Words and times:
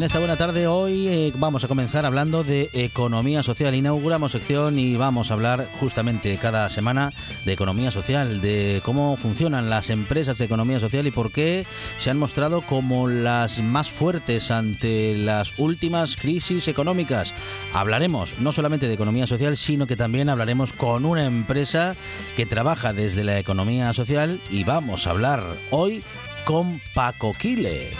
En 0.00 0.04
esta 0.04 0.18
buena 0.18 0.38
tarde 0.38 0.66
hoy 0.66 1.08
eh, 1.08 1.32
vamos 1.36 1.62
a 1.62 1.68
comenzar 1.68 2.06
hablando 2.06 2.42
de 2.42 2.70
economía 2.72 3.42
social. 3.42 3.74
Inauguramos 3.74 4.32
sección 4.32 4.78
y 4.78 4.96
vamos 4.96 5.30
a 5.30 5.34
hablar 5.34 5.68
justamente 5.78 6.38
cada 6.38 6.70
semana 6.70 7.12
de 7.44 7.52
economía 7.52 7.90
social, 7.90 8.40
de 8.40 8.80
cómo 8.82 9.18
funcionan 9.18 9.68
las 9.68 9.90
empresas 9.90 10.38
de 10.38 10.46
economía 10.46 10.80
social 10.80 11.06
y 11.06 11.10
por 11.10 11.30
qué 11.30 11.66
se 11.98 12.08
han 12.08 12.18
mostrado 12.18 12.62
como 12.62 13.08
las 13.08 13.62
más 13.62 13.90
fuertes 13.90 14.50
ante 14.50 15.14
las 15.18 15.58
últimas 15.58 16.16
crisis 16.16 16.66
económicas. 16.66 17.34
Hablaremos 17.74 18.38
no 18.38 18.52
solamente 18.52 18.88
de 18.88 18.94
economía 18.94 19.26
social, 19.26 19.58
sino 19.58 19.86
que 19.86 19.96
también 19.96 20.30
hablaremos 20.30 20.72
con 20.72 21.04
una 21.04 21.26
empresa 21.26 21.94
que 22.36 22.46
trabaja 22.46 22.94
desde 22.94 23.22
la 23.22 23.38
economía 23.38 23.92
social 23.92 24.40
y 24.50 24.64
vamos 24.64 25.06
a 25.06 25.10
hablar 25.10 25.44
hoy 25.70 26.02
con 26.46 26.80
Paco 26.94 27.34
Quile. 27.34 27.90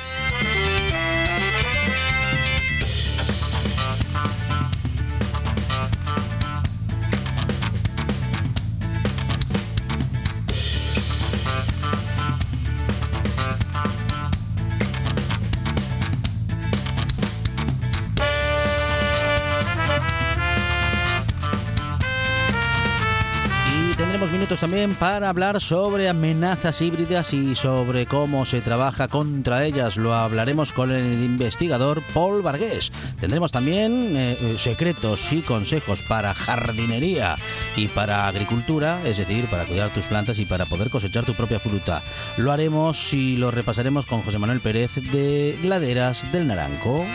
También 24.60 24.94
para 24.94 25.30
hablar 25.30 25.58
sobre 25.58 26.08
amenazas 26.08 26.82
híbridas 26.82 27.32
y 27.32 27.54
sobre 27.54 28.04
cómo 28.04 28.44
se 28.44 28.60
trabaja 28.60 29.08
contra 29.08 29.64
ellas. 29.64 29.96
Lo 29.96 30.12
hablaremos 30.12 30.74
con 30.74 30.90
el 30.90 31.14
investigador 31.14 32.02
Paul 32.12 32.42
Vargués. 32.42 32.92
Tendremos 33.18 33.52
también 33.52 34.16
eh, 34.16 34.36
eh, 34.38 34.56
secretos 34.58 35.32
y 35.32 35.40
consejos 35.40 36.02
para 36.02 36.34
jardinería 36.34 37.36
y 37.74 37.88
para 37.88 38.28
agricultura, 38.28 39.00
es 39.04 39.16
decir, 39.16 39.46
para 39.46 39.64
cuidar 39.64 39.88
tus 39.94 40.06
plantas 40.06 40.38
y 40.38 40.44
para 40.44 40.66
poder 40.66 40.90
cosechar 40.90 41.24
tu 41.24 41.34
propia 41.34 41.58
fruta. 41.58 42.02
Lo 42.36 42.52
haremos 42.52 43.14
y 43.14 43.38
lo 43.38 43.50
repasaremos 43.50 44.04
con 44.04 44.20
José 44.20 44.38
Manuel 44.38 44.60
Pérez 44.60 44.94
de 44.94 45.58
Laderas 45.62 46.30
del 46.32 46.46
Naranco. 46.46 47.06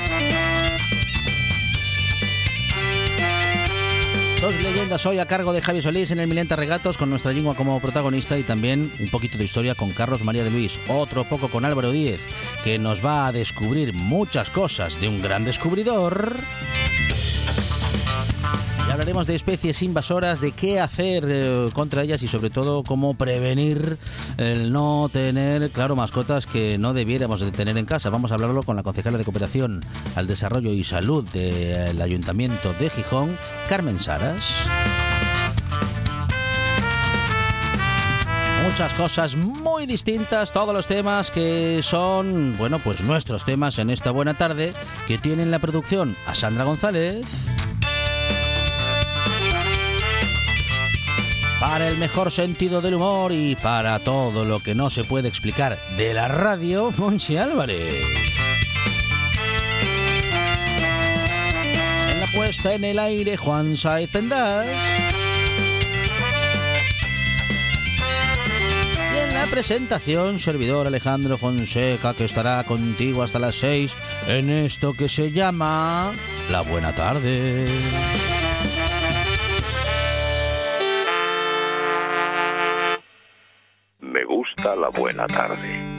Dos 4.46 4.62
leyendas 4.62 5.04
hoy 5.08 5.18
a 5.18 5.26
cargo 5.26 5.54
de 5.54 5.62
Javi 5.64 5.82
Solís 5.82 6.12
en 6.12 6.20
el 6.20 6.28
Milenta 6.28 6.56
Regatos 6.56 7.00
con 7.00 7.10
nuestra 7.10 7.34
lengua 7.34 7.56
como 7.56 7.80
protagonista 7.80 8.38
y 8.38 8.44
también 8.44 8.92
un 9.00 9.10
poquito 9.10 9.40
de 9.40 9.44
historia 9.44 9.74
con 9.74 9.90
Carlos 9.90 10.24
María 10.24 10.44
de 10.44 10.52
Luis, 10.52 10.80
otro 10.88 11.24
poco 11.24 11.50
con 11.50 11.66
Álvaro 11.66 11.92
Díez, 11.92 12.20
que 12.64 12.78
nos 12.78 13.04
va 13.04 13.26
a 13.26 13.32
descubrir 13.32 13.94
muchas 13.94 14.52
cosas 14.52 15.02
de 15.02 15.08
un 15.10 15.20
gran 15.20 15.46
descubridor. 15.46 16.36
Hablaremos 18.96 19.28
de 19.28 19.36
especies 19.36 19.82
invasoras, 19.82 20.40
de 20.40 20.54
qué 20.54 20.80
hacer 20.80 21.26
eh, 21.28 21.70
contra 21.74 22.02
ellas 22.02 22.24
y 22.24 22.30
sobre 22.30 22.50
todo 22.50 22.82
cómo 22.82 23.14
prevenir 23.14 23.98
el 24.38 24.72
no 24.72 25.10
tener, 25.12 25.70
claro, 25.72 25.98
mascotas 25.98 26.46
que 26.46 26.78
no 26.78 26.94
debiéramos 26.94 27.42
de 27.42 27.52
tener 27.52 27.78
en 27.78 27.86
casa. 27.86 28.10
Vamos 28.10 28.32
a 28.32 28.36
hablarlo 28.36 28.64
con 28.64 28.78
la 28.78 28.84
concejala 28.84 29.18
de 29.18 29.26
Cooperación 29.26 29.82
al 30.16 30.28
Desarrollo 30.28 30.72
y 30.72 30.86
Salud 30.86 31.28
del 31.28 32.02
Ayuntamiento 32.02 32.72
de 32.80 32.90
Gijón, 32.90 33.38
Carmen 33.68 34.00
Saras. 34.00 34.50
Muchas 38.64 38.94
cosas 38.94 39.36
muy 39.36 39.88
distintas, 39.88 40.54
todos 40.54 40.74
los 40.74 40.88
temas 40.88 41.32
que 41.32 41.82
son, 41.84 42.56
bueno, 42.58 42.80
pues 42.80 43.02
nuestros 43.02 43.44
temas 43.44 43.78
en 43.78 43.90
esta 43.90 44.12
buena 44.12 44.36
tarde, 44.36 44.74
que 45.06 45.18
tienen 45.18 45.52
la 45.52 45.60
producción 45.60 46.16
a 46.26 46.34
Sandra 46.34 46.64
González. 46.64 47.26
Para 51.68 51.88
el 51.88 51.98
mejor 51.98 52.30
sentido 52.30 52.80
del 52.80 52.94
humor 52.94 53.32
y 53.32 53.56
para 53.56 53.98
todo 53.98 54.46
lo 54.46 54.60
que 54.60 54.76
no 54.76 54.92
se 54.92 55.04
puede 55.04 55.28
explicar 55.28 55.80
de 55.98 56.14
la 56.14 56.28
radio, 56.28 56.94
Monchi 56.96 57.38
Álvarez. 57.38 57.96
En 62.12 62.20
la 62.20 62.28
puesta 62.28 62.76
en 62.76 62.84
el 62.84 63.00
aire, 63.00 63.36
Juan 63.36 63.76
Saiz 63.76 64.12
Pendas. 64.12 64.68
Y 69.12 69.28
en 69.28 69.34
la 69.34 69.48
presentación, 69.48 70.38
servidor 70.38 70.86
Alejandro 70.86 71.36
Fonseca, 71.36 72.14
que 72.14 72.26
estará 72.26 72.64
contigo 72.66 73.24
hasta 73.24 73.40
las 73.40 73.56
6 73.56 73.96
en 74.28 74.52
esto 74.52 74.94
que 74.94 75.10
se 75.10 75.32
llama 75.32 76.14
La 76.52 76.62
Buena 76.62 76.94
Tarde. 76.94 77.66
Buena 84.90 85.28
tarde. 85.28 85.95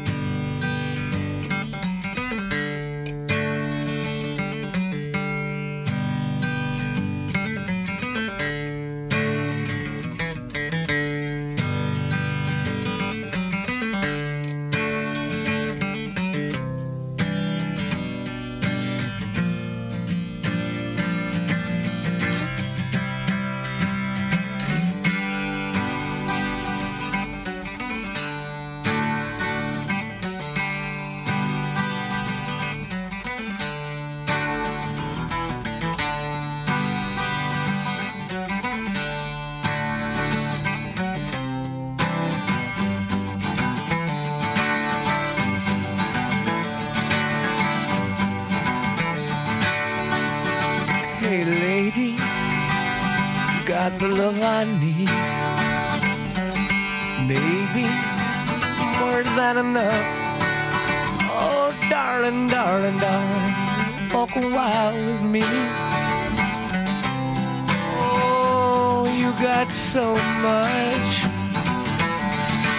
Much, 70.42 71.24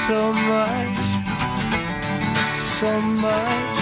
so 0.08 0.34
much, 0.34 0.98
so 2.80 3.02
much. 3.02 3.77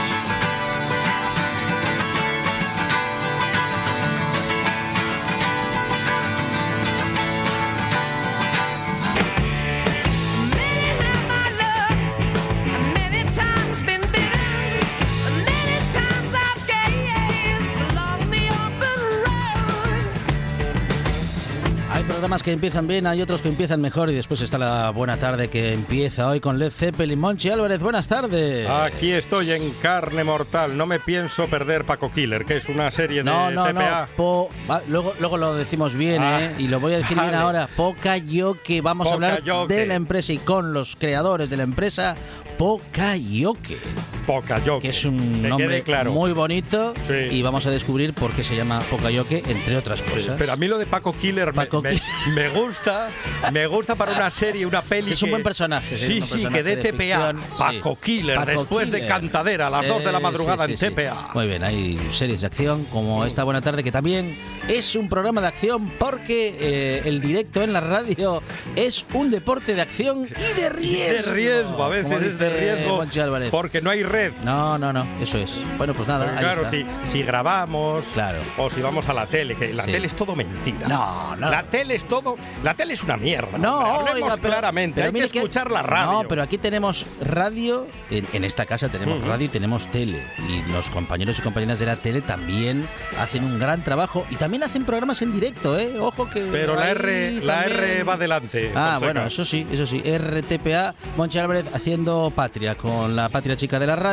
Programas 22.16 22.44
que 22.44 22.54
empiezan 22.54 22.88
bien, 22.88 23.08
hay 23.08 23.22
otros 23.22 23.42
que 23.42 23.50
empiezan 23.50 23.82
mejor 23.82 24.10
y 24.10 24.14
después 24.14 24.40
está 24.40 24.58
la 24.58 24.90
buena 24.92 25.18
tarde 25.18 25.50
que 25.50 25.74
empieza 25.74 26.28
hoy 26.30 26.40
con 26.40 26.58
Led 26.58 26.72
Zeppelin. 26.72 27.20
Monchi 27.20 27.50
Álvarez, 27.50 27.80
buenas 27.82 28.08
tardes. 28.08 28.70
Aquí 28.70 29.12
estoy 29.12 29.52
en 29.52 29.72
carne 29.82 30.24
mortal. 30.24 30.78
No 30.78 30.86
me 30.86 31.00
pienso 31.02 31.48
perder 31.48 31.84
Paco 31.84 32.12
Killer, 32.14 32.46
que 32.46 32.56
es 32.58 32.70
una 32.70 32.90
serie 32.90 33.18
de 33.18 33.26
No, 33.26 33.52
no, 33.52 33.66
no. 33.74 33.80
TPA. 33.82 34.08
po- 34.16 34.50
va, 34.70 34.82
luego, 34.88 35.14
luego 35.20 35.36
lo 35.38 35.56
decimos 35.56 35.94
bien, 35.94 36.24
Ah, 36.24 36.42
¿eh? 36.46 36.56
Y 36.58 36.68
lo 36.70 36.80
voy 36.80 36.94
a 36.94 36.98
decir 37.00 37.20
bien 37.20 37.36
ahora. 37.36 37.68
Poca 37.76 38.16
yo 38.16 38.56
que 38.64 38.80
vamos 38.80 39.08
a 39.08 39.14
hablar 39.14 39.44
de 39.68 39.86
la 39.86 39.96
empresa 39.96 40.32
y 40.32 40.38
con 40.38 40.72
los 40.74 40.96
creadores 40.96 41.50
de 41.50 41.58
la 41.58 41.64
empresa 41.64 42.16
Pocayoke, 42.58 43.78
Poca 44.26 44.64
yo. 44.64 44.80
que 44.80 44.90
es 44.90 45.06
un 45.06 45.42
Que 45.42 45.48
nombre 45.50 45.82
claro. 45.84 46.12
muy 46.12 46.32
bonito 46.32 46.94
Sí. 47.08 47.14
y 47.36 47.42
vamos 47.42 47.66
a 47.66 47.70
descubrir 47.72 48.14
por 48.14 48.32
qué 48.34 48.44
se 48.44 48.56
llama 48.56 48.80
Pocayoke, 48.90 49.44
entre 49.48 49.78
otras 49.78 50.00
Sí, 50.00 50.06
cosas. 50.06 50.36
Pero 50.38 50.54
a 50.54 50.56
mí 50.56 50.68
lo 50.68 50.78
de 50.78 50.86
Paco 50.86 51.14
Killer 51.16 51.48
me- 51.48 51.54
Paco 51.54 51.82
me, 51.82 51.96
Ki- 51.96 52.02
me 52.34 52.50
gusta, 52.50 53.10
me 53.52 53.68
gusta 53.68 53.96
para 53.96 54.14
una 54.14 54.30
serie, 54.32 54.66
una 54.66 54.82
peli. 54.82 55.12
Es 55.14 55.22
un 55.22 55.28
que- 55.28 55.32
buen 55.32 55.44
personaje, 55.44 55.96
sí, 55.98 56.06
Sí, 56.06 56.14
un 56.14 56.22
sí, 56.24 56.32
personaje 56.34 56.56
que 56.58 56.64
de 56.64 56.76
de 56.76 56.82
TPA. 56.92 57.18
ficción, 57.32 57.42
sí. 57.42 57.50
Paco 57.58 58.00
Killer, 58.00 58.36
Paco 58.38 58.52
después 58.52 58.92
de 58.92 58.98
Killer. 58.98 59.12
Cantadera, 59.12 59.68
a 59.68 59.70
las 59.70 59.82
Sí, 59.84 59.88
2 59.90 60.04
de 60.04 60.12
la 60.12 60.20
madrugada 60.20 60.66
sí, 60.66 60.72
en 60.74 60.78
sí, 60.78 60.86
sí. 60.88 60.92
TPA. 60.92 61.30
Muy 61.34 61.48
bien, 61.48 61.64
hay 61.64 62.00
series 62.12 62.42
de 62.42 62.48
acción 62.48 62.84
como 62.86 63.26
esta 63.26 63.44
buena 63.44 63.62
tarde 63.62 63.84
que 63.84 63.92
también 63.92 64.36
es 64.68 64.96
un 64.96 65.08
programa 65.10 65.42
de 65.42 65.48
acción 65.48 65.90
porque 66.00 66.56
eh, 66.60 67.02
el 67.06 67.22
directo 67.22 67.62
en 67.62 67.74
la 67.74 67.82
radio 67.82 68.42
es 68.76 69.06
un 69.14 69.30
deporte 69.32 69.76
de 69.76 69.82
acción 69.82 70.26
y 70.28 70.54
de 70.56 70.64
De 70.66 70.70
riesgo. 70.70 71.32
riesgo, 71.34 71.84
a 71.84 71.90
veces 71.90 72.22
es 72.22 72.40
de 72.40 72.50
riesgo. 72.50 73.06
Porque 73.52 73.82
no 73.82 73.90
hay 73.90 74.04
red. 74.16 74.32
No, 74.44 74.78
no, 74.78 74.94
no, 74.94 75.06
eso 75.22 75.38
es. 75.38 75.60
Bueno, 75.78 75.94
pues 75.94 76.08
nada, 76.08 76.26
Porque 76.26 76.38
ahí 76.40 76.44
claro, 76.46 76.62
está. 76.66 77.02
si, 77.04 77.12
si 77.12 77.24
grabamos 77.24 78.04
Claro. 78.14 78.40
o 78.58 78.70
si 78.70 78.82
vamos 78.82 79.08
a 79.10 79.14
la 79.14 79.26
tele, 79.26 79.56
que 79.56 79.74
la 79.74 79.84
Sí. 79.86 79.92
tele 79.92 80.08
es 80.08 80.16
todo 80.16 80.36
mentira. 80.36 80.88
No, 80.88 81.36
no. 81.36 81.50
La 81.50 81.64
tele 81.64 81.96
es 81.96 82.08
todo. 82.08 82.36
La 82.64 82.74
tele 82.76 82.94
es 82.94 83.04
una 83.04 83.18
mierda. 83.18 83.58
No, 83.58 83.78
hombre, 83.80 84.12
hablemos 84.12 84.16
oiga, 84.32 84.36
pero- 84.42 84.54
claramente. 84.54 85.02
pero 85.02 85.08
hay 85.18 85.30
que 85.30 85.38
escuchar 85.40 85.72
la 85.72 85.82
radio. 85.82 86.12
No, 86.12 86.28
pero 86.28 86.42
aquí 86.44 86.58
tenemos 86.58 87.06
radio, 87.22 87.88
en, 88.10 88.26
en 88.34 88.44
esta 88.46 88.66
casa 88.66 88.90
tenemos 88.90 89.22
radio 89.22 89.46
y 89.46 89.50
tenemos 89.50 89.88
tele. 89.92 90.24
Y 90.50 90.62
los 90.72 90.90
compañeros 90.90 91.38
y 91.40 91.42
compañeras 91.42 91.80
de 91.80 91.86
la 91.88 91.96
tele 91.98 92.22
también 92.22 92.88
hacen 93.20 93.44
un 93.44 93.60
gran 93.60 93.84
trabajo 93.84 94.26
y 94.30 94.36
también 94.38 94.64
hacen 94.64 94.86
programas 94.86 95.22
en 95.22 95.32
directo, 95.34 95.78
¿eh? 95.78 96.00
Ojo 96.00 96.30
que. 96.30 96.42
Pero 96.42 96.76
la 96.76 96.92
R, 96.92 97.42
la 97.42 97.64
R 97.66 98.04
va 98.04 98.14
adelante. 98.14 98.72
Ah, 98.76 98.98
bueno, 99.00 99.24
eso 99.26 99.44
sí, 99.44 99.68
eso 99.72 99.86
sí. 99.86 100.02
RTPA, 100.06 100.94
Monchi 101.18 101.38
Álvarez 101.40 101.66
haciendo 101.74 102.32
patria 102.36 102.76
con 102.76 103.16
la 103.16 103.30
patria 103.30 103.56
chica 103.58 103.78
de 103.80 103.88
la 103.88 103.96
radio 103.96 104.05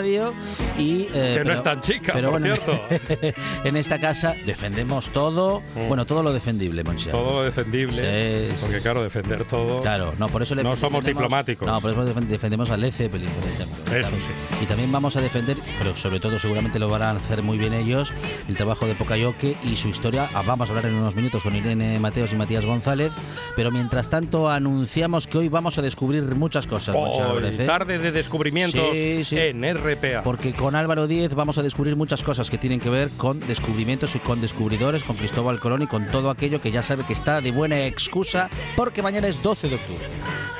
y... 0.79 1.09
eh, 1.15 1.35
Que 1.39 1.45
no 1.45 1.53
es 1.53 1.63
tan 1.63 1.81
chica, 1.81 2.13
por 2.15 2.43
cierto. 2.43 2.81
en 3.65 3.77
esta 3.77 3.99
casa 4.01 4.35
defendemos 4.47 5.11
todo, 5.11 5.63
Mm. 5.75 5.89
bueno, 5.89 6.05
todo 6.07 6.23
lo 6.23 6.33
defendible, 6.33 6.83
Álvarez. 6.85 7.13
Todo 7.13 7.45
defendible. 7.45 8.49
Sí, 8.51 8.57
porque 8.61 8.81
claro, 8.81 9.03
defender 9.03 9.45
todo. 9.45 9.81
Claro, 9.81 10.13
no, 10.19 10.29
por 10.29 10.43
eso 10.43 10.55
le 10.55 10.63
No 10.63 10.77
somos 10.77 11.05
diplomáticos. 11.05 11.67
No, 11.67 11.81
por 11.81 11.91
eso 11.93 12.05
defen- 12.07 12.27
defendemos 12.27 12.71
a 12.71 12.77
Led 12.77 12.93
Zeppelin, 12.93 13.29
por 13.29 13.49
ejemplo. 13.49 13.97
Eso 13.97 14.09
sí. 14.17 14.63
Y 14.63 14.67
también 14.67 14.91
vamos 14.93 15.17
a 15.17 15.21
defender, 15.21 15.57
pero 15.79 15.97
sobre 15.97 16.21
todo 16.21 16.39
seguramente 16.39 16.79
lo 16.79 16.89
van 16.89 17.03
a 17.03 17.11
hacer 17.13 17.43
muy 17.43 17.59
bien 17.59 17.73
ellos, 17.75 18.13
el 18.49 18.57
trabajo 18.57 18.87
de 18.87 18.95
Pocayoke 18.95 19.57
y 19.65 19.77
su 19.77 19.89
historia. 19.89 20.29
Ah, 20.35 20.43
Vamos 20.45 20.69
a 20.69 20.73
hablar 20.73 20.87
en 20.87 20.95
unos 20.99 21.15
minutos 21.17 21.43
con 21.43 21.55
Irene 21.57 21.99
Mateos 21.99 22.33
y 22.33 22.37
Matías 22.37 22.65
González, 22.65 23.13
pero 23.57 23.71
mientras 23.71 24.09
tanto 24.11 24.51
anunciamos 24.51 25.27
que 25.27 25.39
hoy 25.39 25.49
vamos 25.49 25.79
a 25.79 25.83
descubrir 25.83 26.23
muchas 26.25 26.67
cosas. 26.67 26.95
Álvarez, 26.97 27.59
¿eh? 27.61 27.65
tarde 27.65 27.99
de 27.99 28.13
descubrimientos 28.13 28.83
Sí, 28.93 29.25
sí. 29.25 29.37
en 29.39 29.65
RPA. 29.83 30.23
Porque 30.23 30.53
con 30.53 30.75
Álvaro 30.77 31.07
Díez 31.07 31.35
vamos 31.35 31.59
a 31.59 31.63
descubrir 31.63 31.97
muchas 31.97 32.23
cosas 32.23 32.51
que 32.51 32.59
tienen 32.59 32.81
que 32.81 32.91
ver 32.91 33.11
con 33.17 33.41
descubrimientos 33.41 34.15
y 34.17 34.19
con 34.19 34.41
descubridores, 34.41 35.05
con 35.05 35.17
Cristóbal 35.17 35.59
Colón 35.61 35.83
y 35.83 35.87
con 35.87 36.07
todo 36.11 36.31
aquello 36.31 36.61
que 36.61 36.71
ya 36.71 36.83
sabe 36.83 37.05
que 37.05 37.13
está 37.13 37.41
de 37.41 37.51
buena 37.51 37.85
excusa, 37.87 38.49
porque 38.77 39.03
mañana 39.03 39.29
es 39.29 39.43
12 39.43 39.69
de 39.69 39.75
octubre. 39.77 40.05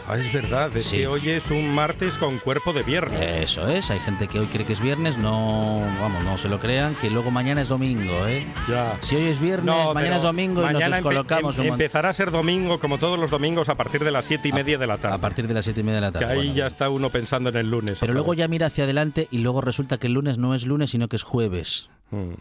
Ah, 0.09 0.17
es 0.19 0.33
verdad, 0.33 0.77
es 0.77 0.87
Sí. 0.87 0.97
que 0.99 1.07
hoy 1.07 1.31
es 1.31 1.51
un 1.51 1.75
martes 1.75 2.19
con 2.19 2.39
cuerpo 2.39 2.73
de 2.73 2.83
viernes. 2.83 3.21
Eso 3.21 3.69
es, 3.69 3.89
hay 3.91 4.01
gente 4.01 4.27
que 4.27 4.41
hoy 4.41 4.47
cree 4.47 4.67
que 4.67 4.73
es 4.73 4.81
viernes, 4.81 5.17
no, 5.17 5.79
vamos, 6.01 6.25
no 6.25 6.37
se 6.37 6.49
lo 6.49 6.59
crean, 6.59 6.95
que 6.97 7.09
luego 7.09 7.31
mañana 7.31 7.63
es 7.63 7.69
domingo, 7.69 8.13
¿eh? 8.27 8.45
Ya. 8.69 8.97
Si 9.01 9.15
hoy 9.15 9.27
es 9.27 9.41
viernes, 9.41 9.65
No, 9.65 9.95
mañana 9.95 10.17
es 10.17 10.23
domingo 10.23 10.61
y 10.63 10.65
nos 10.65 10.73
mañana 10.75 10.97
descolocamos 10.97 11.57
em- 11.59 11.67
un. 11.67 11.69
Empezará 11.73 12.11
a 12.11 12.15
ser 12.15 12.31
domingo, 12.33 12.79
como 12.81 12.99
todos 12.99 13.17
los 13.19 13.31
domingos, 13.31 13.69
a 13.69 13.77
partir 13.77 14.03
de 14.05 14.11
las 14.11 14.25
siete 14.27 14.49
y 14.49 14.53
media 14.53 14.77
de 14.77 14.87
la 14.89 14.99
tarde. 14.99 15.15
A 15.15 15.19
partir 15.19 15.47
de 15.47 15.55
las 15.55 15.65
siete 15.65 15.81
y 15.81 15.85
media 15.85 15.97
de 15.97 16.07
la 16.09 16.13
que 16.13 16.19
tarde. 16.19 16.33
ahí 16.33 16.39
bueno. 16.39 16.55
ya 16.55 16.67
está 16.67 16.91
uno 16.91 17.09
pensando 17.11 17.49
en 17.51 17.57
el 17.57 17.71
lunes. 17.71 17.99
Pero 18.01 18.13
luego 18.13 18.33
vez. 18.33 18.39
ya 18.39 18.49
mira 18.49 18.67
hacia 18.67 18.85
adelante 18.85 19.12
y 19.31 19.39
luego 19.39 19.61
resulta 19.61 19.99
que 19.99 20.07
el 20.09 20.15
lunes 20.15 20.39
no 20.39 20.55
es 20.55 20.67
lunes, 20.67 20.91
sino 20.91 21.09
que 21.09 21.17
es 21.17 21.23
jueves. 21.23 21.89
Mm. 22.11 22.33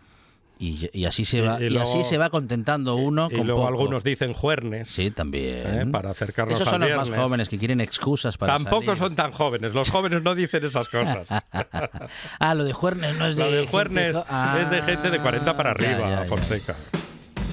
Y, 0.60 0.90
y 0.94 1.06
así 1.06 1.26
se 1.26 1.38
Y- 1.38 1.42
va, 1.42 1.60
y 1.60 1.66
y, 1.66 1.70
luego- 1.72 1.90
así 1.90 2.04
se 2.08 2.20
va 2.20 2.30
contentando 2.30 2.96
uno 2.96 3.30
Y 3.32 3.38
con 3.38 3.48
luego 3.48 3.62
poco. 3.62 3.74
algunos 3.74 4.04
dicen 4.04 4.34
juernes. 4.34 4.90
Sí, 4.92 5.10
también. 5.10 5.68
¿eh? 5.80 5.86
para 5.92 6.12
acercarnos 6.12 6.54
Esos 6.54 6.70
son 6.70 6.82
los 6.82 6.96
más 6.96 7.10
jóvenes 7.10 7.50
que 7.50 7.58
quieren 7.58 7.82
excusas 7.82 8.38
para 8.38 8.54
Tampoco 8.54 8.84
salir. 8.84 8.98
son 9.00 9.16
tan 9.16 9.32
jóvenes. 9.32 9.74
Los 9.74 9.90
jóvenes 9.90 10.22
no 10.22 10.36
dicen 10.36 10.64
esas 10.64 10.88
cosas. 10.88 11.28
ah, 12.40 12.54
lo 12.54 12.64
de 12.64 12.74
Juernes 12.74 13.16
no 13.18 13.26
es 13.26 13.38
de 13.38 13.44
Lo 13.44 13.50
de 13.50 13.58
gente 13.58 13.72
Juernes 13.72 14.18
Ah, 14.30 14.60
es 14.62 14.70
de 14.70 14.82
gente 14.84 15.10
de 15.10 15.18
40 15.20 15.58
para 15.58 15.70
ya, 15.70 15.90
arriba, 15.90 16.10
ya, 16.10 16.22
ya. 16.22 16.28
Fonseca. 16.28 16.76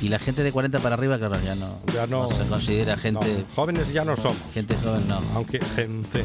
Y 0.01 0.09
la 0.09 0.19
gente 0.19 0.43
de 0.45 0.53
40 0.53 0.79
para 0.79 0.95
arriba, 0.95 1.19
claro, 1.19 1.39
ya 1.45 1.55
no, 1.57 1.81
Ya 1.93 2.07
no- 2.07 2.29
se 2.31 2.45
considera 2.45 2.97
gente, 2.97 3.27
No, 3.29 3.45
jóvenes 3.57 3.93
ya 3.93 4.05
no 4.05 4.17
somos. 4.17 4.37
gente 4.55 4.77
joven, 4.77 5.09
no. 5.09 5.21
Aunque 5.35 5.59
gente, 5.75 6.25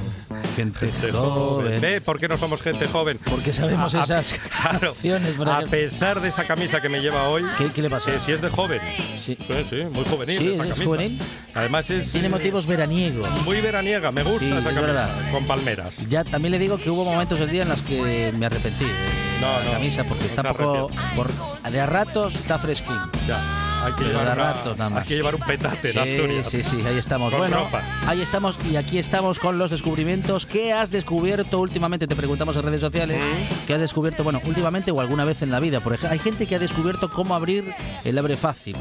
Gente, 0.55 0.91
gente 0.91 1.11
joven. 1.11 1.33
joven. 1.33 1.81
¿Ve 1.81 1.99
por 2.01 2.19
qué 2.19 2.27
no 2.27 2.37
somos 2.37 2.61
gente 2.61 2.87
joven? 2.87 3.17
Porque 3.29 3.51
sabemos 3.51 3.95
A- 3.95 4.01
a- 4.01 4.03
esas 4.03 4.35
claro, 4.61 4.79
canciones, 4.93 5.33
a 5.39 5.61
pesar 5.61 6.21
de 6.21 6.29
esa 6.29 6.43
camisa 6.45 6.81
que 6.81 6.89
me 6.89 6.99
lleva 7.01 7.27
hoy, 7.29 7.43
¿Qué, 7.57 7.71
qué 7.71 7.81
le 7.81 7.89
pasa? 7.89 8.11
que 8.11 8.19
si 8.19 8.31
es 8.33 8.41
de 8.41 8.49
joven. 8.49 8.79
Sí. 9.25 9.37
Sí, 9.47 9.53
sí, 9.69 9.75
muy 9.91 10.03
juvenil 10.05 10.37
Sí, 10.37 10.45
esa 10.53 10.63
es 10.63 10.69
camisa. 10.69 10.83
juvenil. 10.85 11.21
Además 11.55 11.89
es 11.89 12.11
Tiene 12.11 12.27
eh, 12.27 12.31
motivos 12.31 12.67
veraniegos. 12.67 13.29
muy 13.43 13.61
veraniega, 13.61 14.11
me 14.11 14.21
gusta 14.23 14.39
Sí, 14.39 14.49
esa 14.49 14.57
es 14.59 14.63
camisa 14.65 14.81
verdad. 14.81 15.31
con 15.31 15.45
palmeras. 15.47 16.07
Ya 16.09 16.23
también 16.23 16.51
le 16.51 16.59
digo 16.59 16.77
que 16.77 16.89
hubo 16.91 17.03
momentos 17.05 17.39
del 17.39 17.49
día 17.49 17.63
en 17.63 17.69
los 17.69 17.81
que 17.81 18.31
me 18.37 18.45
arrepentí 18.45 18.83
de 18.85 18.91
No, 19.41 19.59
la 19.65 19.71
camisa 19.71 20.03
porque 20.03 20.25
está 20.25 20.53
poco 20.53 20.91
por, 21.15 21.31
de 21.71 21.79
a 21.81 21.85
ratos 21.85 22.35
está 22.35 22.59
fresquín. 22.59 22.95
Ya, 23.27 23.39
hay 23.85 23.93
que, 23.93 24.03
llevar, 24.05 24.25
da 24.25 24.33
una- 24.33 24.53
ratos 24.53 24.77
nada 24.77 24.89
más. 24.89 25.01
hay 25.03 25.07
que 25.07 25.15
llevar 25.15 25.35
un 25.35 25.41
petate 25.41 25.87
en 25.87 25.93
Sí, 25.93 25.99
Asturias. 25.99 26.47
sí, 26.49 26.63
sí, 26.63 26.83
ahí 26.85 26.97
estamos. 26.97 27.29
Con 27.31 27.39
bueno, 27.39 27.57
ropa. 27.65 27.81
ahí 28.07 28.21
estamos 28.21 28.57
y 28.69 28.75
aquí 28.75 28.97
estamos 28.97 29.39
con 29.39 29.57
los 29.57 29.71
descubrimientos. 29.71 30.45
¿Qué 30.45 30.73
has 30.73 30.91
descubierto 30.91 31.59
últimamente? 31.59 32.07
Te 32.07 32.15
preguntamos 32.15 32.55
en 32.55 32.63
redes 32.63 32.81
sociales. 32.81 33.17
Mm. 33.23 33.65
¿Qué 33.67 33.73
has 33.73 33.79
descubierto, 33.81 34.23
bueno, 34.23 34.41
últimamente 34.45 34.91
o 34.91 35.01
alguna 35.01 35.25
vez 35.25 35.41
en 35.41 35.51
la 35.51 35.59
vida? 35.59 35.79
Por 35.81 35.93
ejemplo, 35.93 36.13
hay 36.13 36.19
gente 36.19 36.45
que 36.47 36.55
ha 36.55 36.59
descubierto 36.59 37.09
cómo 37.11 37.35
abrir 37.35 37.63
el 38.03 38.17
abre 38.17 38.37
fácil, 38.37 38.75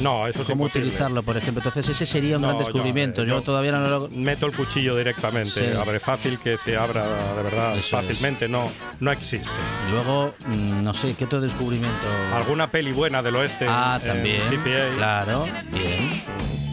No, 0.00 0.26
eso 0.26 0.42
es 0.42 0.48
cómo 0.48 0.64
imposible. 0.64 0.88
utilizarlo, 0.88 1.22
por 1.22 1.36
ejemplo. 1.36 1.60
Entonces 1.64 1.88
ese 1.88 2.06
sería 2.06 2.36
un 2.36 2.42
No, 2.42 2.48
gran 2.48 2.58
descubrimiento. 2.58 3.22
eh, 3.22 3.26
Yo, 3.26 3.34
yo- 3.36 3.42
todavía 3.42 3.72
no 3.72 3.80
lo... 3.88 4.08
Meto 4.10 4.46
el 4.46 4.54
cuchillo 4.56 4.96
directamente. 4.96 5.72
Sí. 5.72 5.76
Abre 5.76 6.00
fácil 6.00 6.38
que 6.38 6.58
se 6.58 6.76
abra 6.76 7.04
de 7.34 7.42
verdad 7.42 7.76
Eso 7.76 7.78
es. 7.78 7.90
fácilmente. 8.06 8.48
No, 8.48 8.70
no 9.00 9.12
existe. 9.12 9.48
Luego, 9.90 10.34
mm, 10.46 10.82
no 10.82 10.94
sé, 10.94 11.14
¿qué 11.14 11.24
otro 11.24 11.40
descubrimiento? 11.40 12.06
Alguna 12.34 12.70
peli 12.70 12.92
buena 12.92 13.22
del 13.22 13.36
oeste. 13.36 13.66
Ah, 13.68 13.98
en 14.02 14.08
también. 14.08 14.41
Claro, 14.96 15.46
bien. 15.70 16.71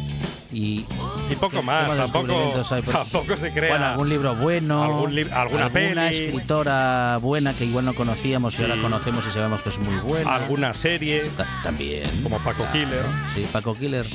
Y, 0.52 0.84
Y 1.30 1.36
poco 1.36 1.58
¿Qué- 1.58 1.62
más. 1.62 1.88
Tampoco, 1.96 2.34
hay? 2.72 2.82
Pues, 2.82 2.96
tampoco 2.96 3.38
se 3.38 3.52
crea. 3.52 3.70
Bueno, 3.70 3.86
algún 3.86 4.10
libro 4.10 4.36
bueno, 4.36 4.84
Algún 4.84 5.12
lib- 5.16 5.32
alguna 5.32 5.66
alguna 5.66 5.70
peli. 5.70 6.16
escritora 6.26 7.18
buena 7.22 7.54
que 7.54 7.66
igual 7.66 7.86
no 7.86 7.94
conocíamos 7.94 8.58
y 8.58 8.64
ahora 8.64 8.76
Sí. 8.76 8.82
conocemos 8.82 9.28
y 9.28 9.32
sabemos 9.32 9.62
que 9.62 9.70
es 9.70 9.78
muy 9.78 9.96
buena. 9.98 10.34
Alguna 10.36 10.74
serie. 10.74 11.22
Ta- 11.38 11.46
también. 11.64 12.10
Como 12.24 12.40
Paco 12.40 12.66
Killer. 12.72 13.04
Sí, 13.36 13.46
Paco 13.52 13.76
Killer. 13.76 14.06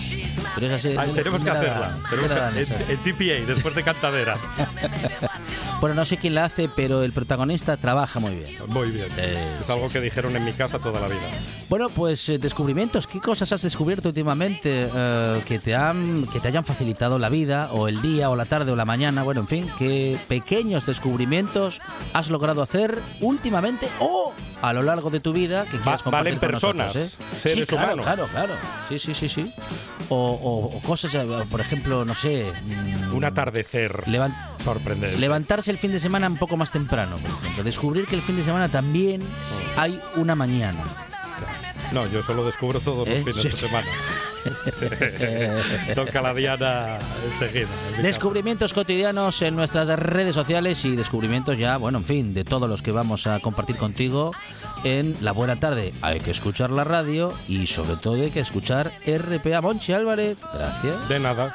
Pero 0.56 0.66
esa 0.66 0.78
serie, 0.78 0.98
Ay, 0.98 1.06
¿dónde- 1.06 1.22
tenemos 1.22 1.44
que 1.44 1.50
hacerla. 1.50 1.98
en 2.88 2.96
TPA, 2.98 3.46
después 3.46 3.74
de 3.74 3.82
Cantadera. 3.84 4.36
Bueno, 5.80 5.96
no 5.96 6.04
sé 6.06 6.16
quién 6.16 6.34
la 6.34 6.46
hace, 6.46 6.68
pero 6.74 7.02
el 7.02 7.12
protagonista 7.12 7.76
trabaja 7.76 8.18
muy 8.18 8.34
bien. 8.36 8.56
Muy 8.68 8.90
bien. 8.90 9.08
Eh. 9.18 9.58
Es 9.60 9.68
algo 9.68 9.88
que 9.90 10.00
dijeron 10.00 10.34
en 10.34 10.44
mi 10.44 10.52
casa 10.54 10.78
toda 10.78 10.98
la 10.98 11.08
vida. 11.08 11.20
Bueno, 11.68 11.90
pues 11.90 12.26
eh, 12.30 12.38
descubrimientos. 12.38 13.06
¿Qué 13.06 13.20
cosas 13.20 13.52
has 13.52 13.60
descubierto 13.62 14.08
últimamente 14.08 14.88
eh, 14.94 15.42
que 15.46 15.58
te 15.58 15.74
han 15.74 16.23
que 16.28 16.40
te 16.40 16.48
hayan 16.48 16.64
facilitado 16.64 17.18
la 17.18 17.28
vida 17.28 17.68
o 17.72 17.88
el 17.88 18.00
día 18.02 18.30
o 18.30 18.36
la 18.36 18.44
tarde 18.44 18.72
o 18.72 18.76
la 18.76 18.84
mañana? 18.84 19.22
Bueno, 19.22 19.40
en 19.42 19.48
fin, 19.48 19.66
qué 19.78 20.18
pequeños 20.28 20.86
descubrimientos 20.86 21.80
has 22.12 22.30
logrado 22.30 22.62
hacer 22.62 23.02
últimamente 23.20 23.88
o 24.00 24.32
a 24.62 24.72
lo 24.72 24.82
largo 24.82 25.10
de 25.10 25.20
tu 25.20 25.32
vida 25.32 25.64
que 25.64 25.78
quieras 25.78 26.02
compartir 26.02 26.34
valen 26.34 26.38
con 26.38 26.48
personas, 26.50 26.94
nosotros, 26.94 27.18
¿eh? 27.32 27.38
seres 27.40 27.58
sí, 27.60 27.66
claro, 27.76 27.84
humanos. 27.94 28.04
Claro, 28.06 28.28
claro. 28.32 28.52
Sí, 28.88 28.98
sí, 28.98 29.14
sí, 29.14 29.28
sí. 29.28 29.52
O, 30.08 30.16
o- 30.16 30.76
o 30.76 30.80
cosas, 30.82 31.14
eh, 31.14 31.26
por 31.50 31.60
ejemplo, 31.60 32.04
no 32.04 32.14
sé. 32.14 32.50
mm, 32.64 33.14
Un 33.14 33.24
atardecer 33.24 34.04
levan- 34.06 34.34
sorprendente. 34.62 35.18
Levantarse 35.18 35.70
el 35.70 35.78
fin 35.78 35.92
de 35.92 36.00
semana 36.00 36.26
un 36.28 36.36
poco 36.38 36.56
más 36.56 36.70
temprano, 36.72 37.16
por 37.18 37.30
ejemplo. 37.30 37.62
Descubrir 37.64 38.06
que 38.06 38.14
el 38.16 38.22
fin 38.22 38.36
de 38.36 38.44
semana 38.44 38.68
también 38.68 39.22
hay 39.76 40.00
una 40.16 40.34
mañana. 40.34 40.82
No, 41.92 42.06
yo 42.08 42.22
solo 42.22 42.44
descubro 42.44 42.80
todos 42.80 43.06
¿Eh? 43.06 43.16
los 43.16 43.24
fines 43.24 43.42
Sí, 43.42 43.48
de 43.50 43.56
semana. 43.68 43.86
Toca 45.94 46.20
la 46.20 46.34
diana 46.34 46.98
enseguida. 47.32 47.68
Descubrimientos 48.02 48.72
cotidianos 48.72 49.42
en 49.42 49.56
nuestras 49.56 49.88
redes 49.98 50.34
sociales 50.34 50.84
y 50.84 50.96
descubrimientos 50.96 51.58
ya, 51.58 51.76
bueno, 51.76 51.98
en 51.98 52.04
fin, 52.04 52.34
de 52.34 52.44
todos 52.44 52.68
los 52.68 52.82
que 52.82 52.92
vamos 52.92 53.26
a 53.26 53.40
compartir 53.40 53.76
contigo 53.76 54.32
en 54.84 55.16
La 55.20 55.32
Buena 55.32 55.58
Tarde. 55.58 55.92
Hay 56.02 56.20
que 56.20 56.30
escuchar 56.30 56.70
la 56.70 56.84
radio 56.84 57.34
y 57.48 57.66
sobre 57.66 57.96
todo 57.96 58.14
hay 58.14 58.30
que 58.30 58.40
escuchar 58.40 58.92
RPA 59.06 59.60
Monchi 59.60 59.92
Álvarez. 59.92 60.38
Gracias. 60.52 61.08
De 61.08 61.18
nada. 61.18 61.52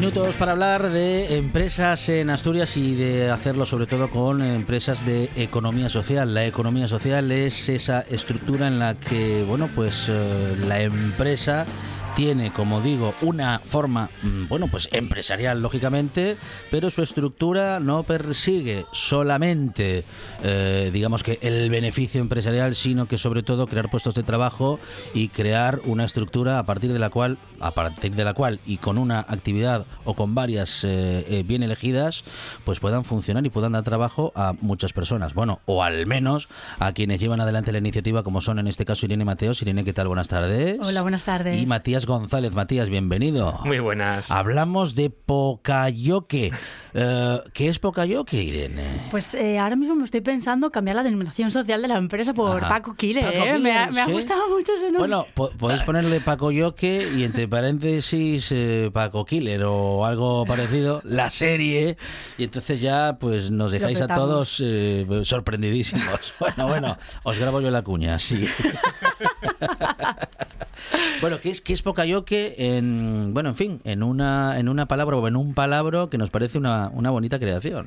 Minutos 0.00 0.36
para 0.36 0.52
hablar 0.52 0.88
de 0.88 1.36
empresas 1.36 2.08
en 2.08 2.30
Asturias 2.30 2.74
y 2.78 2.94
de 2.94 3.30
hacerlo 3.30 3.66
sobre 3.66 3.86
todo 3.86 4.08
con 4.08 4.40
empresas 4.40 5.04
de 5.04 5.28
economía 5.36 5.90
social. 5.90 6.32
La 6.32 6.46
economía 6.46 6.88
social 6.88 7.30
es 7.30 7.68
esa 7.68 8.00
estructura 8.00 8.66
en 8.66 8.78
la 8.78 8.94
que, 8.94 9.44
bueno, 9.46 9.68
pues 9.74 10.06
eh, 10.08 10.56
la 10.66 10.80
empresa 10.80 11.66
tiene, 12.14 12.52
como 12.52 12.80
digo, 12.80 13.14
una 13.20 13.58
forma, 13.58 14.10
mm, 14.22 14.48
bueno, 14.48 14.68
pues 14.68 14.88
empresarial, 14.92 15.62
lógicamente, 15.62 16.36
pero 16.70 16.90
su 16.90 17.02
estructura 17.02 17.80
no 17.80 18.02
persigue 18.02 18.86
solamente, 18.92 20.04
eh, 20.42 20.90
digamos 20.92 21.22
que 21.22 21.38
el 21.42 21.70
beneficio 21.70 22.20
empresarial, 22.20 22.74
sino 22.74 23.06
que 23.06 23.18
sobre 23.18 23.42
todo 23.42 23.66
crear 23.66 23.90
puestos 23.90 24.14
de 24.14 24.22
trabajo 24.22 24.78
y 25.14 25.28
crear 25.28 25.80
una 25.84 26.04
estructura 26.04 26.58
a 26.58 26.66
partir 26.66 26.92
de 26.92 26.98
la 26.98 27.10
cual, 27.10 27.38
a 27.60 27.72
partir 27.72 28.14
de 28.14 28.24
la 28.24 28.34
cual 28.34 28.60
y 28.66 28.78
con 28.78 28.98
una 28.98 29.20
actividad 29.20 29.86
o 30.04 30.14
con 30.14 30.34
varias 30.34 30.84
eh, 30.84 31.24
eh, 31.28 31.42
bien 31.46 31.62
elegidas, 31.62 32.24
pues 32.64 32.80
puedan 32.80 33.04
funcionar 33.04 33.44
y 33.46 33.50
puedan 33.50 33.72
dar 33.72 33.84
trabajo 33.84 34.32
a 34.34 34.52
muchas 34.60 34.92
personas. 34.92 35.34
Bueno, 35.34 35.60
o 35.66 35.82
al 35.82 36.06
menos 36.06 36.48
a 36.78 36.92
quienes 36.92 37.20
llevan 37.20 37.40
adelante 37.40 37.72
la 37.72 37.78
iniciativa, 37.78 38.22
como 38.22 38.40
son 38.40 38.58
en 38.58 38.66
este 38.66 38.84
caso 38.84 39.06
Irene 39.06 39.24
Mateos. 39.24 39.62
Irene, 39.62 39.84
¿qué 39.84 39.92
tal? 39.92 40.08
Buenas 40.08 40.28
tardes. 40.28 40.78
Hola, 40.80 41.02
buenas 41.02 41.24
tardes. 41.24 41.60
Y 41.60 41.66
Matías 41.66 41.99
González. 42.06 42.54
Matías, 42.54 42.88
bienvenido. 42.88 43.60
Muy 43.64 43.78
buenas. 43.78 44.30
Hablamos 44.30 44.94
de 44.94 45.10
Pocayoque. 45.10 46.52
Eh, 46.94 47.40
¿Qué 47.52 47.68
es 47.68 47.78
Pocayoque, 47.78 48.42
Irene? 48.42 49.08
Pues 49.10 49.34
eh, 49.34 49.58
ahora 49.58 49.76
mismo 49.76 49.94
me 49.94 50.04
estoy 50.04 50.20
pensando 50.20 50.70
cambiar 50.70 50.96
la 50.96 51.02
denominación 51.02 51.50
social 51.50 51.80
de 51.82 51.88
la 51.88 51.96
empresa 51.98 52.34
por 52.34 52.58
Ajá. 52.58 52.68
Paco 52.68 52.94
Killer. 52.94 53.24
Paco 53.24 53.44
¿eh? 53.44 53.58
me, 53.58 53.72
ha, 53.72 54.06
gustado 54.06 54.48
mucho 54.48 54.72
ese 54.74 54.86
nombre. 54.90 54.98
Bueno, 55.00 55.26
po- 55.34 55.50
podéis 55.50 55.82
ponerle 55.82 56.20
Paco 56.20 56.50
Yoque 56.50 57.08
y 57.16 57.24
entre 57.24 57.46
paréntesis 57.48 58.48
eh, 58.50 58.90
Paco 58.92 59.24
Killer 59.24 59.62
o 59.64 60.04
algo 60.04 60.44
parecido, 60.44 61.00
la 61.04 61.30
serie, 61.30 61.96
y 62.38 62.44
entonces 62.44 62.80
ya 62.80 63.18
pues 63.20 63.50
nos 63.50 63.72
dejáis 63.72 64.00
a 64.00 64.08
todos 64.08 64.60
eh, 64.64 65.06
sorprendidísimos. 65.24 66.34
Bueno, 66.40 66.66
bueno, 66.66 66.98
os 67.22 67.38
grabo 67.38 67.60
yo 67.60 67.70
la 67.70 67.82
cuña, 67.82 68.18
sí. 68.18 68.48
Bueno, 71.20 71.38
¿qué 71.42 71.50
es, 71.50 71.60
qué 71.60 71.74
es 71.74 71.82
Pocayoque 71.82 72.54
en, 72.56 73.32
bueno, 73.34 73.50
en 73.50 73.54
fin, 73.54 73.80
en 73.84 74.02
una, 74.02 74.58
en 74.58 74.68
una 74.70 74.86
palabra 74.86 75.16
o 75.18 75.28
en 75.28 75.36
un 75.36 75.52
palabro 75.52 76.08
que 76.08 76.16
nos 76.16 76.30
parece 76.30 76.56
una, 76.56 76.88
una 76.88 77.10
bonita 77.10 77.38
creación? 77.38 77.86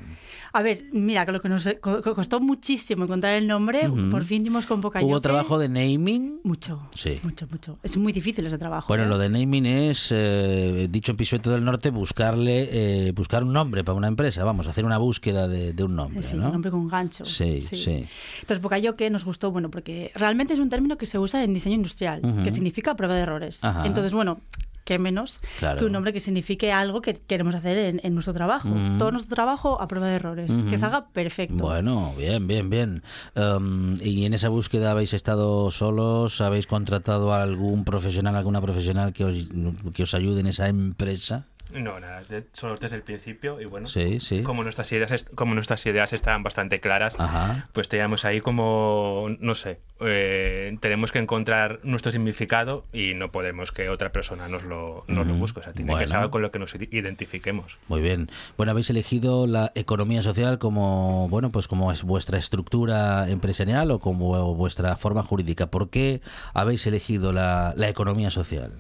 A 0.54 0.62
ver, 0.62 0.84
mira, 0.92 1.26
que 1.26 1.32
lo 1.32 1.42
que 1.42 1.50
nos 1.50 1.68
co- 1.82 2.02
co- 2.04 2.14
costó 2.14 2.40
muchísimo 2.40 3.06
encontrar 3.06 3.34
el 3.34 3.48
nombre, 3.48 3.90
Ujú. 3.90 4.12
por 4.12 4.24
fin 4.24 4.44
dimos 4.44 4.68
con 4.68 4.82
Pocayoque. 4.82 5.10
¿Hubo 5.12 5.20
trabajo 5.20 5.58
de 5.58 5.68
naming? 5.70 6.40
Mucho, 6.44 6.88
Sí. 6.96 7.20
mucho, 7.24 7.48
mucho. 7.50 7.80
Es 7.82 7.98
muy 7.98 8.14
difícil 8.14 8.46
ese 8.46 8.60
trabajo. 8.60 8.88
Bueno, 8.88 9.06
¿eh? 9.06 9.08
lo 9.08 9.18
de 9.18 9.30
naming 9.30 9.66
es, 9.66 10.10
eh, 10.12 10.88
dicho 10.92 11.12
en 11.12 11.18
Pisueto 11.18 11.50
del 11.50 11.66
Norte, 11.66 11.90
buscarle, 11.90 13.08
eh, 13.08 13.12
buscar 13.14 13.44
un 13.44 13.54
nombre 13.54 13.84
para 13.84 13.98
una 13.98 14.08
empresa. 14.08 14.44
Vamos, 14.44 14.68
hacer 14.68 14.86
una 14.86 15.00
búsqueda 15.00 15.48
de, 15.48 15.74
de 15.74 15.84
un 15.84 15.96
nombre, 15.96 16.22
Sí, 16.22 16.36
¿no? 16.38 16.46
un 16.46 16.52
nombre 16.54 16.70
con 16.70 16.88
gancho. 16.88 17.26
Sí, 17.26 17.64
sí. 17.64 18.06
Entonces, 18.42 18.60
Pocayoque 18.60 19.10
nos 19.10 19.26
gustó, 19.26 19.50
bueno, 19.52 19.72
porque 19.72 20.12
realmente 20.14 20.54
es 20.54 20.60
un 20.60 20.70
término 20.70 20.98
que 21.00 21.08
se 21.08 21.18
usa 21.18 21.44
en 21.44 21.54
diseño 21.64 21.76
industrial, 21.76 22.22
que 22.44 22.52
significa 22.52 22.96
prueba 22.96 23.16
de 23.16 23.22
errores. 23.22 23.64
Ajá. 23.64 23.86
Entonces, 23.86 24.14
bueno, 24.14 24.40
qué 24.86 25.00
menos 25.00 25.40
Claro. 25.60 25.80
que 25.80 25.86
un 25.86 25.94
nombre 25.94 26.12
que 26.12 26.20
signifique 26.20 26.74
algo 26.74 27.02
que 27.02 27.14
queremos 27.14 27.56
hacer 27.56 27.78
en, 27.78 28.02
en 28.04 28.14
nuestro 28.14 28.34
trabajo. 28.34 28.68
Todo 29.00 29.12
nuestro 29.12 29.34
trabajo 29.34 29.82
a 29.82 29.88
prueba 29.88 30.08
de 30.08 30.16
errores, 30.16 30.52
que 30.70 30.78
salga 30.78 31.08
perfecto. 31.08 31.56
Bueno, 31.56 32.14
bien, 32.18 32.48
bien, 32.48 32.70
bien. 32.70 33.02
Um, 33.36 33.96
¿Y 34.02 34.26
en 34.26 34.34
esa 34.34 34.50
búsqueda 34.50 34.92
habéis 34.92 35.14
estado 35.14 35.72
solos? 35.72 36.42
¿Habéis 36.42 36.68
contratado 36.68 37.32
a 37.34 37.42
algún 37.44 37.86
profesional, 37.86 38.36
alguna 38.36 38.60
profesional 38.62 39.14
que 39.14 39.24
os, 39.24 39.36
que 39.96 40.04
os 40.04 40.14
ayude 40.14 40.42
en 40.42 40.48
esa 40.48 40.68
empresa? 40.68 41.46
No, 41.74 42.00
nada, 42.00 42.22
de- 42.24 42.44
solo 42.54 42.76
desde 42.78 42.96
el 42.98 43.02
principio 43.04 43.60
y 43.60 43.66
bueno, 43.66 43.88
Sí, 43.88 44.20
sí. 44.20 44.44
como 44.44 44.64
nuestras 44.64 44.92
ideas 44.92 45.26
como 45.36 45.56
nuestras 45.56 45.86
ideas 45.86 46.14
estaban 46.14 46.44
bastante 46.44 46.80
claras, 46.80 47.16
Ajá. 47.18 47.68
pues 47.74 47.90
teníamos 47.90 48.26
ahí 48.26 48.42
como, 48.42 49.28
no 49.40 49.56
sé, 49.56 49.80
eh, 50.00 50.78
tenemos 50.82 51.12
que 51.12 51.20
encontrar 51.20 51.80
nuestro 51.84 52.12
significado 52.12 52.86
y 52.94 53.14
no 53.16 53.32
podemos 53.32 53.72
que 53.72 53.90
otra 53.90 54.12
persona 54.12 54.48
nos 54.48 54.64
lo, 54.64 55.04
nos 55.08 55.26
lo 55.26 55.34
busque, 55.34 55.60
o 55.62 55.64
sea, 55.64 55.74
tiene 55.74 55.92
Bueno. 55.92 56.04
que 56.04 56.08
ser 56.08 56.18
algo 56.18 56.32
con 56.32 56.42
lo 56.42 56.52
que 56.52 56.60
nos 56.60 56.76
id- 56.76 56.90
identifiquemos. 56.92 57.78
Muy 57.88 58.02
bien. 58.02 58.30
Bueno, 58.58 58.72
habéis 58.72 58.90
elegido 58.90 59.48
la 59.48 59.72
economía 59.76 60.22
social 60.22 60.60
como, 60.60 61.28
bueno, 61.30 61.50
pues 61.50 61.68
como 61.68 61.92
es 61.92 62.04
vuestra 62.04 62.38
estructura 62.38 63.30
empresarial 63.30 63.90
o 63.92 64.00
como 64.00 64.54
vuestra 64.56 64.96
forma 64.98 65.24
jurídica. 65.24 65.68
¿Por 65.68 65.90
qué 65.90 66.22
habéis 66.54 66.86
elegido 66.86 67.32
la, 67.32 67.74
la 67.76 67.90
economía 67.90 68.30
social? 68.30 68.72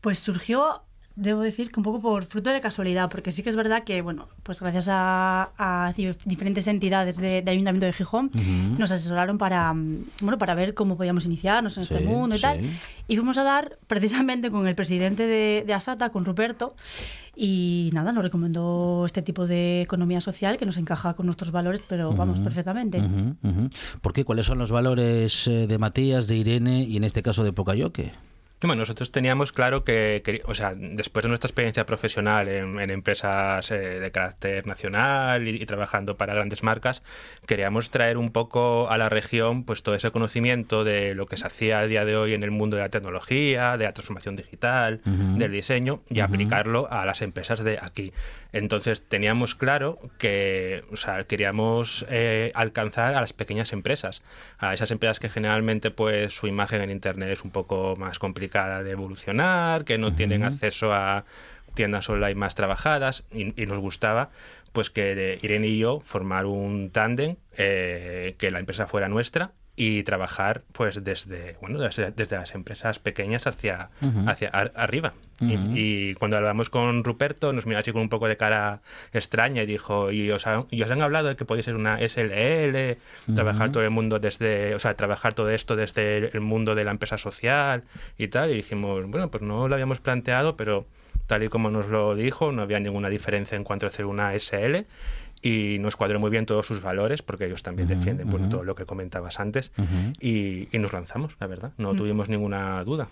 Pues 0.00 0.18
surgió, 0.18 0.82
debo 1.16 1.40
decir, 1.40 1.70
que 1.72 1.80
un 1.80 1.84
poco 1.84 2.00
por 2.00 2.24
fruto 2.24 2.50
de 2.50 2.60
casualidad, 2.60 3.08
porque 3.10 3.30
sí 3.30 3.42
que 3.42 3.48
es 3.48 3.56
verdad 3.56 3.84
que, 3.84 4.02
bueno, 4.02 4.28
pues 4.42 4.60
gracias 4.60 4.86
a, 4.90 5.48
a 5.56 5.92
di- 5.96 6.14
diferentes 6.26 6.66
entidades 6.66 7.16
de, 7.16 7.40
de 7.42 7.50
Ayuntamiento 7.50 7.86
de 7.86 7.92
Gijón, 7.94 8.30
nos 8.78 8.90
asesoraron 8.90 9.38
para, 9.38 9.72
mm, 9.72 10.04
bueno, 10.20 10.36
para 10.38 10.54
ver 10.54 10.74
cómo 10.74 10.96
podíamos 10.96 11.24
iniciarnos 11.24 11.76
en 11.78 11.84
Sí, 11.84 11.94
este 11.94 12.06
mundo 12.06 12.36
y 12.36 12.40
tal. 12.40 12.58
Y 13.08 13.16
fuimos 13.16 13.38
a 13.38 13.44
dar 13.44 13.78
precisamente 13.86 14.50
con 14.50 14.66
el 14.68 14.74
presidente 14.74 15.26
de, 15.26 15.64
de 15.66 15.72
Asata, 15.74 16.10
con 16.10 16.24
Ruperto, 16.26 16.76
y 17.34 17.90
nada, 17.92 18.12
nos 18.12 18.24
recomendó 18.24 19.04
este 19.06 19.20
tipo 19.22 19.46
de 19.46 19.82
economía 19.82 20.20
social 20.20 20.56
que 20.56 20.64
nos 20.66 20.76
encaja 20.78 21.14
con 21.14 21.26
nuestros 21.26 21.50
valores, 21.50 21.82
pero 21.86 22.14
vamos, 22.14 22.40
perfectamente. 22.40 23.02
¿Por 24.00 24.12
qué? 24.12 24.24
¿Cuáles 24.24 24.46
son 24.46 24.58
los 24.58 24.70
valores 24.70 25.46
eh, 25.46 25.66
de 25.66 25.78
Matías, 25.78 26.28
de 26.28 26.36
Irene 26.36 26.82
y 26.84 26.96
en 26.96 27.04
este 27.04 27.22
caso 27.22 27.44
de 27.44 27.52
Pocayoque? 27.52 28.12
Bueno, 28.62 28.80
nosotros 28.80 29.12
teníamos 29.12 29.52
claro 29.52 29.84
que, 29.84 30.40
o 30.46 30.54
sea, 30.54 30.72
después 30.74 31.22
de 31.22 31.28
nuestra 31.28 31.46
experiencia 31.46 31.84
profesional 31.84 32.48
en, 32.48 32.80
en 32.80 32.90
empresas 32.90 33.70
eh, 33.70 34.00
de 34.00 34.10
carácter 34.10 34.66
nacional 34.66 35.46
y, 35.46 35.62
y 35.62 35.66
trabajando 35.66 36.16
para 36.16 36.32
grandes 36.32 36.62
marcas, 36.62 37.02
queríamos 37.46 37.90
traer 37.90 38.16
un 38.16 38.30
poco 38.30 38.88
a 38.88 38.96
la 38.96 39.10
región 39.10 39.64
pues 39.64 39.82
todo 39.82 39.94
ese 39.94 40.10
conocimiento 40.10 40.84
de 40.84 41.14
lo 41.14 41.26
que 41.26 41.36
se 41.36 41.46
hacía 41.46 41.80
a 41.80 41.86
día 41.86 42.06
de 42.06 42.16
hoy 42.16 42.32
en 42.32 42.42
el 42.44 42.50
mundo 42.50 42.78
de 42.78 42.84
la 42.84 42.88
tecnología, 42.88 43.76
de 43.76 43.84
la 43.84 43.92
transformación 43.92 44.36
digital, 44.36 45.02
del 45.04 45.52
diseño 45.52 46.00
y 46.08 46.20
aplicarlo 46.20 46.90
a 46.90 47.04
las 47.04 47.20
empresas 47.20 47.62
de 47.62 47.78
aquí. 47.78 48.14
Entonces 48.52 49.06
teníamos 49.06 49.54
claro 49.54 49.98
que, 50.16 50.82
o 50.90 50.96
sea, 50.96 51.24
queríamos 51.24 52.06
eh, 52.08 52.52
alcanzar 52.54 53.14
a 53.14 53.20
las 53.20 53.34
pequeñas 53.34 53.74
empresas, 53.74 54.22
a 54.58 54.72
esas 54.72 54.90
empresas 54.90 55.20
que 55.20 55.28
generalmente 55.28 55.90
pues 55.90 56.32
su 56.32 56.46
imagen 56.46 56.80
en 56.80 56.90
internet 56.90 57.28
es 57.28 57.44
un 57.44 57.50
poco 57.50 57.96
más 57.98 58.18
complicada 58.18 58.45
de 58.48 58.90
evolucionar, 58.90 59.84
que 59.84 59.98
no 59.98 60.14
tienen 60.14 60.44
acceso 60.44 60.92
a 60.92 61.24
tiendas 61.74 62.08
online 62.08 62.34
más 62.34 62.54
trabajadas 62.54 63.24
y, 63.30 63.60
y 63.60 63.66
nos 63.66 63.78
gustaba 63.78 64.30
pues 64.72 64.90
que 64.90 65.38
Irene 65.40 65.68
y 65.68 65.78
yo 65.78 66.00
formar 66.00 66.44
un 66.44 66.90
tándem, 66.90 67.36
eh, 67.56 68.34
que 68.36 68.50
la 68.50 68.58
empresa 68.58 68.86
fuera 68.86 69.08
nuestra 69.08 69.52
y 69.78 70.02
trabajar 70.04 70.62
pues 70.72 71.04
desde 71.04 71.56
bueno 71.60 71.78
desde, 71.78 72.10
desde 72.10 72.36
las 72.36 72.54
empresas 72.54 72.98
pequeñas 72.98 73.46
hacia 73.46 73.90
hacia 74.28 74.48
ar- 74.48 74.72
arriba. 74.74 75.12
Y- 75.38 75.52
y, 75.74 76.14
cuando 76.14 76.38
hablamos 76.38 76.70
con 76.70 77.04
Ruperto 77.04 77.52
nos 77.52 77.66
miró 77.66 77.78
así 77.80 77.92
con 77.92 78.00
un 78.00 78.08
poco 78.08 78.26
de 78.26 78.38
cara 78.38 78.80
extraña 79.12 79.62
y 79.62 79.66
dijo 79.66 80.10
y 80.10 80.30
os, 80.30 80.46
han, 80.46 80.64
y 80.70 80.82
os 80.82 80.90
han 80.90 81.02
hablado 81.02 81.28
de 81.28 81.36
que 81.36 81.44
podéis 81.44 81.66
ser 81.66 81.74
una 81.74 81.98
SLL 82.00 82.96
trabajar 83.34 83.70
todo 83.70 83.82
el 83.84 83.90
mundo 83.90 84.18
desde 84.18 84.74
o 84.74 84.78
sea 84.78 84.94
trabajar 84.94 85.34
todo 85.34 85.50
esto 85.50 85.76
desde 85.76 86.18
el 86.34 86.40
mundo 86.40 86.74
de 86.74 86.84
la 86.84 86.90
empresa 86.90 87.18
social 87.18 87.82
y 88.16 88.28
tal 88.28 88.50
y 88.50 88.54
dijimos 88.54 89.04
bueno 89.06 89.30
pues 89.30 89.42
no 89.42 89.68
lo 89.68 89.74
habíamos 89.74 90.00
planteado 90.00 90.56
pero 90.56 90.86
tal 91.26 91.42
y 91.42 91.48
como 91.50 91.70
nos 91.70 91.86
lo 91.88 92.14
dijo 92.14 92.50
no 92.50 92.62
había 92.62 92.80
ninguna 92.80 93.10
diferencia 93.10 93.56
en 93.56 93.64
cuanto 93.64 93.84
a 93.84 93.88
hacer 93.90 94.06
una 94.06 94.32
SL 94.34 94.86
y 95.46 95.78
nos 95.78 95.96
cuadró 95.96 96.18
muy 96.18 96.30
bien 96.30 96.46
todos 96.46 96.66
sus 96.66 96.80
valores 96.82 97.22
porque 97.22 97.46
ellos 97.46 97.62
también 97.62 97.88
defienden 97.88 98.30
bueno, 98.30 98.48
todo 98.48 98.64
lo 98.64 98.74
que 98.74 98.84
comentabas 98.86 99.38
antes 99.40 99.70
y, 100.20 100.68
y 100.74 100.78
nos 100.78 100.92
lanzamos, 100.92 101.34
la 101.40 101.46
verdad, 101.46 101.72
no 101.78 101.94
tuvimos 101.94 102.28
ninguna 102.28 102.82
duda. 102.84 103.08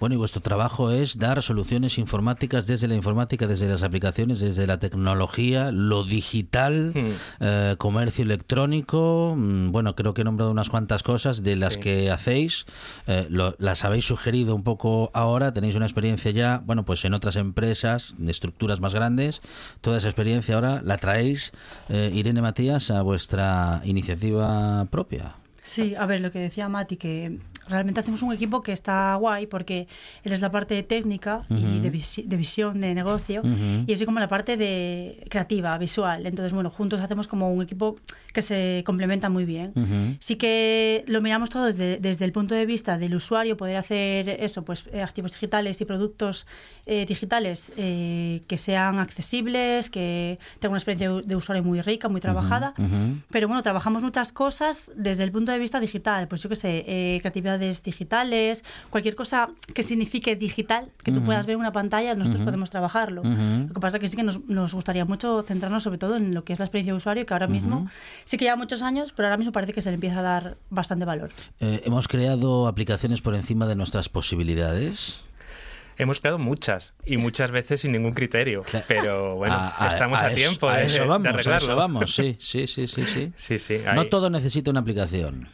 Bueno, 0.00 0.14
y 0.14 0.18
vuestro 0.18 0.40
trabajo 0.42 0.90
es 0.90 1.18
dar 1.18 1.42
soluciones 1.42 1.98
informáticas 1.98 2.66
desde 2.66 2.88
la 2.88 2.94
informática, 2.94 3.46
desde 3.46 3.68
las 3.68 3.82
aplicaciones, 3.82 4.40
desde 4.40 4.66
la 4.66 4.78
tecnología, 4.78 5.70
lo 5.72 6.04
digital, 6.04 6.92
eh, 7.40 7.74
comercio 7.78 8.24
electrónico. 8.24 9.34
mm, 9.36 9.70
Bueno, 9.72 9.94
creo 9.94 10.14
que 10.14 10.22
he 10.22 10.24
nombrado 10.24 10.50
unas 10.50 10.68
cuantas 10.70 11.02
cosas 11.02 11.42
de 11.42 11.56
las 11.56 11.74
Sí. 11.74 11.80
que 11.80 12.10
hacéis. 12.10 12.66
eh, 13.06 13.26
lo- 13.30 13.54
las 13.58 13.84
habéis 13.84 14.04
sugerido 14.06 14.54
un 14.54 14.62
poco 14.62 15.10
ahora. 15.14 15.52
Tenéis 15.52 15.74
una 15.76 15.86
experiencia 15.86 16.30
ya, 16.30 16.62
bueno, 16.64 16.84
pues 16.84 17.04
en 17.04 17.14
otras 17.14 17.36
empresas, 17.36 18.14
de 18.18 18.30
estructuras 18.30 18.80
más 18.80 18.94
grandes. 18.94 19.40
Toda 19.80 19.98
esa 19.98 20.08
experiencia 20.08 20.54
ahora 20.54 20.80
la 20.84 20.96
traéis, 20.98 21.52
eh, 21.88 22.10
Irene 22.12 22.42
Matías, 22.42 22.90
a 22.90 23.02
vuestra 23.02 23.80
iniciativa 23.84 24.84
propia. 24.90 25.34
Sí, 25.62 25.94
a 25.94 26.06
ver, 26.06 26.20
lo 26.20 26.30
que 26.30 26.38
decía 26.38 26.68
Mati, 26.68 26.96
que 26.96 27.38
realmente 27.70 28.00
hacemos 28.00 28.22
un 28.22 28.32
equipo 28.32 28.62
que 28.62 28.72
está 28.72 29.14
guay 29.14 29.46
porque 29.46 29.86
él 30.24 30.32
es 30.32 30.40
la 30.40 30.50
parte 30.50 30.82
técnica 30.82 31.44
y 31.48 31.78
de, 31.80 31.90
visi- 31.92 32.24
de 32.24 32.36
visión 32.36 32.80
de 32.80 32.94
negocio 32.94 33.40
Ujú. 33.40 33.84
y 33.86 33.86
yo 33.86 33.96
soy 33.96 34.06
como 34.06 34.18
la 34.20 34.28
parte 34.28 34.56
de 34.56 35.24
creativa, 35.30 35.78
visual. 35.78 36.26
Entonces, 36.26 36.52
bueno, 36.52 36.68
juntos 36.70 37.00
hacemos 37.00 37.28
como 37.28 37.52
un 37.52 37.62
equipo 37.62 37.96
que 38.32 38.42
se 38.42 38.82
complementa 38.84 39.28
muy 39.28 39.44
bien. 39.44 39.72
Ujú. 39.76 40.16
Sí 40.18 40.36
que 40.36 41.04
lo 41.08 41.20
miramos 41.22 41.48
todo 41.50 41.64
desde, 41.66 41.98
desde 41.98 42.24
el 42.24 42.32
punto 42.32 42.54
de 42.54 42.66
vista 42.66 42.98
del 42.98 43.14
usuario, 43.14 43.56
poder 43.56 43.76
hacer 43.76 44.28
eso, 44.28 44.64
pues 44.64 44.84
eh, 44.92 45.02
activos 45.02 45.32
digitales 45.32 45.80
y 45.80 45.84
productos 45.84 46.46
eh, 46.86 47.06
digitales 47.06 47.72
eh, 47.76 48.42
que 48.48 48.58
sean 48.58 48.98
accesibles, 48.98 49.90
que 49.90 50.38
tengan 50.58 50.72
una 50.72 50.78
experiencia 50.78 51.10
de- 51.12 51.22
de 51.22 51.36
usuario 51.36 51.62
muy 51.62 51.80
rica, 51.82 52.08
muy 52.08 52.20
trabajada. 52.20 52.74
Pero 53.30 53.46
bueno, 53.48 53.62
trabajamos 53.62 54.02
muchas 54.02 54.32
cosas 54.32 54.90
desde 54.96 55.24
el 55.24 55.32
punto 55.32 55.52
de 55.52 55.58
vista 55.58 55.78
digital. 55.80 56.26
Pues 56.28 56.42
yo 56.42 56.48
qué 56.48 56.56
sé, 56.56 56.84
eh, 56.86 57.20
digitales, 57.60 58.64
cualquier 58.90 59.14
cosa 59.14 59.48
que 59.74 59.82
signifique 59.82 60.34
digital, 60.36 60.90
que 61.04 61.12
tú 61.12 61.22
puedas 61.22 61.46
ver 61.46 61.54
en 61.54 61.60
una 61.60 61.72
pantalla, 61.72 62.14
nosotros 62.14 62.42
podemos 62.42 62.70
trabajarlo. 62.70 63.22
Lo 63.22 63.74
que 63.74 63.80
pasa 63.80 63.98
que 63.98 64.08
sí 64.08 64.16
que 64.16 64.22
nos, 64.22 64.44
nos 64.48 64.74
gustaría 64.74 65.04
mucho 65.04 65.42
centrarnos 65.42 65.82
sobre 65.82 65.98
todo 65.98 66.16
en 66.16 66.34
lo 66.34 66.44
que 66.44 66.52
es 66.52 66.58
la 66.58 66.64
experiencia 66.64 66.92
de 66.92 66.96
usuario, 66.96 67.26
que 67.26 67.34
ahora 67.34 67.46
mismo 67.46 67.88
sí 68.24 68.36
que 68.36 68.44
lleva 68.46 68.56
muchos 68.56 68.82
años, 68.82 69.12
pero 69.14 69.28
ahora 69.28 69.36
mismo 69.36 69.52
parece 69.52 69.72
que 69.72 69.82
se 69.82 69.90
le 69.90 69.94
empieza 69.94 70.20
a 70.20 70.22
dar 70.22 70.56
bastante 70.70 71.04
valor. 71.04 71.30
Eh, 71.60 71.82
hemos 71.84 72.08
creado 72.08 72.66
aplicaciones 72.66 73.22
por 73.22 73.34
encima 73.34 73.66
de 73.66 73.76
nuestras 73.76 74.08
posibilidades. 74.08 75.22
Hemos 75.98 76.18
creado 76.20 76.38
muchas 76.38 76.94
y 77.04 77.18
muchas 77.18 77.50
veces 77.50 77.82
sin 77.82 77.92
ningún 77.92 78.12
criterio, 78.14 78.62
pero 78.88 79.36
bueno, 79.36 79.54
A- 79.56 79.84
a- 79.84 79.88
estamos 79.88 80.18
a, 80.18 80.30
tiempo 80.30 80.68
a 80.68 80.78
de, 80.78 80.86
eso 80.86 81.02
de 81.02 81.08
vamos, 81.08 81.26
a 81.26 81.30
arreglarlo. 81.30 81.66
eso 81.68 81.76
vamos, 81.76 82.14
sí, 82.14 82.36
sí, 82.40 82.66
sí, 82.66 82.88
sí, 82.88 83.04
sí. 83.04 83.32
Sí, 83.36 83.58
sí, 83.58 83.78
No 83.94 84.06
todo 84.06 84.30
necesita 84.30 84.70
una 84.70 84.80
aplicación. 84.80 85.48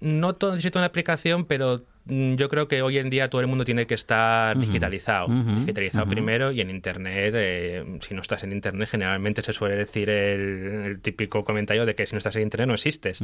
No 0.00 0.34
todo 0.34 0.52
necesita 0.52 0.78
una 0.78 0.86
aplicación, 0.86 1.44
pero 1.44 1.82
mm, 2.06 2.34
yo 2.34 2.48
creo 2.48 2.68
que 2.68 2.82
hoy 2.82 2.98
en 2.98 3.10
día 3.10 3.28
todo 3.28 3.40
el 3.40 3.46
mundo 3.46 3.64
tiene 3.64 3.86
que 3.86 3.94
estar 3.94 4.58
digitalizado. 4.58 5.26
digitalizado 5.28 6.06
primero 6.06 6.52
y 6.52 6.60
en 6.60 6.70
Internet, 6.70 7.34
eh, 7.36 7.98
si 8.00 8.14
no 8.14 8.20
estás 8.22 8.44
en 8.44 8.52
Internet, 8.52 8.88
generalmente 8.90 9.42
se 9.42 9.52
suele 9.52 9.76
decir 9.76 10.08
el, 10.08 10.84
el 10.86 11.00
típico 11.00 11.44
comentario 11.44 11.84
de 11.84 11.94
que 11.94 12.06
si 12.06 12.14
no 12.14 12.18
estás 12.18 12.36
en 12.36 12.42
Internet 12.42 12.68
no 12.68 12.74
existes. 12.74 13.20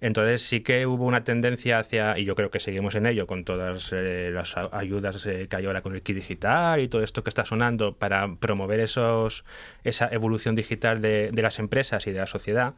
Entonces 0.00 0.42
sí 0.42 0.60
que 0.60 0.86
hubo 0.86 1.04
una 1.06 1.24
tendencia 1.24 1.78
hacia, 1.78 2.18
y 2.18 2.24
yo 2.24 2.34
creo 2.34 2.50
que 2.50 2.60
seguimos 2.60 2.94
en 2.94 3.06
ello 3.06 3.26
con 3.26 3.44
todas 3.44 3.90
eh, 3.92 4.30
las 4.32 4.56
ayudas 4.72 5.24
eh, 5.26 5.46
que 5.48 5.56
hay 5.56 5.66
ahora 5.66 5.82
con 5.82 5.94
el 5.94 6.02
kit 6.02 6.16
digital 6.16 6.80
y 6.80 6.88
todo 6.88 7.02
esto 7.02 7.24
que 7.24 7.30
está 7.30 7.44
sonando 7.44 7.94
para 7.94 8.36
promover 8.36 8.80
esos, 8.80 9.44
esa 9.84 10.08
evolución 10.12 10.54
digital 10.54 11.00
de, 11.00 11.30
de 11.32 11.42
las 11.42 11.58
empresas 11.58 12.06
y 12.06 12.12
de 12.12 12.18
la 12.18 12.26
sociedad. 12.26 12.74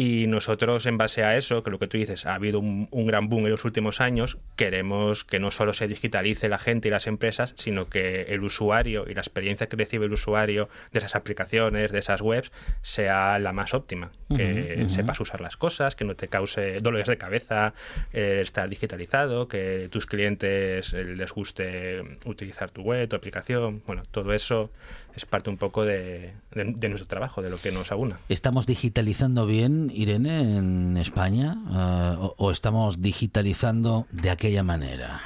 Y 0.00 0.26
nosotros, 0.28 0.86
en 0.86 0.96
base 0.96 1.24
a 1.24 1.36
eso, 1.36 1.64
que 1.64 1.70
lo 1.72 1.78
que 1.80 1.88
tú 1.88 1.96
dices, 1.98 2.24
ha 2.24 2.34
habido 2.34 2.60
un, 2.60 2.86
un 2.92 3.06
gran 3.06 3.28
boom 3.28 3.46
en 3.46 3.50
los 3.50 3.64
últimos 3.64 4.00
años, 4.00 4.38
queremos 4.54 5.24
que 5.24 5.40
no 5.40 5.50
solo 5.50 5.72
se 5.74 5.88
digitalice 5.88 6.48
la 6.48 6.58
gente 6.58 6.86
y 6.86 6.90
las 6.92 7.06
empresas, 7.08 7.52
sino 7.56 7.88
que 7.88 8.22
el 8.28 8.44
usuario 8.44 9.06
y 9.10 9.14
la 9.14 9.22
experiencia 9.22 9.66
que 9.68 9.76
recibe 9.76 10.06
el 10.06 10.12
usuario 10.12 10.68
de 10.92 11.00
esas 11.00 11.16
aplicaciones, 11.16 11.90
de 11.90 11.98
esas 11.98 12.20
webs, 12.20 12.52
sea 12.82 13.38
la 13.40 13.52
más 13.52 13.74
óptima. 13.74 14.12
Que 14.36 14.84
sepas 14.90 15.18
usar 15.20 15.40
las 15.40 15.56
cosas, 15.56 15.94
que 15.96 16.04
no 16.04 16.14
te 16.14 16.28
cause 16.28 16.80
dolores 16.82 17.06
de 17.06 17.16
cabeza 17.16 17.72
eh, 18.12 18.40
estar 18.42 18.68
digitalizado, 18.68 19.48
que 19.48 19.88
tus 19.90 20.04
clientes 20.04 20.92
eh, 20.92 21.02
les 21.16 21.32
guste 21.32 22.02
utilizar 22.26 22.70
tu 22.70 22.82
web, 22.82 23.08
tu 23.08 23.16
aplicación. 23.16 23.82
Bueno, 23.86 24.02
todo 24.10 24.34
eso 24.34 24.70
es 25.16 25.24
parte 25.24 25.48
un 25.48 25.56
poco 25.56 25.84
de, 25.86 26.32
de- 26.54 26.64
de 26.76 26.88
nuestro 26.90 27.08
trabajo, 27.08 27.40
de 27.40 27.48
lo 27.48 27.56
que 27.56 27.72
nos 27.72 27.90
aúna. 27.90 28.18
¿Estamos 28.28 28.66
digitalizando 28.66 29.46
bien, 29.46 29.87
Irene, 29.94 30.58
en 30.58 30.96
España? 30.96 31.56
Eh, 31.70 32.16
o, 32.18 32.34
o 32.38 32.50
estamos 32.50 33.00
digitalizando 33.00 34.06
de 34.12 34.30
aquella 34.30 34.62
manera? 34.62 35.20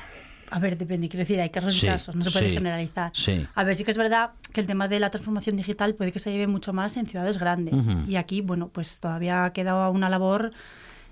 A 0.50 0.58
ver, 0.58 0.76
depende, 0.76 1.08
quiero 1.08 1.22
decir, 1.22 1.40
hay 1.40 1.48
casos 1.48 1.74
Sí, 1.78 1.86
y 1.86 1.88
casos, 1.88 2.14
no 2.14 2.22
se 2.24 2.30
puede 2.30 2.48
sí, 2.50 2.54
generalizar. 2.54 3.10
sí. 3.14 3.46
A 3.54 3.64
ver, 3.64 3.74
sí 3.74 3.84
que 3.84 3.90
es 3.90 3.96
verdad 3.96 4.32
que 4.52 4.60
el 4.60 4.66
tema 4.66 4.86
de 4.86 5.00
la 5.00 5.08
transformación 5.10 5.56
digital 5.56 5.94
puede 5.94 6.12
que 6.12 6.18
se 6.18 6.30
lleve 6.30 6.46
mucho 6.46 6.74
más 6.74 6.96
en 6.98 7.06
ciudades 7.06 7.38
grandes. 7.38 7.74
Y 8.06 8.16
aquí, 8.16 8.42
bueno, 8.42 8.68
pues 8.68 9.00
todavía 9.00 9.46
ha 9.46 9.52
quedado 9.54 9.90
una 9.90 10.10
labor 10.10 10.52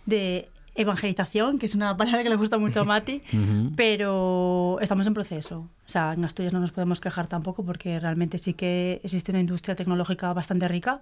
de 0.05 0.51
evangelización, 0.83 1.59
que 1.59 1.67
es 1.67 1.75
una 1.75 1.97
palabra 1.97 2.23
que 2.23 2.29
le 2.29 2.37
gusta 2.37 2.59
mucho 2.59 2.81
a 2.81 2.85
Mati, 2.85 3.23
pero 3.77 4.79
estamos 4.81 5.07
en 5.07 5.15
proceso. 5.15 5.59
O 5.87 5.89
sea, 5.91 6.13
en 6.13 6.25
Asturias 6.25 6.53
no 6.53 6.61
nos 6.61 6.71
podemos 6.73 7.01
quejar 7.01 7.27
tampoco 7.27 7.65
porque 7.65 7.99
realmente 7.99 8.39
sí 8.39 8.55
que 8.55 9.01
existe 9.03 9.33
una 9.33 9.41
industria 9.41 9.75
tecnológica 9.75 10.33
bastante 10.33 10.69
rica 10.69 11.01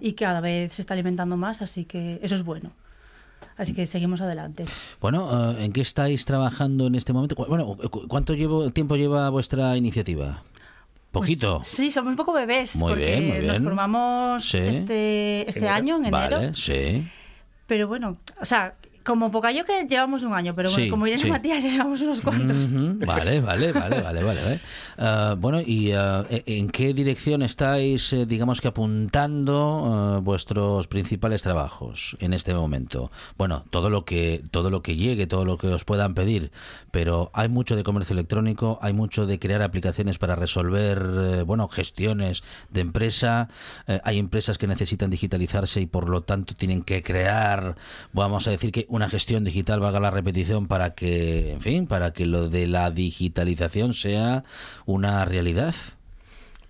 y 0.00 0.12
cada 0.12 0.40
vez 0.40 0.72
se 0.74 0.82
está 0.82 0.94
alimentando 0.94 1.36
más, 1.36 1.62
así 1.62 1.84
que 1.84 2.18
eso 2.22 2.34
es 2.34 2.44
bueno. 2.44 2.70
Así 3.56 3.74
que 3.74 3.86
seguimos 3.86 4.20
adelante. 4.20 4.64
Bueno, 5.00 5.52
eh, 5.58 5.64
¿en 5.64 5.72
qué 5.72 5.80
estáis 5.80 6.24
trabajando 6.24 6.86
en 6.86 6.94
este 6.94 7.12
momento? 7.12 7.34
Bueno, 7.48 7.76
cu- 7.90 8.06
¿cuánto 8.06 8.34
llevo, 8.34 8.70
tiempo 8.70 8.94
lleva 8.96 9.28
vuestra 9.30 9.76
iniciativa? 9.76 10.42
¿Poquito? 11.10 11.56
Pues, 11.58 11.68
sí, 11.68 11.90
somos 11.90 12.10
un 12.10 12.16
poco 12.16 12.32
bebés. 12.32 12.76
Muy 12.76 12.90
porque 12.92 13.06
bien, 13.06 13.26
muy 13.28 13.38
Nos 13.38 13.48
bien. 13.50 13.64
formamos 13.64 14.44
Sí. 14.48 14.58
este, 14.58 15.48
este 15.48 15.68
año, 15.68 15.96
en 15.96 16.04
enero. 16.06 16.36
Vale, 16.36 16.54
sí. 16.54 17.08
Pero 17.66 17.88
bueno, 17.88 18.16
o 18.40 18.44
sea, 18.44 18.74
como 19.08 19.30
Pocayo 19.30 19.64
que 19.64 19.86
llevamos 19.88 20.22
un 20.22 20.34
año, 20.34 20.54
pero 20.54 20.68
bueno, 20.68 20.84
Sí, 20.84 20.90
como 20.90 21.06
Irene 21.06 21.22
sí. 21.22 21.30
Matías 21.30 21.64
llevamos 21.64 21.98
unos 22.02 22.20
cuantos. 22.20 22.74
Vale, 22.74 23.40
vale, 23.40 23.72
vale, 23.72 24.02
vale, 24.02 24.22
vale. 24.22 24.22
vale. 24.22 24.60
Ah, 25.00 25.36
bueno, 25.38 25.60
¿y 25.60 25.92
e- 25.92 26.42
en 26.46 26.70
qué 26.70 26.92
dirección 26.92 27.42
estáis, 27.42 28.12
eh, 28.12 28.26
digamos 28.26 28.60
que 28.60 28.66
apuntando 28.66 29.84
ah, 29.86 30.20
vuestros 30.20 30.88
principales 30.88 31.42
trabajos 31.42 32.16
en 32.18 32.32
este 32.32 32.52
momento? 32.52 33.12
Bueno, 33.36 33.64
todo 33.70 33.90
lo 33.90 34.04
que 34.04 34.42
todo 34.50 34.70
lo 34.70 34.82
que 34.82 34.96
llegue, 34.96 35.28
todo 35.28 35.44
lo 35.44 35.56
que 35.56 35.68
os 35.68 35.84
puedan 35.84 36.14
pedir, 36.14 36.50
pero 36.90 37.30
hay 37.32 37.48
mucho 37.48 37.76
de 37.76 37.84
comercio 37.84 38.14
electrónico, 38.14 38.80
hay 38.82 38.92
mucho 38.92 39.24
de 39.26 39.38
crear 39.38 39.62
aplicaciones 39.62 40.18
para 40.18 40.34
resolver, 40.34 40.98
eh, 41.16 41.42
bueno, 41.42 41.68
gestiones 41.68 42.42
de 42.70 42.80
empresa. 42.80 43.50
eh, 43.86 44.00
hay 44.02 44.18
empresas 44.18 44.58
que 44.58 44.66
necesitan 44.66 45.10
digitalizarse 45.10 45.80
y 45.80 45.86
por 45.86 46.08
lo 46.08 46.22
tanto 46.22 46.54
tienen 46.56 46.82
que 46.82 47.04
crear, 47.04 47.76
vamos 48.12 48.48
a 48.48 48.50
decir 48.50 48.72
que 48.72 48.84
una 48.88 49.08
gestión 49.08 49.44
digital 49.44 49.78
valga 49.78 50.00
la 50.00 50.10
repetición 50.10 50.66
para 50.66 50.94
que, 50.96 51.52
en 51.52 51.60
fin, 51.60 51.86
para 51.86 52.12
que 52.12 52.26
lo 52.26 52.48
de 52.48 52.66
la 52.66 52.90
digitalización 52.90 53.94
sea 53.94 54.42
una 54.88 55.26
realidad. 55.26 55.74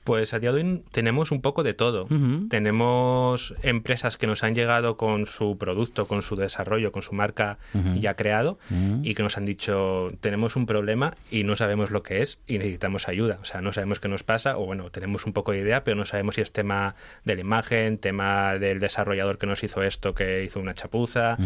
Pues 0.08 0.32
a 0.32 0.38
día 0.38 0.52
de 0.52 0.62
hoy 0.62 0.82
tenemos 0.90 1.32
un 1.32 1.42
poco 1.42 1.62
de 1.62 1.74
todo. 1.74 2.08
Tenemos 2.48 3.54
empresas 3.62 4.16
que 4.16 4.26
nos 4.26 4.42
han 4.42 4.54
llegado 4.54 4.96
con 4.96 5.26
su 5.26 5.58
producto, 5.58 6.08
con 6.08 6.22
su 6.22 6.34
desarrollo, 6.34 6.92
con 6.92 7.02
su 7.02 7.14
marca 7.14 7.58
ya 8.00 8.14
creado 8.14 8.58
y 9.02 9.12
que 9.14 9.22
nos 9.22 9.36
han 9.36 9.44
dicho 9.44 10.08
tenemos 10.22 10.56
un 10.56 10.64
problema 10.64 11.12
y 11.30 11.44
no 11.44 11.56
sabemos 11.56 11.90
lo 11.90 12.02
que 12.02 12.22
es 12.22 12.40
y 12.46 12.56
necesitamos 12.56 13.06
ayuda. 13.06 13.38
O 13.42 13.44
sea, 13.44 13.60
no 13.60 13.74
sabemos 13.74 14.00
qué 14.00 14.08
nos 14.08 14.22
pasa 14.22 14.56
o 14.56 14.64
bueno, 14.64 14.88
tenemos 14.88 15.26
un 15.26 15.34
poco 15.34 15.52
de 15.52 15.58
idea, 15.58 15.84
pero 15.84 15.94
no 15.94 16.06
sabemos 16.06 16.36
si 16.36 16.40
es 16.40 16.52
tema 16.52 16.94
de 17.26 17.34
la 17.34 17.42
imagen, 17.42 17.98
tema 17.98 18.54
del 18.54 18.78
desarrollador 18.78 19.36
que 19.36 19.46
nos 19.46 19.62
hizo 19.62 19.82
esto, 19.82 20.14
que 20.14 20.42
hizo 20.42 20.58
una 20.58 20.72
chapuza, 20.72 21.36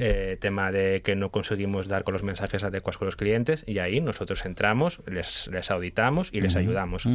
eh, 0.00 0.36
tema 0.40 0.72
de 0.72 1.02
que 1.04 1.14
no 1.14 1.30
conseguimos 1.30 1.86
dar 1.86 2.02
con 2.02 2.14
los 2.14 2.24
mensajes 2.24 2.64
adecuados 2.64 2.98
con 2.98 3.06
los 3.06 3.14
clientes 3.14 3.62
y 3.64 3.78
ahí 3.78 4.00
nosotros 4.00 4.44
entramos, 4.44 5.02
les, 5.06 5.46
les 5.52 5.70
auditamos 5.70 6.30
y 6.32 6.40
les 6.40 6.56
ayudamos. 6.56 7.06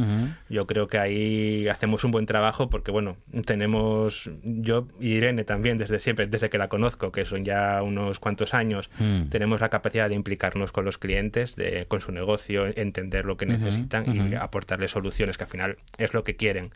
Yo 0.48 0.66
creo 0.66 0.88
que 0.88 0.93
que 0.94 0.98
ahí 1.00 1.66
hacemos 1.66 2.04
un 2.04 2.12
buen 2.12 2.24
trabajo 2.24 2.70
porque, 2.70 2.92
bueno, 2.92 3.16
tenemos 3.46 4.30
yo 4.44 4.86
y 5.00 5.14
Irene 5.14 5.42
también 5.42 5.76
desde 5.76 5.98
siempre, 5.98 6.28
desde 6.28 6.50
que 6.50 6.56
la 6.56 6.68
conozco, 6.68 7.10
que 7.10 7.24
son 7.24 7.44
ya 7.44 7.82
unos 7.82 8.20
cuantos 8.20 8.54
años, 8.54 8.88
Mm. 9.00 9.24
tenemos 9.28 9.60
la 9.60 9.70
capacidad 9.70 10.08
de 10.08 10.14
implicarnos 10.14 10.70
con 10.70 10.84
los 10.84 10.96
clientes, 10.98 11.56
de, 11.56 11.86
con 11.88 12.00
su 12.00 12.12
negocio, 12.12 12.66
entender 12.76 13.24
lo 13.24 13.36
que 13.36 13.44
necesitan 13.46 14.04
y 14.30 14.36
aportarles 14.36 14.92
soluciones 14.92 15.36
que 15.36 15.42
al 15.42 15.50
final 15.50 15.78
es 15.98 16.14
lo 16.14 16.22
que 16.22 16.36
quieren. 16.36 16.70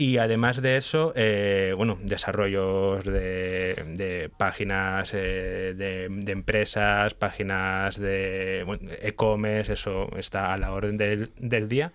Y 0.00 0.18
además 0.18 0.62
de 0.62 0.76
eso, 0.76 1.12
eh, 1.16 1.74
bueno, 1.76 1.98
desarrollos 2.00 3.02
de, 3.04 3.74
de 3.96 4.30
páginas 4.38 5.12
eh, 5.12 5.74
de, 5.76 6.06
de 6.08 6.32
empresas, 6.32 7.14
páginas 7.14 7.98
de 7.98 8.62
bueno, 8.64 8.90
e-commerce, 9.02 9.72
eso 9.72 10.08
está 10.16 10.54
a 10.54 10.56
la 10.56 10.70
orden 10.72 10.96
del, 10.98 11.30
del 11.36 11.68
día. 11.68 11.90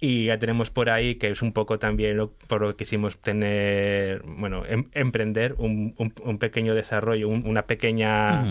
Y 0.00 0.24
ya 0.26 0.38
tenemos 0.40 0.70
por 0.70 0.90
ahí, 0.90 1.14
que 1.14 1.28
es 1.30 1.40
un 1.40 1.52
poco 1.52 1.78
también 1.78 2.16
lo, 2.16 2.32
por 2.48 2.62
lo 2.62 2.70
que 2.76 2.84
quisimos 2.84 3.20
tener, 3.20 4.22
bueno, 4.26 4.64
em- 4.66 4.86
emprender 4.92 5.54
un, 5.56 5.94
un- 5.98 6.12
un 6.24 6.38
pequeño 6.38 6.74
desarrollo, 6.74 7.28
un- 7.28 7.46
una 7.46 7.62
pequeña, 7.62 8.42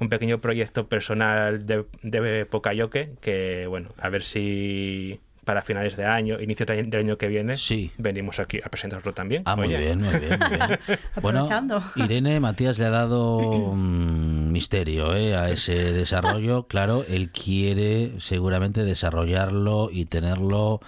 un 0.00 0.08
pequeño 0.10 0.42
proyecto 0.42 0.86
personal 0.86 1.64
de, 1.64 1.84
de 2.02 2.44
Pocayoke, 2.44 3.08
que 3.22 3.66
bueno, 3.68 3.88
a 3.96 4.10
ver 4.10 4.22
si 4.22 5.18
para 5.44 5.62
finales 5.62 5.96
de 5.96 6.04
año, 6.04 6.40
inicio 6.40 6.66
del 6.66 6.94
año 6.94 7.16
que 7.18 7.28
viene, 7.28 7.56
Sí. 7.56 7.92
venimos 7.98 8.38
aquí 8.40 8.60
a 8.64 8.68
presentarlo 8.68 9.12
también. 9.14 9.42
Ah, 9.46 9.56
muy 9.56 9.68
Oye, 9.68 9.78
bien, 9.78 10.00
muy 10.00 10.18
bien, 10.18 10.38
muy 10.38 10.48
bien. 10.58 10.78
Bueno, 11.22 11.40
Aprovechando. 11.44 11.82
Irene, 11.96 12.40
Matías 12.40 12.78
le 12.78 12.86
ha 12.86 12.90
dado 12.90 13.72
mm, 13.74 14.50
misterio 14.52 15.14
¿eh? 15.14 15.36
a 15.36 15.50
ese 15.50 15.92
desarrollo. 15.92 16.66
Claro, 16.74 17.04
él 17.08 17.30
quiere 17.30 18.12
seguramente 18.18 18.84
desarrollarlo 18.84 19.88
y 19.92 20.06
tenerlo, 20.06 20.80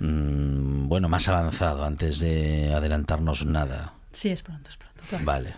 mm, 0.00 0.88
bueno, 0.88 1.08
más 1.08 1.28
avanzado 1.28 1.84
antes 1.84 2.18
de 2.18 2.72
adelantarnos 2.74 3.44
nada. 3.46 3.94
Sí, 4.12 4.28
es 4.30 4.42
pronto, 4.42 4.70
es 4.70 4.76
pronto. 4.76 5.02
claro. 5.08 5.24
Vale, 5.24 5.54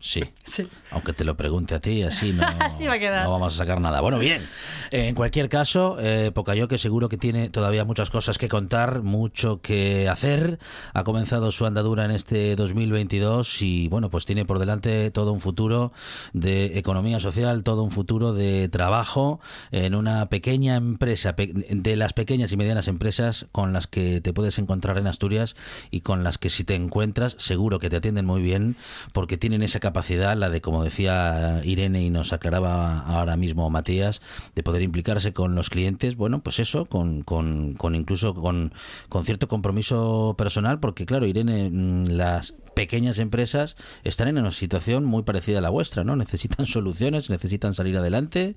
sí. 0.00 0.24
Sí. 0.44 0.68
Aunque 0.90 1.12
te 1.12 1.24
lo 1.24 1.36
pregunte 1.36 1.74
a 1.74 1.80
ti, 1.80 2.02
así 2.02 2.32
no, 2.32 2.46
Así 2.60 2.86
va 2.86 2.94
a 2.94 3.24
no 3.24 3.30
vamos 3.30 3.54
a 3.54 3.56
sacar 3.56 3.80
nada. 3.80 4.00
Bueno, 4.00 4.18
bien. 4.18 4.42
Eh, 4.90 5.08
en 5.08 5.14
cualquier 5.14 5.48
caso, 5.48 5.96
eh, 6.00 6.32
Pocayoke 6.34 6.78
seguro 6.78 7.08
que 7.08 7.16
tiene 7.16 7.50
todavía 7.50 7.84
muchas 7.84 8.10
cosas 8.10 8.38
que 8.38 8.48
contar, 8.48 9.02
mucho 9.02 9.60
que 9.60 10.08
hacer. 10.08 10.58
Ha 10.94 11.04
comenzado 11.04 11.52
su 11.52 11.66
andadura 11.66 12.04
en 12.04 12.10
este 12.10 12.56
2022 12.56 13.62
y, 13.62 13.88
bueno, 13.88 14.10
pues 14.10 14.26
tiene 14.26 14.44
por 14.44 14.58
delante 14.58 15.10
todo 15.10 15.32
un 15.32 15.40
futuro 15.40 15.92
de 16.32 16.78
economía 16.78 17.20
social, 17.20 17.62
todo 17.62 17.82
un 17.82 17.90
futuro 17.90 18.32
de 18.32 18.68
trabajo 18.68 19.40
en 19.70 19.94
una 19.94 20.26
pequeña 20.26 20.76
empresa, 20.76 21.34
de 21.36 21.96
las 21.96 22.12
pequeñas 22.12 22.52
y 22.52 22.56
medianas 22.56 22.88
empresas 22.88 23.46
con 23.52 23.72
las 23.72 23.86
que 23.86 24.20
te 24.20 24.32
puedes 24.32 24.58
encontrar 24.58 24.98
en 24.98 25.06
Asturias 25.06 25.56
y 25.90 26.00
con 26.00 26.24
las 26.24 26.38
que 26.38 26.50
si 26.50 26.64
te 26.64 26.74
encuentras 26.74 27.36
seguro 27.38 27.78
que 27.78 27.90
te 27.90 27.96
atienden 27.96 28.26
muy 28.26 28.42
bien 28.42 28.76
porque 29.12 29.36
tienen 29.36 29.62
esa 29.62 29.80
capacidad, 29.80 29.89
la 30.36 30.50
de, 30.50 30.60
como 30.60 30.84
decía 30.84 31.60
Irene 31.64 32.02
y 32.02 32.10
nos 32.10 32.32
aclaraba 32.32 33.00
ahora 33.00 33.36
mismo 33.36 33.68
Matías, 33.70 34.22
de 34.54 34.62
poder 34.62 34.82
implicarse 34.82 35.32
con 35.32 35.54
los 35.54 35.70
clientes, 35.70 36.16
bueno, 36.16 36.42
pues 36.42 36.58
eso, 36.58 36.86
con, 36.86 37.22
con, 37.22 37.74
con 37.74 37.94
incluso 37.94 38.34
con, 38.34 38.72
con 39.08 39.24
cierto 39.24 39.48
compromiso 39.48 40.34
personal, 40.36 40.80
porque 40.80 41.06
claro, 41.06 41.26
Irene, 41.26 41.70
mm, 41.70 42.06
las 42.08 42.54
pequeñas 42.80 43.18
empresas 43.18 43.76
están 44.04 44.28
en 44.28 44.38
una 44.38 44.50
situación 44.52 45.04
muy 45.04 45.22
parecida 45.22 45.58
a 45.58 45.60
la 45.60 45.68
vuestra, 45.70 46.02
¿no? 46.02 46.16
Necesitan 46.16 46.64
soluciones, 46.76 47.28
necesitan 47.28 47.74
salir 47.74 47.96
adelante 47.98 48.54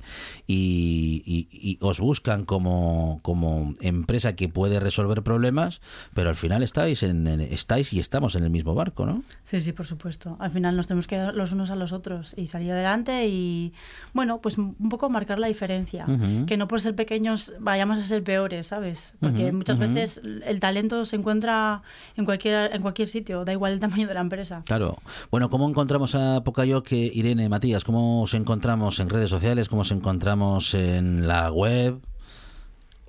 y, 0.48 1.24
y- 1.26 1.48
y 1.52 1.78
os 1.82 2.00
buscan 2.00 2.46
como, 2.46 3.20
como 3.22 3.74
empresa 3.82 4.36
que 4.36 4.48
puede 4.50 4.80
resolver 4.80 5.24
problemas, 5.24 5.82
pero 6.14 6.30
al 6.30 6.36
final 6.36 6.64
estáis 6.64 7.04
en, 7.04 7.28
en- 7.28 7.42
estáis 7.42 7.92
y 7.94 8.00
estamos 8.00 8.36
en 8.36 8.44
el 8.44 8.50
mismo 8.50 8.76
barco, 8.76 9.06
¿no? 9.06 9.24
Sí, 9.46 9.60
sí, 9.60 9.72
por 9.74 9.86
supuesto. 9.86 10.38
Al 10.40 10.52
final 10.52 10.76
nos 10.78 10.88
tenemos 10.88 11.08
que 11.08 11.18
dar 11.18 11.34
los 11.36 11.52
unos 11.52 11.70
a 11.70 11.76
los 11.76 11.92
otros 11.92 12.34
y 12.38 12.48
salir 12.48 12.72
adelante 12.72 13.28
y, 13.28 13.74
bueno, 14.14 14.40
pues 14.42 14.58
un 14.58 14.90
poco 14.90 15.10
marcar 15.10 15.40
la 15.40 15.48
diferencia. 15.48 16.06
Que 16.48 16.58
no 16.58 16.68
por 16.68 16.80
ser 16.82 16.96
pequeños 16.96 17.54
vayamos 17.60 17.98
a 18.00 18.02
ser 18.04 18.24
peores, 18.24 18.68
¿sabes? 18.68 19.14
Porque 19.20 19.52
muchas 19.52 19.78
veces 19.78 20.22
el 20.46 20.60
talento 20.60 21.06
se 21.06 21.16
encuentra 21.16 21.82
en 22.16 22.26
cualquier, 22.26 22.74
en 22.76 22.82
cualquier 22.82 23.08
sitio, 23.10 23.44
da 23.46 23.52
igual 23.52 23.74
el 23.74 23.80
tamaño 23.80 24.08
de 24.08 24.13
la 24.14 24.22
empresa. 24.22 24.64
Claro. 24.66 24.98
Bueno, 25.32 25.50
¿cómo 25.50 25.68
encontramos 25.70 26.16
a 26.16 26.44
Pocayoke, 26.44 26.92
Irene, 26.94 27.50
Matías? 27.50 27.84
¿Cómo 27.84 28.22
os 28.24 28.34
encontramos 28.34 29.00
en 29.00 29.10
redes 29.10 29.30
sociales? 29.30 29.70
¿Cómo 29.70 29.82
os 29.84 29.92
encontramos 29.92 30.74
en 30.74 31.28
la 31.28 31.52
web? 31.52 32.00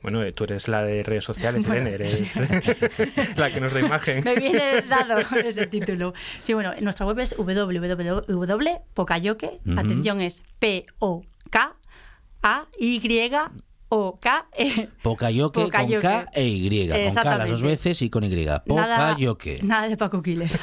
Bueno, 0.02 0.22
eh, 0.22 0.32
tú 0.32 0.44
eres 0.44 0.68
la 0.68 0.82
de 0.84 1.02
redes 1.02 1.24
sociales, 1.24 1.66
Bueno, 1.66 1.88
Irene, 1.88 1.94
eres 1.94 2.36
la 3.38 3.50
que 3.50 3.58
nos 3.58 3.72
da 3.72 3.80
imagen. 3.80 4.22
Me 4.22 4.34
viene 4.34 4.82
dado 4.82 5.16
ese 5.42 5.66
título. 5.66 6.12
Sí, 6.42 6.52
bueno, 6.52 6.72
nuestra 6.82 7.06
web 7.06 7.18
es 7.20 7.34
www.pocayoke. 7.38 9.60
Ujú. 9.66 9.80
Atención, 9.80 10.20
es 10.20 10.42
P-O-K-A-Y-O-K-E. 10.58 11.64
Pocayoke 12.84 13.50
con 13.50 13.62
Pocayoke. 15.02 15.70
K 15.70 16.28
e 16.32 16.46
Y. 16.48 16.88
Con 16.88 17.14
K 17.14 17.38
las 17.38 17.50
dos 17.50 17.62
veces 17.62 18.02
y 18.02 18.10
con 18.10 18.24
Y. 18.24 18.44
Nada, 18.44 18.60
Pocayoke. 18.66 19.62
nada 19.62 19.88
de 19.88 19.96
Paco 19.96 20.22
Killer. 20.22 20.50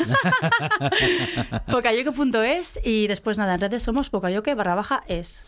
Pocayoke.es 1.72 2.80
y 2.84 3.08
después 3.08 3.38
nada, 3.38 3.56
en 3.56 3.62
redes 3.62 3.84
somos 3.84 4.10
Pocayoke 4.10 4.56
barra 4.56 4.76
baja 4.76 5.04
es. 5.08 5.44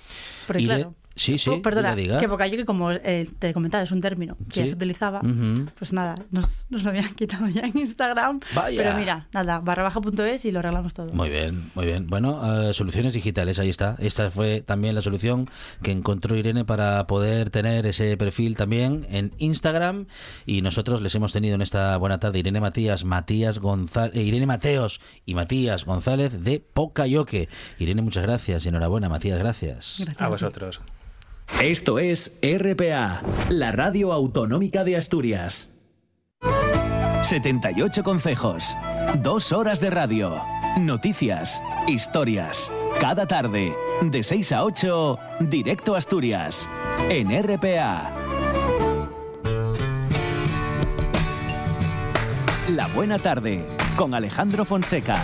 Porque 0.47 0.63
Y 0.63 0.65
claro. 0.65 0.93
Sí, 1.15 1.37
sí, 1.37 1.49
Oh, 1.49 1.61
perdona, 1.61 1.95
diga, 1.95 2.13
diga. 2.15 2.19
que 2.19 2.27
Pocayoke, 2.29 2.65
como 2.65 2.91
eh, 2.91 3.29
te 3.39 3.53
comentaba, 3.53 3.83
es 3.83 3.91
un 3.91 4.01
término 4.01 4.35
que 4.49 4.59
ya 4.59 4.63
Sí. 4.63 4.69
se 4.69 4.75
utilizaba. 4.75 5.21
Pues 5.77 5.93
nada, 5.93 6.15
nos, 6.31 6.65
nos 6.69 6.83
lo 6.83 6.89
habían 6.89 7.13
quitado 7.15 7.47
ya 7.47 7.61
en 7.61 7.77
Instagram. 7.77 8.39
Vaya. 8.55 8.81
Pero 8.83 8.97
mira, 8.97 9.27
nada, 9.33 9.59
barra 9.59 9.83
baja.es 9.83 10.45
y 10.45 10.51
lo 10.51 10.59
arreglamos 10.59 10.93
todo. 10.93 11.13
Muy 11.13 11.29
bien, 11.29 11.71
muy 11.75 11.85
bien. 11.85 12.07
Bueno, 12.07 12.69
eh, 12.69 12.73
soluciones 12.73 13.13
digitales, 13.13 13.59
ahí 13.59 13.69
está. 13.69 13.95
Esta 13.99 14.31
fue 14.31 14.61
también 14.61 14.95
la 14.95 15.01
solución 15.01 15.49
que 15.81 15.91
encontró 15.91 16.35
Irene 16.35 16.65
para 16.65 17.05
poder 17.07 17.49
tener 17.49 17.85
ese 17.85 18.17
perfil 18.17 18.55
también 18.55 19.05
en 19.09 19.33
Instagram. 19.37 20.07
Y 20.45 20.61
nosotros 20.61 21.01
les 21.01 21.13
hemos 21.15 21.33
tenido 21.33 21.55
en 21.55 21.61
esta 21.61 21.95
buena 21.97 22.17
tarde 22.19 22.39
Irene 22.39 22.59
Matías, 22.61 23.03
Matías 23.05 23.59
González, 23.59 24.15
Irene 24.15 24.45
Mateos 24.45 24.99
y 25.25 25.33
Matías 25.35 25.85
González 25.85 26.43
de 26.43 26.59
Pocayoke. 26.59 27.49
Irene, 27.79 28.01
muchas 28.01 28.23
gracias 28.23 28.65
y 28.65 28.69
enhorabuena, 28.69 29.09
Matías, 29.09 29.37
gracias. 29.39 29.97
Gracias 29.99 30.21
A 30.21 30.29
vosotros. 30.29 30.81
Esto 31.61 31.99
es 31.99 32.37
RPA, 32.41 33.21
la 33.49 33.71
radio 33.71 34.11
autonómica 34.11 34.83
de 34.83 34.97
Asturias. 34.97 35.69
78 37.21 38.03
consejos, 38.03 38.75
dos 39.19 39.51
horas 39.51 39.79
de 39.79 39.89
radio, 39.89 40.35
noticias, 40.79 41.63
historias. 41.87 42.69
Cada 42.99 43.27
tarde, 43.27 43.73
de 44.01 44.23
6 44.23 44.51
a 44.51 44.63
8, 44.65 45.19
directo 45.41 45.95
a 45.95 45.99
Asturias, 45.99 46.69
en 47.09 47.29
RPA. 47.31 48.11
La 52.69 52.87
buena 52.87 53.19
tarde, 53.19 53.65
con 53.95 54.13
Alejandro 54.13 54.65
Fonseca. 54.65 55.23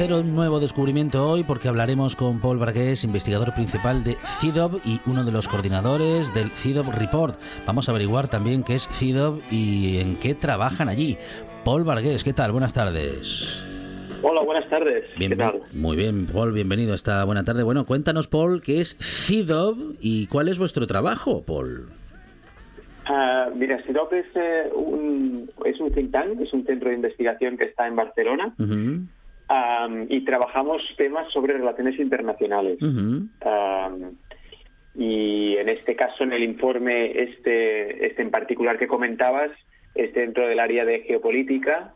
Hacer 0.00 0.14
un 0.14 0.34
nuevo 0.34 0.60
descubrimiento 0.60 1.28
hoy 1.28 1.44
porque 1.44 1.68
hablaremos 1.68 2.16
con 2.16 2.40
Paul 2.40 2.56
Bragués, 2.56 3.04
investigador 3.04 3.52
principal 3.52 4.02
de 4.02 4.16
CIDOB 4.40 4.80
y 4.82 4.98
uno 5.04 5.24
de 5.24 5.30
los 5.30 5.46
coordinadores 5.46 6.32
del 6.32 6.48
CIDOB 6.48 6.90
Report. 6.98 7.38
Vamos 7.66 7.86
a 7.86 7.92
averiguar 7.92 8.28
también 8.28 8.64
qué 8.64 8.76
es 8.76 8.88
CIDOB 8.88 9.42
y 9.50 9.98
en 9.98 10.16
qué 10.16 10.34
trabajan 10.34 10.88
allí. 10.88 11.18
Paul 11.66 11.84
Vargués, 11.84 12.24
¿qué 12.24 12.32
tal? 12.32 12.50
Buenas 12.50 12.72
tardes. 12.72 13.62
Hola, 14.22 14.40
buenas 14.40 14.66
tardes. 14.70 15.04
Bien- 15.18 15.32
¿Qué 15.32 15.36
tal? 15.36 15.60
Muy 15.74 15.98
bien, 15.98 16.26
Paul, 16.32 16.52
bienvenido 16.52 16.92
a 16.92 16.96
esta 16.96 17.22
buena 17.24 17.44
tarde. 17.44 17.62
Bueno, 17.62 17.84
cuéntanos, 17.84 18.26
Paul, 18.26 18.62
qué 18.62 18.80
es 18.80 18.96
CIDOB 18.98 19.96
y 20.00 20.28
cuál 20.28 20.48
es 20.48 20.58
vuestro 20.58 20.86
trabajo, 20.86 21.42
Paul. 21.44 21.88
Ah, 23.04 23.50
mira, 23.54 23.76
SIDOP 23.84 24.14
es, 24.14 24.26
eh, 24.34 24.70
un, 24.74 25.50
es 25.66 25.78
un 25.78 25.92
think 25.92 26.10
tank, 26.10 26.40
es 26.40 26.54
un 26.54 26.64
centro 26.64 26.88
de 26.88 26.94
investigación 26.94 27.58
que 27.58 27.64
está 27.64 27.86
en 27.86 27.96
Barcelona. 27.96 28.54
Ujú. 28.58 29.04
Am, 29.50 30.06
y 30.08 30.24
trabajamos 30.24 30.80
temas 30.96 31.30
sobre 31.32 31.54
relaciones 31.54 31.98
internacionales. 31.98 32.78
Am, 32.82 34.16
y 34.94 35.56
en 35.56 35.68
este 35.68 35.96
caso, 35.96 36.24
en 36.24 36.32
el 36.32 36.42
informe 36.42 37.22
este, 37.22 38.06
este 38.06 38.22
en 38.22 38.30
particular 38.30 38.78
que 38.78 38.86
comentabas, 38.86 39.50
es 39.94 40.14
dentro 40.14 40.46
del 40.46 40.60
área 40.60 40.84
de 40.84 41.00
geopolítica 41.00 41.94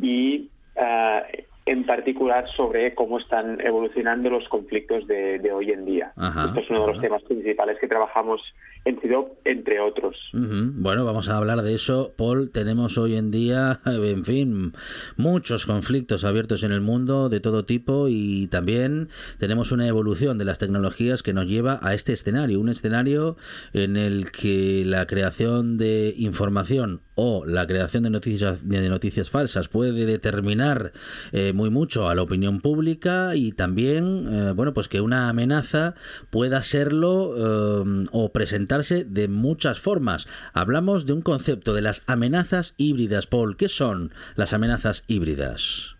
y 0.00 0.48
ah, 0.76 1.24
en 1.66 1.86
particular 1.86 2.46
sobre 2.56 2.94
cómo 2.94 3.18
están 3.18 3.60
evolucionando 3.60 4.30
los 4.30 4.48
conflictos 4.48 5.06
de, 5.06 5.38
de 5.38 5.52
hoy 5.52 5.70
en 5.70 5.84
día. 5.84 6.12
Ajá, 6.16 6.46
Esto 6.46 6.60
es 6.60 6.70
uno 6.70 6.86
de 6.86 6.92
los 6.92 7.00
temas 7.00 7.22
principales 7.22 7.78
que 7.80 7.88
trabajamos 7.88 8.40
en 8.84 9.00
CIDOP, 9.00 9.38
entre 9.44 9.80
otros. 9.80 10.16
Bueno, 10.32 11.04
vamos 11.04 11.28
a 11.28 11.36
hablar 11.36 11.62
de 11.62 11.74
eso, 11.74 12.12
Paul. 12.16 12.50
Tenemos 12.50 12.98
hoy 12.98 13.14
en 13.14 13.30
día, 13.30 13.80
en 13.86 14.24
fin, 14.24 14.72
muchos 15.16 15.66
conflictos 15.66 16.24
abiertos 16.24 16.64
en 16.64 16.72
el 16.72 16.80
mundo 16.80 17.28
de 17.28 17.38
todo 17.38 17.64
tipo 17.64 18.06
y 18.08 18.48
también 18.48 19.08
tenemos 19.38 19.70
una 19.70 19.86
evolución 19.86 20.36
de 20.38 20.44
las 20.44 20.58
tecnologías 20.58 21.22
que 21.22 21.32
nos 21.32 21.46
lleva 21.46 21.78
a 21.82 21.94
este 21.94 22.12
escenario, 22.12 22.60
un 22.60 22.68
escenario 22.68 23.36
en 23.72 23.96
el 23.96 24.32
que 24.32 24.82
la 24.84 25.06
creación 25.06 25.76
de 25.76 26.14
información 26.16 27.02
o 27.14 27.44
la 27.46 27.66
creación 27.66 28.02
de 28.02 28.10
noticias 28.10 28.66
de 28.66 28.88
noticias 28.88 29.30
falsas 29.30 29.68
puede 29.68 30.06
determinar 30.06 30.92
eh, 31.32 31.51
muy 31.52 31.70
mucho 31.70 32.08
a 32.08 32.14
la 32.14 32.22
opinión 32.22 32.60
pública 32.60 33.34
y 33.34 33.52
también 33.52 34.28
eh, 34.30 34.52
bueno 34.52 34.72
pues 34.72 34.88
que 34.88 35.00
una 35.00 35.28
amenaza 35.28 35.94
pueda 36.30 36.62
serlo 36.62 37.34
eh, 37.36 38.06
o 38.12 38.32
presentarse 38.32 39.04
de 39.04 39.28
muchas 39.28 39.80
formas. 39.80 40.26
Hablamos 40.54 41.06
de 41.06 41.12
un 41.12 41.22
concepto 41.22 41.74
de 41.74 41.82
las 41.82 42.02
amenazas 42.08 42.74
híbridas 42.76 43.26
Paul. 43.26 43.56
Qué 43.56 43.68
son 43.68 44.12
las 44.36 44.52
amenazas 44.52 45.04
híbridas 45.08 45.96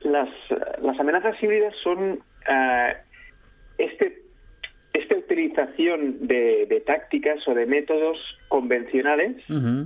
Las, 0.00 0.28
las 0.82 0.98
amenazas 0.98 1.40
híbridas 1.42 1.74
son 1.82 2.20
ah, 2.48 2.92
este, 3.78 4.29
esta 4.92 5.14
utilización 5.16 6.26
de, 6.26 6.66
de 6.68 6.80
tácticas 6.80 7.46
o 7.46 7.54
de 7.54 7.64
métodos 7.66 8.18
convencionales, 8.48 9.36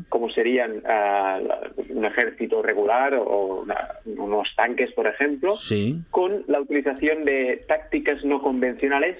como 0.08 0.30
serían 0.30 0.82
la- 0.82 1.70
un 1.90 2.04
ejército 2.06 2.62
regular 2.62 3.14
o 3.14 3.62
una- 3.62 3.88
unos 4.16 4.48
tanques, 4.56 4.92
por 4.92 5.06
ejemplo, 5.06 5.54
sí 5.54 5.98
con 6.10 6.44
la 6.48 6.60
utilización 6.60 7.24
de 7.24 7.62
tácticas 7.68 8.24
no 8.24 8.40
convencionales, 8.42 9.18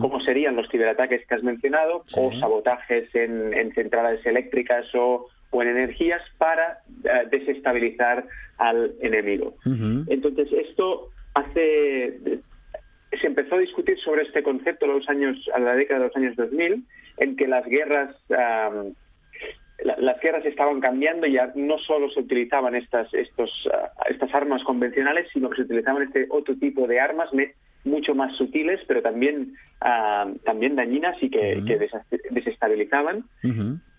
como 0.00 0.20
serían 0.20 0.54
los 0.56 0.68
ciberataques 0.70 1.26
que 1.26 1.34
has 1.34 1.42
mencionado, 1.42 2.04
Sí. 2.06 2.20
o 2.20 2.30
sabotajes 2.38 3.12
en, 3.14 3.52
en 3.54 3.72
centrales 3.74 4.24
eléctricas 4.24 4.86
o, 4.94 5.26
o 5.50 5.62
en 5.62 5.68
energías 5.68 6.22
para 6.38 6.78
eh, 7.04 7.26
desestabilizar 7.30 8.24
al 8.58 8.92
enemigo. 9.00 9.54
Entonces, 10.08 10.48
esto 10.52 11.08
hace. 11.34 12.18
Se 13.24 13.28
empezó 13.28 13.54
a 13.54 13.58
discutir 13.58 13.98
sobre 14.00 14.22
este 14.22 14.42
concepto 14.42 14.84
en 14.84 14.92
los 14.98 15.08
años, 15.08 15.38
a 15.54 15.58
la 15.58 15.74
década 15.74 16.00
de 16.00 16.06
los 16.08 16.16
años 16.16 16.36
2000, 16.36 16.84
en 17.16 17.36
que 17.36 17.46
las 17.48 17.64
guerras. 17.64 18.14
la- 19.82 19.96
las 19.98 20.20
guerras 20.20 20.44
estaban 20.46 20.80
cambiando 20.80 21.26
y 21.26 21.32
ya 21.32 21.50
no 21.56 21.78
solo 21.78 22.08
se 22.10 22.20
utilizaban 22.20 22.74
estas 22.74 23.12
estos 23.12 23.50
ah, 23.72 23.90
estas 24.08 24.32
armas 24.34 24.62
convencionales 24.62 25.26
sino 25.32 25.50
que 25.50 25.56
se 25.56 25.62
utilizaban 25.62 26.02
este 26.04 26.26
otro 26.30 26.54
tipo 26.56 26.86
de 26.86 27.00
armas 27.00 27.32
me- 27.34 27.54
mucho 27.84 28.14
más 28.14 28.34
sutiles 28.36 28.80
pero 28.86 29.02
también 29.02 29.54
ah, 29.80 30.30
también 30.44 30.76
dañinas 30.76 31.16
y 31.22 31.28
que, 31.28 31.56
desestabilizaban 32.30 33.24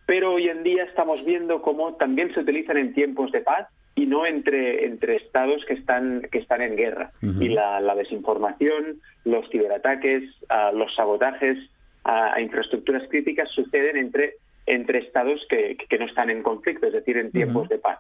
pero 0.06 0.34
hoy 0.34 0.48
en 0.50 0.64
día 0.64 0.84
estamos 0.86 1.24
viendo 1.26 1.62
cómo 1.62 1.96
también 1.96 2.34
se 2.34 2.40
utilizan 2.40 2.78
en 2.78 2.94
tiempos 2.94 3.32
de 3.32 3.42
paz 3.42 3.68
y 3.96 4.06
no 4.08 4.26
entre 4.26 4.86
entre 4.86 5.16
estados 5.16 5.64
que 5.66 5.74
están 5.76 6.28
que 6.32 6.40
están 6.40 6.62
en 6.62 6.76
guerra. 6.76 7.12
Y 7.22 7.50
la, 7.50 7.80
la 7.80 7.96
desinformación 7.96 9.00
los 9.24 9.50
ciberataques 9.50 10.24
ah, 10.50 10.72
los 10.74 10.94
sabotajes 10.96 11.58
a, 12.04 12.40
infraestructuras 12.42 13.08
críticas 13.10 13.50
suceden 13.52 13.98
entre 13.98 14.34
entre 14.68 14.98
estados 15.00 15.40
que, 15.48 15.78
que 15.90 15.98
no 16.00 16.06
están 16.06 16.30
en 16.32 16.42
conflicto 16.42 16.88
es 16.88 16.94
decir 16.94 17.18
en 17.18 17.32
tiempos 17.32 17.70
de 17.70 17.78
paz. 17.78 18.00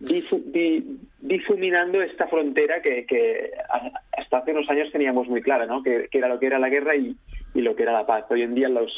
Difu- 0.00 0.42
di- 0.46 0.98
difuminando 1.20 2.00
esta 2.02 2.26
frontera 2.26 2.80
que, 2.82 3.04
que 3.06 3.50
a- 3.70 3.92
hasta 4.18 4.38
hace 4.38 4.52
unos 4.52 4.68
años 4.70 4.90
teníamos 4.90 5.28
muy 5.28 5.42
clara, 5.42 5.66
¿no? 5.66 5.82
Que, 5.82 6.08
que 6.10 6.18
era 6.18 6.28
lo 6.28 6.38
que 6.38 6.46
era 6.46 6.58
la 6.58 6.70
guerra 6.70 6.96
y, 6.96 7.14
y 7.54 7.60
lo 7.60 7.76
que 7.76 7.82
era 7.82 7.92
la 7.92 8.06
paz. 8.06 8.24
Hoy 8.30 8.42
en 8.42 8.54
día 8.54 8.68
los, 8.70 8.90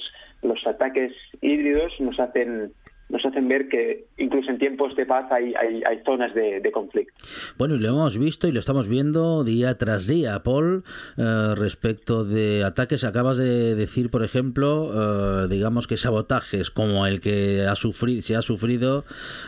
los 0.43 0.65
ataques 0.67 1.13
híbridos 1.41 1.93
nos 2.01 2.19
hacen 2.21 2.73
nos 3.11 3.25
hacen 3.25 3.49
ver 3.49 3.69
que 3.69 4.07
incluso 4.19 4.51
en 4.51 4.59
tiempos 4.59 4.95
de 4.97 5.07
paz 5.07 5.27
hay, 5.31 5.53
hay, 5.55 5.83
hay 5.85 6.03
zonas 6.05 6.35
de, 6.35 6.61
de 6.61 6.73
conflicto. 6.73 7.13
Bueno, 7.59 7.75
y 7.75 7.79
lo 7.79 7.89
hemos 7.89 8.19
visto 8.19 8.49
y 8.49 8.53
lo 8.53 8.61
estamos 8.61 8.89
viendo 8.89 9.45
día 9.45 9.77
tras 9.79 10.07
día, 10.07 10.43
Paul, 10.43 10.85
eh, 11.17 11.55
respecto 11.57 12.25
de 12.25 12.65
ataques. 12.65 13.05
Acabas 13.05 13.37
de 13.37 13.75
decir, 13.75 14.11
por 14.11 14.25
ejemplo, 14.25 15.45
eh, 15.45 15.49
digamos 15.49 15.87
que 15.87 15.97
sabotajes 15.97 16.71
como 16.71 17.07
el 17.07 17.21
que 17.21 17.67
ha 17.67 17.75
sufrido, 17.75 18.23
se 18.23 18.37
ha 18.37 18.43
sufrido 18.43 19.05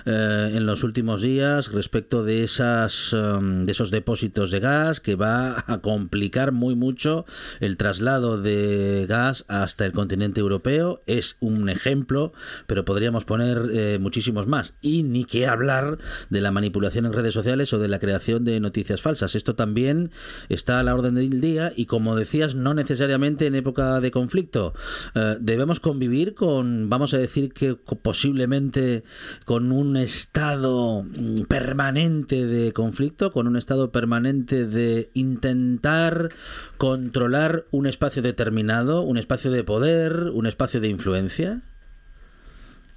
eh, 0.07 0.51
en 0.55 0.67
los 0.67 0.85
últimos 0.85 1.23
días 1.23 1.73
respecto 1.73 2.25
de 2.25 2.43
esas 2.45 3.13
em, 3.13 3.65
de 3.65 3.73
esos 3.73 3.91
depósitos 3.91 4.51
de 4.51 4.61
gas 4.61 5.01
que 5.01 5.15
va 5.15 5.65
a 5.67 5.81
complicar 5.81 6.53
muy 6.53 6.75
mucho 6.75 7.25
el 7.61 7.77
traslado 7.77 8.41
de 8.41 9.07
gas 9.09 9.45
hasta 9.49 9.85
el 9.85 9.93
continente 9.93 10.41
europeo. 10.41 11.01
Es 11.07 11.37
un 11.41 11.69
ejemplo, 11.69 12.33
pero 12.67 12.85
podríamos 12.85 13.25
poner 13.25 13.52
eh, 13.73 13.99
muchísimos 14.01 14.47
más. 14.47 14.75
Y 14.81 15.03
ni 15.03 15.25
qué 15.25 15.47
hablar 15.47 15.99
de 16.31 16.41
la 16.41 16.51
manipulación 16.51 17.07
en 17.07 17.13
redes 17.13 17.35
sociales 17.35 17.73
o 17.73 17.79
de 17.79 17.89
la 17.89 17.99
creación 17.99 18.45
de 18.45 18.61
noticias 18.61 19.03
falsas. 19.03 19.35
Esto 19.35 19.55
también 19.55 20.11
está 20.49 20.81
a 20.81 20.83
la 20.83 20.95
orden 20.95 21.15
del 21.15 21.41
día 21.41 21.73
y, 21.75 21.87
como 21.87 22.17
decías, 22.17 22.55
no 22.55 22.75
necesariamente 22.75 23.47
en 23.47 23.55
época 23.55 24.01
de 24.01 24.11
conflicto. 24.11 24.75
Eh, 25.15 25.37
debemos 25.41 25.81
convivir 25.81 26.35
con, 26.35 26.89
vamos 26.89 27.15
a 27.15 27.19
decir 27.19 27.53
que 27.53 27.75
posiblemente 27.75 29.05
con 29.45 29.73
un 29.73 29.97
estado 29.97 31.03
mm, 31.03 31.43
permanente 31.43 32.47
de 32.47 32.73
conflicto, 32.73 33.33
con 33.33 33.47
un 33.47 33.57
estado 33.57 33.91
permanente 33.91 34.67
de 34.67 35.11
intentar 35.15 36.31
controlar 36.79 37.67
un 37.71 37.87
espacio 37.87 38.23
determinado, 38.23 39.03
un 39.03 39.19
espacio 39.19 39.51
de 39.51 39.65
poder, 39.65 40.31
un 40.33 40.47
espacio 40.47 40.81
de 40.81 40.89
influencia. 40.89 41.63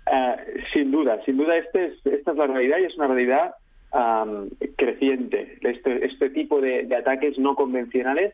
Ah, 0.08 0.38
sin 0.74 0.92
duda, 0.92 1.20
sin 1.26 1.38
duda 1.38 1.58
este 1.58 1.86
es- 1.88 2.06
esta 2.06 2.32
es 2.32 2.38
la 2.38 2.48
realidad 2.48 2.78
y 2.80 2.84
es 2.86 2.96
una 2.98 3.08
realidad 3.08 3.56
am, 3.92 4.50
creciente. 4.78 5.58
Este, 5.62 6.06
este 6.06 6.30
tipo 6.32 6.60
de, 6.62 6.84
de 6.84 6.96
ataques 6.96 7.38
no 7.40 7.56
convencionales 7.56 8.34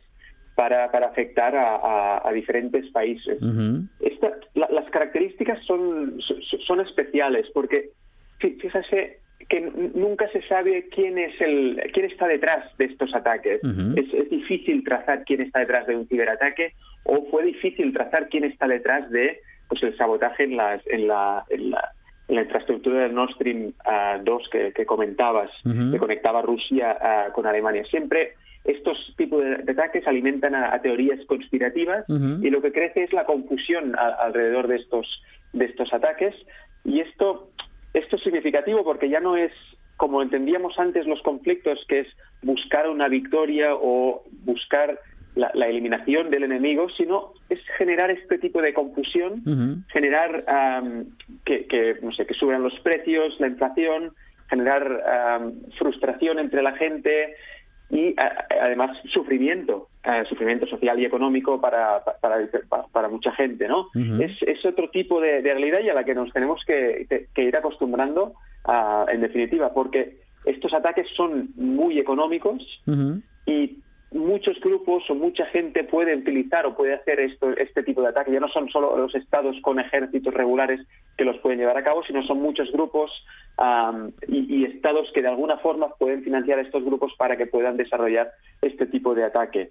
para, 0.56 0.92
para 0.92 1.08
afectar 1.08 1.56
a, 1.56 1.76
a- 1.76 2.28
a 2.28 2.32
diferentes 2.34 2.90
países. 2.92 3.42
Ujú. 3.42 3.84
Esta- 4.00 4.38
la- 4.56 4.70
las 4.72 4.90
características 4.90 5.64
son, 5.66 6.20
so- 6.22 6.58
son 6.68 6.82
especiales 6.82 7.48
porque 7.54 7.90
fí- 8.40 8.60
fíjese 8.60 9.20
que 9.50 9.62
nunca 9.96 10.30
se 10.30 10.42
sabe 10.48 10.88
quién 10.94 11.18
es 11.18 11.40
el 11.42 11.82
quién 11.94 12.06
está 12.06 12.28
detrás 12.28 12.76
de 12.78 12.86
estos 12.86 13.14
ataques. 13.16 13.60
Es 13.98 14.30
difícil 14.30 14.84
trazar 14.84 15.24
quién 15.26 15.42
está 15.42 15.60
detrás 15.60 15.88
de 15.88 15.96
un 15.96 16.08
ciberataque 16.08 16.74
o 17.06 17.26
fue 17.32 17.44
difícil 17.46 17.92
trazar 17.94 18.30
quién 18.30 18.44
está 18.46 18.68
detrás 18.68 19.10
de 19.10 19.40
pues 19.72 19.82
el 19.84 19.96
sabotaje 19.96 20.44
en 20.44 20.58
las 20.58 20.86
en 20.88 21.08
la, 21.08 21.46
en 21.50 21.72
la, 21.72 21.92
en 22.28 22.36
la 22.36 22.42
infraestructura 22.42 23.04
del 23.04 23.16
Nord 23.16 23.32
Stream 23.36 23.72
ah, 23.86 24.20
2 24.22 24.50
que, 24.52 24.74
que 24.74 24.86
comentabas 24.86 25.50
que 25.94 25.98
conectaba 25.98 26.42
Rusia 26.42 26.98
ah, 27.02 27.28
con 27.34 27.48
Alemania. 27.48 27.86
Siempre 27.86 28.34
estos 28.66 28.98
tipos 29.16 29.42
de, 29.42 29.72
ataques 29.72 30.06
alimentan 30.08 30.56
a, 30.56 30.74
a 30.76 30.82
teorías 30.82 31.26
conspirativas 31.26 32.04
y 32.44 32.50
lo 32.50 32.62
que 32.62 32.74
crece 32.74 33.04
es 33.04 33.14
la 33.14 33.24
confusión 33.26 33.96
a- 33.98 34.16
alrededor 34.26 34.68
de 34.68 34.76
estos 34.76 35.08
de 35.54 35.66
estos 35.66 35.94
ataques. 35.94 36.36
Y 36.84 37.00
esto 37.00 37.50
esto 37.94 38.18
es 38.18 38.24
significativo 38.24 38.84
porque 38.84 39.08
ya 39.08 39.22
no 39.22 39.38
es 39.38 39.54
como 39.96 40.22
entendíamos 40.22 40.78
antes 40.80 41.08
los 41.08 41.22
conflictos 41.22 41.80
que 41.88 42.02
es 42.02 42.08
buscar 42.42 42.90
una 42.90 43.08
victoria 43.08 43.70
o 43.74 44.24
buscar 44.44 45.00
la, 45.36 45.50
la 45.54 45.68
eliminación 45.68 46.30
del 46.30 46.44
enemigo 46.44 46.88
sino 46.98 47.34
es 47.50 47.60
generar 47.78 48.12
este 48.12 48.38
tipo 48.38 48.62
de 48.62 48.74
confusión 48.74 49.42
generar 49.88 50.44
am, 50.48 51.06
que, 51.46 51.66
que, 51.68 51.96
no 52.02 52.12
sé 52.12 52.26
que 52.26 52.34
suban 52.34 52.62
los 52.64 52.78
precios 52.82 53.40
la 53.40 53.48
inflación 53.48 54.14
generar 54.50 54.84
am, 55.08 55.54
frustración 55.78 56.40
entre 56.40 56.62
la 56.62 56.74
gente 56.74 57.36
y 57.90 58.14
a- 58.20 58.46
además 58.62 58.98
sufrimiento, 59.14 59.88
eh, 60.06 60.24
sufrimiento 60.30 60.66
social 60.68 60.98
y 61.00 61.06
económico 61.06 61.60
para, 61.60 62.02
para, 62.22 62.38
para, 62.70 62.84
para 62.88 63.10
mucha 63.10 63.32
gente, 63.34 63.68
¿no? 63.68 63.88
Es, 64.22 64.32
es 64.44 64.66
otro 64.66 64.90
tipo 64.90 65.20
de, 65.20 65.42
de 65.42 65.52
realidad 65.54 65.80
y 65.84 65.90
a 65.90 65.94
la 65.94 66.06
que 66.06 66.16
nos 66.16 66.32
tenemos 66.32 66.62
que, 66.66 67.06
que- 67.34 67.44
ir 67.44 67.56
acostumbrando, 67.58 68.34
en 69.12 69.20
definitiva, 69.22 69.74
porque 69.74 70.18
estos 70.46 70.74
ataques 70.74 71.06
son 71.18 71.50
muy 71.56 72.00
económicos 72.00 72.62
y 73.46 73.78
muchos 74.12 74.60
grupos 74.60 75.10
o 75.10 75.16
mucha 75.16 75.46
gente 75.48 75.84
puede 75.84 76.16
utilizar 76.16 76.66
o 76.66 76.76
puede 76.76 76.94
hacer 76.94 77.20
esto, 77.20 77.50
este 77.58 77.84
tipo 77.84 78.02
de 78.02 78.10
ataque. 78.10 78.32
Ya 78.32 78.40
no 78.40 78.50
son 78.50 78.70
solo 78.70 78.98
los 78.98 79.16
estados 79.16 79.56
con 79.62 79.80
ejércitos 79.80 80.34
regulares 80.34 80.82
que 81.18 81.24
los 81.24 81.38
pueden 81.38 81.60
llevar 81.60 81.78
a 81.78 81.84
cabo, 81.84 82.04
sino 82.04 82.22
son 82.24 82.42
muchos 82.42 82.72
grupos 82.72 83.12
y, 84.28 84.56
y, 84.56 84.66
estados 84.66 85.10
que 85.14 85.22
de 85.22 85.28
alguna 85.28 85.58
forma 85.58 85.90
pueden 85.96 86.24
financiar 86.24 86.60
a 86.60 86.64
estos 86.64 86.84
grupos 86.84 87.14
para 87.18 87.38
que 87.38 87.46
puedan 87.46 87.78
desarrollar 87.78 88.32
este 88.62 88.86
tipo 88.86 89.14
de 89.16 89.24
ataque. 89.24 89.70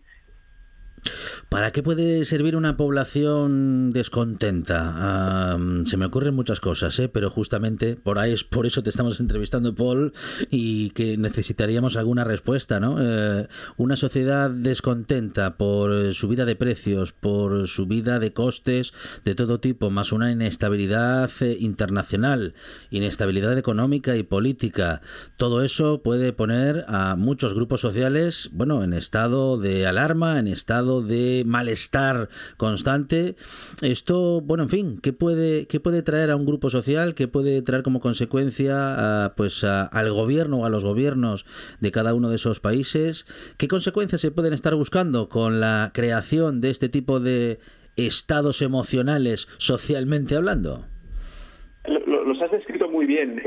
¿Para 1.50 1.72
qué 1.72 1.82
puede 1.82 2.24
servir 2.26 2.54
una 2.54 2.76
población 2.76 3.90
descontenta? 3.92 5.58
se 5.84 5.96
me 5.96 6.06
ocurren 6.06 6.32
muchas 6.32 6.60
cosas, 6.60 6.96
¿eh? 7.00 7.08
pero 7.08 7.28
justamente 7.28 7.96
por 7.96 8.20
ahí 8.20 8.32
es 8.32 8.44
por 8.44 8.66
eso 8.66 8.84
te 8.84 8.90
estamos 8.90 9.18
entrevistando, 9.18 9.74
Paul, 9.74 10.12
y 10.48 10.90
que 10.90 11.16
necesitaríamos 11.18 11.96
alguna 11.96 12.22
respuesta, 12.22 12.78
¿no? 12.78 12.98
Eh, 13.00 13.48
una 13.76 13.96
sociedad 13.96 14.48
descontenta 14.48 15.56
por 15.56 16.14
subida 16.14 16.44
de 16.44 16.54
precios, 16.54 17.12
por 17.12 17.66
subida 17.66 18.20
de 18.20 18.32
costes 18.32 18.92
de 19.24 19.34
todo 19.34 19.58
tipo, 19.58 19.90
más 19.90 20.12
una 20.12 20.30
inestabilidad 20.30 21.30
eh, 21.40 21.56
internacional, 21.58 22.54
inestabilidad 22.90 23.58
económica 23.58 24.16
y 24.16 24.22
política. 24.22 25.02
Todo 25.36 25.64
eso 25.64 26.00
puede 26.00 26.32
poner 26.32 26.84
a 26.86 27.16
muchos 27.16 27.54
grupos 27.54 27.80
sociales, 27.80 28.50
bueno, 28.52 28.84
en 28.84 28.92
estado 28.92 29.58
de 29.58 29.88
alarma, 29.88 30.38
en 30.38 30.46
estado 30.46 31.02
de 31.02 31.39
malestar 31.44 32.28
constante. 32.56 33.36
Esto, 33.82 34.40
bueno, 34.40 34.64
en 34.64 34.68
fin, 34.68 35.00
¿qué 35.02 35.12
puede, 35.12 35.66
qué 35.66 35.80
puede 35.80 36.02
traer 36.02 36.30
a 36.30 36.36
un 36.36 36.46
grupo 36.46 36.70
social? 36.70 37.14
¿Qué 37.14 37.28
puede 37.28 37.62
traer 37.62 37.82
como 37.82 38.00
consecuencia 38.00 39.24
a, 39.24 39.34
pues 39.34 39.64
al 39.64 40.12
gobierno 40.12 40.58
o 40.60 40.66
a 40.66 40.70
los 40.70 40.84
gobiernos 40.84 41.46
de 41.80 41.90
cada 41.90 42.14
uno 42.14 42.28
de 42.30 42.36
esos 42.36 42.60
países? 42.60 43.26
¿Qué 43.58 43.68
consecuencias 43.68 44.20
se 44.20 44.30
pueden 44.30 44.52
estar 44.52 44.74
buscando 44.74 45.28
con 45.28 45.60
la 45.60 45.90
creación 45.94 46.60
de 46.60 46.70
este 46.70 46.88
tipo 46.88 47.20
de 47.20 47.58
estados 47.96 48.62
emocionales 48.62 49.48
socialmente 49.58 50.36
hablando? 50.36 50.86
los 51.86 52.40
has 52.42 52.50
descrito 52.50 52.88
muy 52.88 53.06
bien. 53.06 53.42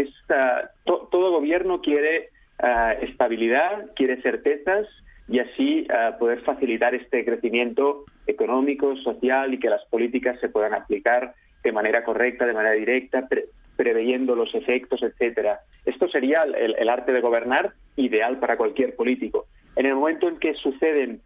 Todo 0.86 1.32
gobierno 1.32 1.82
quiere 1.82 2.30
ah, 2.60 2.94
estabilidad, 3.02 3.92
quiere 3.96 4.22
certezas 4.22 4.88
y 5.28 5.40
así 5.40 5.88
eh, 5.90 6.12
poder 6.20 6.42
facilitar 6.42 6.94
este 6.96 7.24
crecimiento 7.24 8.04
económico, 8.28 8.96
social 8.98 9.54
y 9.54 9.60
que 9.60 9.70
las 9.70 9.84
políticas 9.86 10.40
se 10.40 10.50
puedan 10.50 10.74
aplicar 10.74 11.34
de 11.64 11.72
manera 11.72 12.04
correcta, 12.04 12.46
de 12.46 12.54
manera 12.54 12.76
directa, 12.76 13.28
preveyendo 13.76 14.36
los 14.36 14.54
efectos, 14.54 15.02
etcétera. 15.02 15.62
Esto 15.86 16.08
sería 16.10 16.44
el, 16.44 16.90
arte 16.90 17.14
de 17.14 17.22
gobernar 17.22 17.72
ideal 17.96 18.38
para 18.40 18.58
cualquier 18.58 18.96
político. 18.96 19.46
En 19.76 19.86
el 19.86 19.96
momento 19.96 20.28
en 20.28 20.38
que 20.38 20.54
suceden 20.56 21.22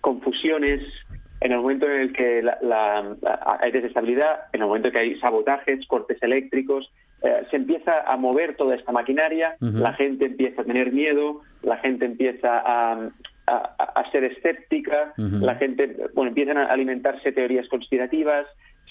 confusiones, 0.00 0.80
en 1.40 1.52
el 1.52 1.58
momento 1.58 1.86
en 1.86 2.00
el 2.00 2.12
que 2.12 2.42
hay 3.60 3.72
desestabilidad, 3.72 4.46
en 4.52 4.62
el 4.62 4.68
momento 4.68 4.88
en 4.88 4.94
que 4.94 5.00
hay 5.00 5.18
sabotajes, 5.18 5.86
cortes 5.88 6.22
eléctricos, 6.22 6.90
eh, 7.22 7.46
se 7.50 7.56
empieza 7.56 8.02
a 8.06 8.16
mover 8.16 8.56
toda 8.56 8.76
esta 8.76 8.92
maquinaria, 8.92 9.56
la 9.60 9.92
gente 9.94 10.26
empieza 10.26 10.62
a 10.62 10.64
tener 10.64 10.92
miedo, 10.92 11.40
la 11.62 11.76
gente 11.78 12.04
empieza 12.04 12.62
a, 12.64 13.10
ser 14.12 14.24
escéptica, 14.24 15.12
la 15.16 15.56
gente, 15.56 15.96
bueno, 16.14 16.28
empiezan 16.28 16.58
a 16.58 16.66
alimentarse 16.66 17.32
teorías 17.32 17.68
conspirativas, 17.68 18.46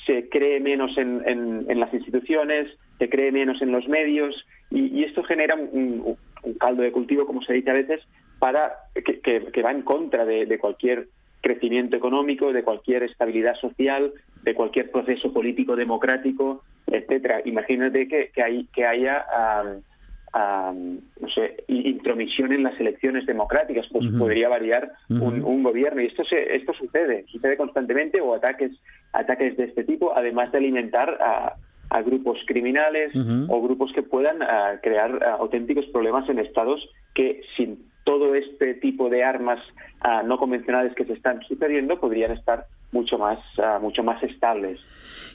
se 0.06 0.30
cree 0.30 0.60
menos 0.60 0.98
en, 0.98 1.80
las 1.80 1.94
instituciones, 1.94 2.68
se 2.98 3.10
cree 3.10 3.32
menos 3.32 3.62
en 3.62 3.72
los 3.72 3.88
medios 3.88 4.36
y, 4.72 5.04
esto 5.04 5.24
genera 5.24 5.56
un, 5.56 6.18
caldo 6.60 6.82
de 6.82 6.92
cultivo, 6.92 7.26
como 7.26 7.42
se 7.42 7.54
dice 7.54 7.70
a 7.70 7.74
veces, 7.74 8.02
para 8.40 8.74
que, 8.94 9.62
va 9.62 9.72
en 9.72 9.82
contra 9.82 10.26
de, 10.26 10.60
cualquier 10.60 11.08
crecimiento 11.42 11.96
económico, 11.96 12.52
de 12.54 12.64
cualquier 12.64 13.04
estabilidad 13.04 13.56
social, 13.56 14.14
de 14.44 14.54
cualquier 14.54 14.92
proceso 14.92 15.32
político 15.34 15.76
democrático, 15.76 16.64
etcétera. 16.88 17.42
Imagínate 17.46 18.08
que, 18.08 18.32
que, 18.34 18.44
hay, 18.44 18.66
que 18.74 18.86
haya 18.86 19.26
no 20.34 21.30
sé, 21.34 21.64
intromisión 21.68 22.52
en 22.52 22.64
las 22.64 22.80
elecciones 22.80 23.26
democráticas, 23.26 23.86
pues 23.92 24.06
podría 24.18 24.50
variar 24.50 24.92
un, 25.10 25.64
gobierno. 25.64 26.02
Y 26.02 26.08
esto 26.08 26.24
se, 26.26 26.56
esto 26.56 26.74
sucede, 26.74 27.26
sucede 27.32 27.58
constantemente, 27.58 28.22
o 28.22 28.36
ataques, 28.36 28.72
ataques 29.14 29.58
de 29.58 29.66
este 29.66 29.84
tipo, 29.84 30.16
además 30.16 30.52
de 30.52 30.60
alimentar 30.60 31.18
a, 31.22 31.56
grupos 32.06 32.38
criminales 32.46 33.12
o 33.48 33.62
grupos 33.62 33.92
que 33.94 34.04
puedan 34.04 34.40
crear 34.84 35.24
auténticos 35.40 35.86
problemas 35.88 36.30
en 36.30 36.38
estados 36.38 36.86
que 37.16 37.42
sin 37.56 37.87
todo 38.08 38.36
este 38.36 38.74
tipo 38.76 39.10
de 39.10 39.22
armas 39.22 39.60
no 40.24 40.38
convencionales 40.38 40.96
que 40.96 41.04
se 41.04 41.12
están 41.12 41.42
sucediendo 41.46 42.00
podrían 42.00 42.32
estar 42.32 42.68
mucho 42.94 43.18
más, 43.18 43.40
mucho 43.82 44.02
más 44.02 44.24
estables. 44.24 44.80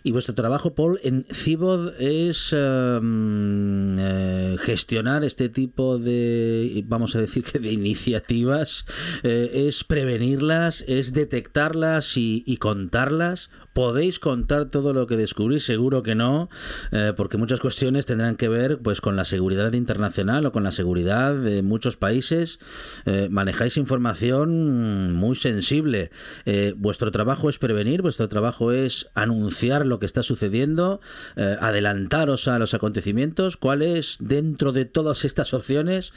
Y 0.04 0.10
vuestro 0.10 0.34
trabajo, 0.34 0.74
Paul, 0.74 0.98
en 1.04 1.24
Cibod 1.24 1.92
es 2.00 2.52
em, 2.52 3.96
eh, 3.98 4.56
gestionar 4.58 5.22
este 5.22 5.50
tipo 5.50 5.98
de, 5.98 6.82
vamos 6.86 7.14
a 7.14 7.20
decir 7.20 7.44
que 7.44 7.58
de 7.58 7.72
iniciativas, 7.72 8.86
eh, 9.22 9.50
es 9.68 9.84
prevenirlas, 9.84 10.82
es 10.88 11.12
detectarlas 11.12 12.16
y, 12.16 12.42
y 12.46 12.56
contarlas, 12.56 13.50
¿Podéis 13.72 14.18
contar 14.18 14.66
todo 14.66 14.92
lo 14.92 15.06
que 15.06 15.16
descubrís? 15.16 15.64
Seguro 15.64 16.02
que 16.02 16.14
no, 16.14 16.50
eh, 16.90 17.14
porque 17.16 17.38
muchas 17.38 17.58
cuestiones 17.58 18.04
tendrán 18.04 18.36
que 18.36 18.48
ver 18.48 18.78
pues 18.78 19.00
con 19.00 19.16
la 19.16 19.24
seguridad 19.24 19.72
internacional 19.72 20.44
o 20.44 20.52
con 20.52 20.62
la 20.62 20.72
seguridad 20.72 21.34
de 21.34 21.62
muchos 21.62 21.96
países. 21.96 22.58
Eh, 23.06 23.28
manejáis 23.30 23.78
información 23.78 25.14
muy 25.14 25.36
sensible. 25.36 26.10
Eh, 26.44 26.74
vuestro 26.76 27.10
trabajo 27.12 27.48
es 27.48 27.58
prevenir, 27.58 28.02
vuestro 28.02 28.28
trabajo 28.28 28.72
es 28.72 29.08
anunciar 29.14 29.86
lo 29.86 29.98
que 29.98 30.06
está 30.06 30.22
sucediendo, 30.22 31.00
adelantaros 31.36 32.48
a 32.48 32.58
los 32.58 32.74
acontecimientos. 32.74 33.56
¿Cuál 33.56 33.80
es, 33.80 34.18
dentro 34.20 34.72
de 34.72 34.84
todas 34.84 35.24
estas 35.24 35.54
opciones, 35.54 36.12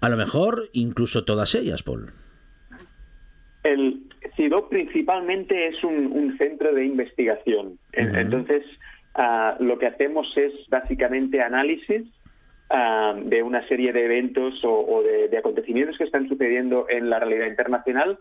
a 0.00 0.08
lo 0.10 0.16
mejor 0.16 0.68
incluso 0.72 1.24
todas 1.24 1.54
ellas, 1.54 1.82
Paul? 1.82 2.12
El, 3.62 4.07
CIDOC 4.38 4.68
principalmente 4.68 5.66
es 5.66 5.82
un, 5.82 6.36
centro 6.38 6.72
de 6.72 6.86
investigación. 6.86 7.78
Entonces, 7.92 8.64
ah, 9.14 9.56
lo 9.58 9.78
que 9.78 9.86
hacemos 9.86 10.32
es 10.36 10.52
básicamente 10.68 11.42
análisis 11.42 12.04
ah, 12.70 13.14
de 13.20 13.42
una 13.42 13.66
serie 13.66 13.92
de 13.92 14.04
eventos 14.04 14.54
o, 14.62 15.02
de, 15.02 15.36
acontecimientos 15.36 15.98
que 15.98 16.04
están 16.04 16.28
sucediendo 16.28 16.86
en 16.88 17.10
la 17.10 17.18
realidad 17.18 17.48
internacional 17.48 18.18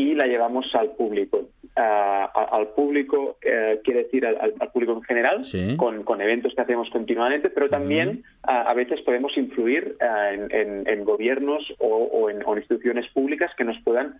y 0.00 0.14
la 0.14 0.26
llevamos 0.26 0.66
al 0.74 0.92
público. 0.92 1.48
al 1.76 2.68
público, 2.74 3.36
eh, 3.42 3.80
quiere 3.84 4.04
decir 4.04 4.26
al, 4.26 4.52
público 4.72 4.92
en 4.92 5.02
general, 5.02 5.42
con, 5.76 6.20
eventos 6.20 6.54
que 6.54 6.62
hacemos 6.62 6.88
continuamente, 6.90 7.50
pero 7.50 7.68
también 7.68 8.24
a 8.42 8.72
veces 8.74 9.00
podemos 9.02 9.36
influir 9.36 9.96
en, 10.00 11.04
gobiernos 11.04 11.62
o, 11.78 12.30
en, 12.30 12.42
instituciones 12.56 13.06
públicas 13.12 13.50
que 13.56 13.64
nos 13.64 13.78
puedan 13.82 14.18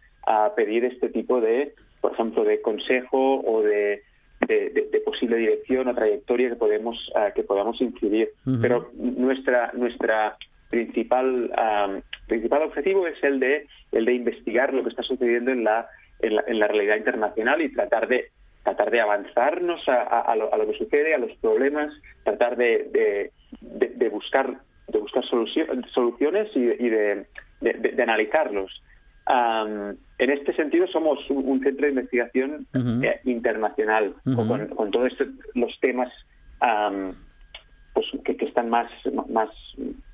pedir 0.55 0.85
este 0.85 1.09
tipo 1.09 1.41
de, 1.41 1.75
por 2.01 2.13
ejemplo, 2.13 2.45
de 2.45 2.61
consejo 2.61 3.41
o 3.41 3.63
de, 3.63 4.03
posible 5.05 5.37
dirección 5.37 5.89
o 5.89 5.95
trayectoria 5.95 6.51
que 6.51 6.57
podemos 6.57 6.97
que 7.35 7.43
podamos 7.43 7.81
incidir. 7.81 8.31
Pero 8.61 8.91
nuestra 8.95 9.73
nuestra 9.75 10.37
principal 10.71 11.51
principal 12.27 12.63
objetivo 12.63 13.07
es 13.07 13.23
el 13.23 13.41
de 13.41 13.67
el 13.93 14.05
de 14.05 14.15
investigar 14.15 14.73
lo 14.73 14.83
que 14.83 14.91
está 14.91 15.03
sucediendo 15.03 15.51
en 15.51 15.65
la 15.65 15.89
en 16.21 16.59
la, 16.59 16.69
realidad 16.69 16.97
internacional 16.97 17.61
y 17.61 17.73
tratar 17.73 18.09
de 18.09 18.31
tratar 18.63 18.91
de 18.91 19.01
avanzarnos 19.01 19.81
a, 19.89 20.37
lo, 20.37 20.67
que 20.67 20.77
sucede, 20.77 21.15
a 21.15 21.19
los 21.19 21.33
problemas, 21.39 21.91
tratar 22.25 22.57
de, 22.57 23.31
de, 23.63 24.09
buscar 24.11 24.59
de 24.87 24.99
buscar 24.99 25.25
soluciones 25.25 26.51
y, 26.55 26.89
de, 26.89 27.27
analizarlos. 28.03 28.83
en 29.27 30.31
este 30.31 30.53
sentido, 30.55 30.87
somos 30.89 31.19
un, 31.31 31.63
centro 31.63 31.87
de 31.87 31.93
investigación 31.93 32.67
eh, 33.03 33.21
internacional 33.25 34.15
con, 34.25 34.91
todos 34.91 35.13
los 35.55 35.81
temas 35.81 36.13
pues, 37.93 38.07
que, 38.25 38.37
que, 38.37 38.47
están 38.47 38.69
más, 38.71 38.91
más, 39.29 39.51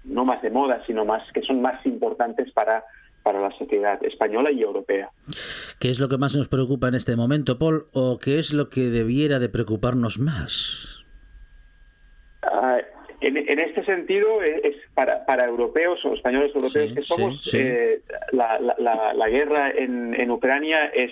no 0.04 0.24
más 0.24 0.42
de 0.42 0.50
moda, 0.50 0.82
sino 0.86 1.04
más 1.04 1.22
que 1.32 1.42
son 1.42 1.60
más 1.62 1.84
importantes 1.86 2.50
para 2.52 2.84
para 3.26 3.40
la 3.40 3.50
sociedad 3.58 3.98
española 4.04 4.52
y 4.52 4.62
europea. 4.62 5.10
¿Qué 5.80 5.90
es 5.90 5.98
lo 5.98 6.08
que 6.08 6.16
más 6.16 6.36
nos 6.36 6.46
preocupa 6.46 6.86
en 6.86 6.94
este 6.94 7.16
momento, 7.16 7.58
Paul, 7.58 7.86
o 7.92 8.20
qué 8.22 8.38
es 8.38 8.52
lo 8.52 8.68
que 8.68 8.82
debiera 8.82 9.40
de 9.40 9.48
preocuparnos 9.48 10.20
más? 10.20 11.04
Ah, 12.42 12.78
en, 13.20 13.58
este 13.58 13.84
sentido, 13.84 14.44
eh, 14.44 14.60
es 14.62 14.76
para, 14.94 15.26
para 15.26 15.44
europeos 15.44 15.98
o 16.04 16.14
españoles 16.14 16.54
europeos 16.54 16.92
que 16.94 17.02
somos, 17.02 17.52
eh, 17.52 18.00
la, 18.30 19.28
guerra 19.28 19.72
en, 19.72 20.30
Ucrania 20.30 20.86
es, 20.86 21.10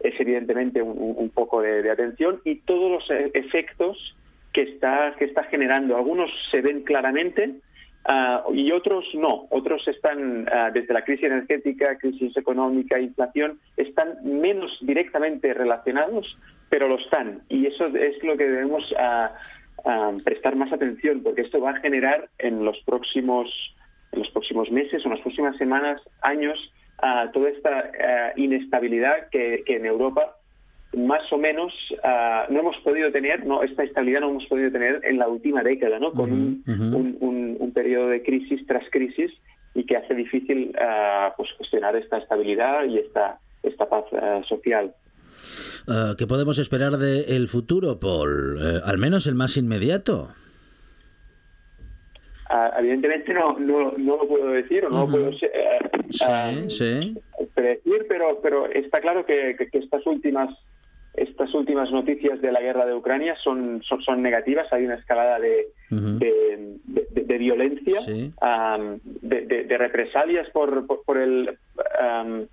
es 0.00 0.18
evidentemente 0.18 0.82
un, 0.82 1.30
poco 1.30 1.62
de, 1.62 1.80
de, 1.80 1.92
atención 1.92 2.40
y 2.44 2.56
todos 2.56 2.90
los 2.90 3.08
e, 3.08 3.30
efectos 3.34 4.15
que 4.56 4.62
está, 4.62 5.14
que 5.18 5.26
está 5.26 5.44
generando. 5.44 5.98
Algunos 5.98 6.30
se 6.50 6.62
ven 6.62 6.82
claramente, 6.82 7.56
ah, 8.06 8.42
y 8.54 8.72
otros 8.72 9.04
no. 9.12 9.46
Otros 9.50 9.86
están, 9.86 10.48
ah, 10.50 10.70
desde 10.72 10.94
la 10.94 11.04
crisis 11.04 11.26
energética, 11.26 11.98
crisis 11.98 12.34
económica, 12.38 12.98
inflación, 12.98 13.58
están 13.76 14.14
menos 14.24 14.70
directamente 14.80 15.52
relacionados, 15.52 16.38
pero 16.70 16.88
lo 16.88 16.96
están. 16.96 17.42
Y 17.50 17.66
eso 17.66 17.88
es 17.88 18.24
lo 18.24 18.38
que 18.38 18.48
debemos 18.48 18.82
ah, 18.98 19.34
prestar 20.24 20.56
más 20.56 20.72
atención, 20.72 21.22
porque 21.22 21.42
esto 21.42 21.60
va 21.60 21.72
a 21.72 21.80
generar 21.80 22.30
en 22.38 22.64
los 22.64 22.78
próximos, 22.86 23.50
en 24.12 24.20
los 24.20 24.30
próximos 24.30 24.70
meses 24.70 25.04
o 25.04 25.08
en 25.08 25.16
las 25.16 25.20
próximas 25.20 25.54
semanas, 25.58 26.00
años, 26.22 26.58
toda 27.34 27.50
esta 27.50 28.32
inestabilidad 28.36 29.28
que, 29.30 29.62
que 29.66 29.76
en 29.76 29.84
Europa 29.84 30.35
más 30.96 31.30
o 31.32 31.38
menos 31.38 31.72
ah, 32.02 32.46
no 32.48 32.60
hemos 32.60 32.76
podido 32.78 33.12
tener, 33.12 33.44
no 33.46 33.62
esta 33.62 33.84
estabilidad 33.84 34.20
no 34.22 34.30
hemos 34.30 34.46
podido 34.46 34.72
tener 34.72 35.00
en 35.04 35.18
la 35.18 35.28
última 35.28 35.62
década, 35.62 35.98
¿no? 35.98 36.10
Con 36.12 36.32
un, 36.32 36.64
un- 36.66 37.16
un- 37.20 37.56
un 37.60 37.72
periodo 37.72 38.08
de 38.08 38.22
crisis 38.22 38.66
tras 38.66 38.84
crisis 38.90 39.30
y 39.74 39.84
que 39.84 39.96
hace 39.96 40.14
difícil 40.14 40.74
ah, 40.80 41.34
pues 41.36 41.48
cuestionar 41.58 41.94
esta 41.96 42.18
estabilidad 42.18 42.84
y 42.86 42.98
esta 42.98 43.38
esta 43.62 43.88
paz 43.88 44.04
ah, 44.12 44.40
social. 44.48 44.94
¿Qué 46.18 46.26
podemos 46.26 46.58
esperar 46.58 46.92
del 46.96 47.46
futuro, 47.48 48.00
Paul? 48.00 48.58
Eh, 48.60 48.80
al 48.84 48.98
menos 48.98 49.26
el 49.28 49.34
más 49.36 49.56
inmediato. 49.56 50.30
Evidentemente 52.78 53.34
no, 53.34 53.58
no, 53.58 53.92
no 53.98 54.16
lo 54.18 54.28
puedo 54.28 54.48
decir 54.50 54.84
o 54.84 54.88
no 54.90 55.00
lo 55.06 55.10
puedo 55.10 55.30
eh, 55.30 55.78
Sí, 56.10 56.70
sí. 56.70 57.14
predecir, 57.54 58.06
pero 58.08 58.40
pero 58.40 58.66
está 58.70 59.00
claro 59.00 59.26
que, 59.26 59.56
que- 59.58 59.68
que 59.68 59.78
estas 59.78 60.06
últimas 60.06 60.48
estas 61.16 61.52
últimas 61.54 61.90
noticias 61.90 62.40
de 62.40 62.52
la 62.52 62.60
guerra 62.60 62.86
de 62.86 62.94
Ucrania 62.94 63.34
son 63.42 63.82
son, 63.82 64.02
son 64.02 64.22
negativas. 64.22 64.72
Hay 64.72 64.84
una 64.84 64.94
escalada 64.96 65.38
de, 65.38 65.68
de, 65.90 66.76
de- 66.84 67.06
de 67.24 67.38
violencia, 67.38 68.00
Sí. 68.02 68.32
am, 68.40 68.98
de, 69.04 69.76
represalias 69.78 70.48
por, 70.50 70.86
por, 70.86 71.02
por 71.04 71.16
el 71.18 71.56
am, 72.00 72.46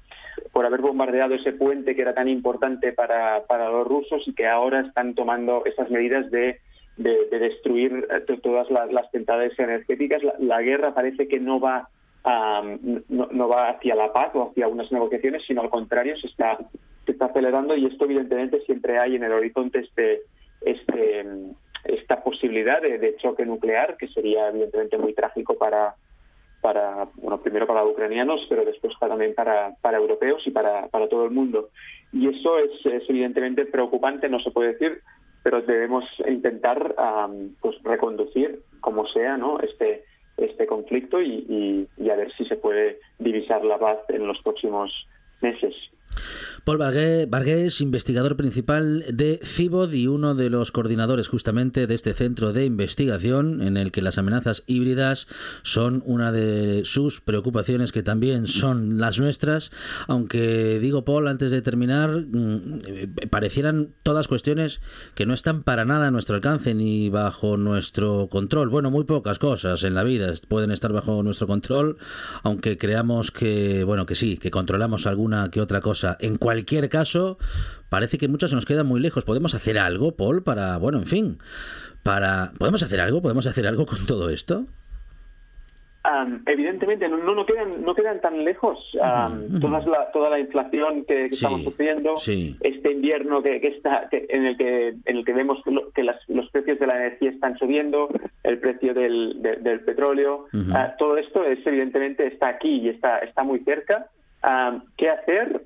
por 0.52 0.66
haber 0.66 0.82
bombardeado 0.82 1.36
ese 1.36 1.52
puente 1.54 1.96
que 1.96 2.02
era 2.02 2.14
tan 2.14 2.28
importante 2.28 2.92
para, 2.92 3.44
para 3.46 3.70
los 3.70 3.88
rusos 3.88 4.24
y 4.28 4.34
que 4.34 4.48
ahora 4.48 4.82
están 4.82 5.14
tomando 5.14 5.64
estas 5.66 5.90
medidas 5.92 6.30
de, 6.32 6.60
de, 6.98 7.26
de 7.32 7.40
destruir 7.40 8.08
eh, 8.12 8.20
to- 8.22 8.40
todas 8.40 8.70
las, 8.72 8.92
las 8.92 9.06
energéticas. 9.14 10.24
La, 10.24 10.34
la 10.40 10.62
guerra 10.62 10.94
parece 10.94 11.28
que 11.28 11.40
no 11.40 11.60
va 11.60 11.88
am, 12.24 12.80
no, 13.10 13.28
no 13.32 13.48
va 13.48 13.70
hacia 13.70 13.96
la 13.96 14.12
paz 14.12 14.32
o 14.34 14.50
hacia 14.50 14.68
unas 14.68 14.92
negociaciones, 14.92 15.44
sino 15.46 15.62
al 15.62 15.70
contrario, 15.70 16.16
se 16.18 16.28
está, 16.28 16.58
acelerando 17.24 17.76
y 17.76 17.86
esto 17.86 18.06
evidentemente 18.06 18.62
siempre 18.62 18.98
hay 19.00 19.16
en 19.16 19.24
el 19.24 19.32
horizonte 19.32 19.80
este, 19.80 20.22
este, 20.62 21.26
esta 21.86 22.24
posibilidad 22.24 22.82
de, 22.82 23.16
choque 23.18 23.46
nuclear, 23.46 23.98
que 23.98 24.08
sería 24.10 24.50
evidentemente 24.50 24.98
muy 24.98 25.14
trágico 25.14 25.56
para, 25.58 25.96
para 26.62 27.08
bueno, 27.16 27.42
primero 27.42 27.68
para 27.68 27.86
ucranianos, 27.86 28.46
pero 28.50 28.66
después 28.66 28.94
también 29.00 29.34
para, 29.36 29.76
para 29.82 29.98
europeos 29.98 30.42
y 30.46 30.52
para, 30.52 30.88
para 30.88 31.08
todo 31.08 31.26
el 31.26 31.32
mundo. 31.32 31.70
Y 32.12 32.28
eso 32.28 32.60
es, 32.60 32.72
es 32.86 33.10
evidentemente 33.10 33.66
preocupante, 33.66 34.30
no 34.30 34.40
se 34.40 34.52
puede 34.52 34.74
decir, 34.74 35.02
pero 35.44 35.62
debemos 35.62 36.06
intentar 36.28 36.96
am, 36.98 37.56
pues 37.62 37.76
reconducir 37.84 38.62
como 38.80 39.06
sea 39.08 39.38
¿no? 39.38 39.60
este 39.60 40.04
este 40.36 40.66
conflicto 40.66 41.22
y- 41.22 41.88
y 41.96 42.10
a 42.10 42.16
ver 42.16 42.34
si 42.34 42.46
se 42.46 42.56
puede 42.56 43.00
divisar 43.20 43.64
la 43.64 43.78
paz 43.78 44.00
en 44.10 44.26
los 44.26 44.42
próximos 44.42 44.92
meses. 45.42 45.76
Paul 46.64 46.78
Vargués, 46.78 47.82
investigador 47.82 48.36
principal 48.36 49.06
de 49.12 49.40
CIBOD 49.44 49.94
y 49.94 50.08
uno 50.08 50.36
de 50.36 50.50
los 50.50 50.72
coordinadores 50.72 51.28
justamente 51.28 51.88
de 51.88 51.96
este 51.96 52.14
centro 52.14 52.54
de 52.54 52.66
investigación 52.66 53.62
en 53.62 53.78
el 53.78 53.92
que 53.92 54.02
las 54.02 54.18
amenazas 54.18 54.64
híbridas 54.68 55.28
son 55.64 56.04
una 56.06 56.32
de 56.32 56.84
sus 56.86 57.22
preocupaciones 57.22 57.92
que 57.92 58.04
también 58.04 58.48
son 58.48 59.00
las 59.00 59.20
nuestras, 59.20 59.72
aunque 60.08 60.80
digo 60.80 61.06
Paul 61.06 61.28
antes 61.28 61.52
de 61.52 61.62
terminar, 61.62 62.12
mm, 62.12 62.80
parecieran 63.30 63.90
todas 64.04 64.28
cuestiones 64.28 64.82
que 65.16 65.26
no 65.26 65.34
están 65.34 65.64
para 65.64 65.86
nada 65.86 66.08
a 66.08 66.12
nuestro 66.12 66.36
alcance 66.36 66.74
ni 66.74 67.10
bajo 67.10 67.58
nuestro 67.58 68.28
control. 68.30 68.70
Bueno, 68.70 68.92
muy 68.92 69.04
pocas 69.04 69.40
cosas 69.40 69.84
en 69.84 69.96
la 69.96 70.04
vida 70.04 70.34
pueden 70.48 70.72
estar 70.72 70.94
bajo 70.94 71.24
nuestro 71.24 71.48
control, 71.48 71.98
aunque 72.44 72.78
creamos 72.78 73.32
que, 73.32 73.84
bueno, 73.84 74.06
que 74.06 74.16
sí, 74.16 74.38
que 74.38 74.52
controlamos 74.52 75.08
alguna 75.08 75.50
que 75.52 75.62
otra 75.62 75.82
cosa. 75.82 76.13
En 76.20 76.38
cualquier 76.38 76.90
caso, 76.90 77.38
parece 77.90 78.18
que 78.18 78.28
muchas 78.28 78.54
nos 78.54 78.66
quedan 78.66 78.88
muy 78.88 79.00
lejos. 79.00 79.26
¿Podemos 79.26 79.54
hacer 79.56 79.78
algo, 79.80 80.16
Paul, 80.16 80.44
para, 80.44 80.78
bueno, 80.78 80.98
en 81.00 81.06
fin, 81.08 81.38
para... 82.04 82.52
¿Podemos 82.58 82.84
hacer 82.84 83.00
algo? 83.02 83.22
¿Podemos 83.22 83.46
hacer 83.48 83.68
algo 83.68 83.86
con 83.86 84.06
todo 84.06 84.30
esto? 84.30 84.66
Am, 86.06 86.44
evidentemente 86.48 87.08
no, 87.08 87.16
no, 87.34 87.46
quedan 87.46 87.82
no 87.82 87.96
quedan 87.96 88.20
tan 88.20 88.44
lejos 88.44 88.78
todas 89.62 89.88
la- 89.88 90.12
toda 90.12 90.30
la 90.30 90.38
inflación 90.38 91.06
que, 91.06 91.30
que 91.30 91.30
Sí, 91.30 91.36
estamos 91.36 91.64
sufriendo 91.64 92.18
sí. 92.18 92.58
este 92.60 92.92
invierno 92.92 93.42
que, 93.42 93.62
que 93.62 93.70
está 93.70 94.10
que- 94.12 94.26
en 94.28 94.46
el 94.46 94.58
que 94.58 94.90
en 94.90 95.18
el 95.18 95.24
que 95.24 95.32
vemos 95.32 95.60
que, 95.64 95.72
lo- 95.72 95.92
que 95.92 96.04
las- 96.04 96.20
los 96.28 96.50
precios 96.50 96.78
de 96.80 96.88
la 96.88 96.98
energía 96.98 97.30
están 97.30 97.58
subiendo 97.58 98.10
el 98.44 98.60
precio 98.60 98.94
del, 98.94 99.42
de- 99.42 99.56
del 99.56 99.80
petróleo 99.86 100.48
ah, 100.74 100.94
todo 101.00 101.16
esto 101.16 101.46
es 101.46 101.66
evidentemente 101.66 102.28
está 102.28 102.50
aquí 102.50 102.82
y 102.82 102.90
está 102.90 103.20
está 103.20 103.44
muy 103.44 103.60
cerca 103.60 104.08
Am, 104.44 104.84
qué 104.98 105.10
hacer 105.10 105.62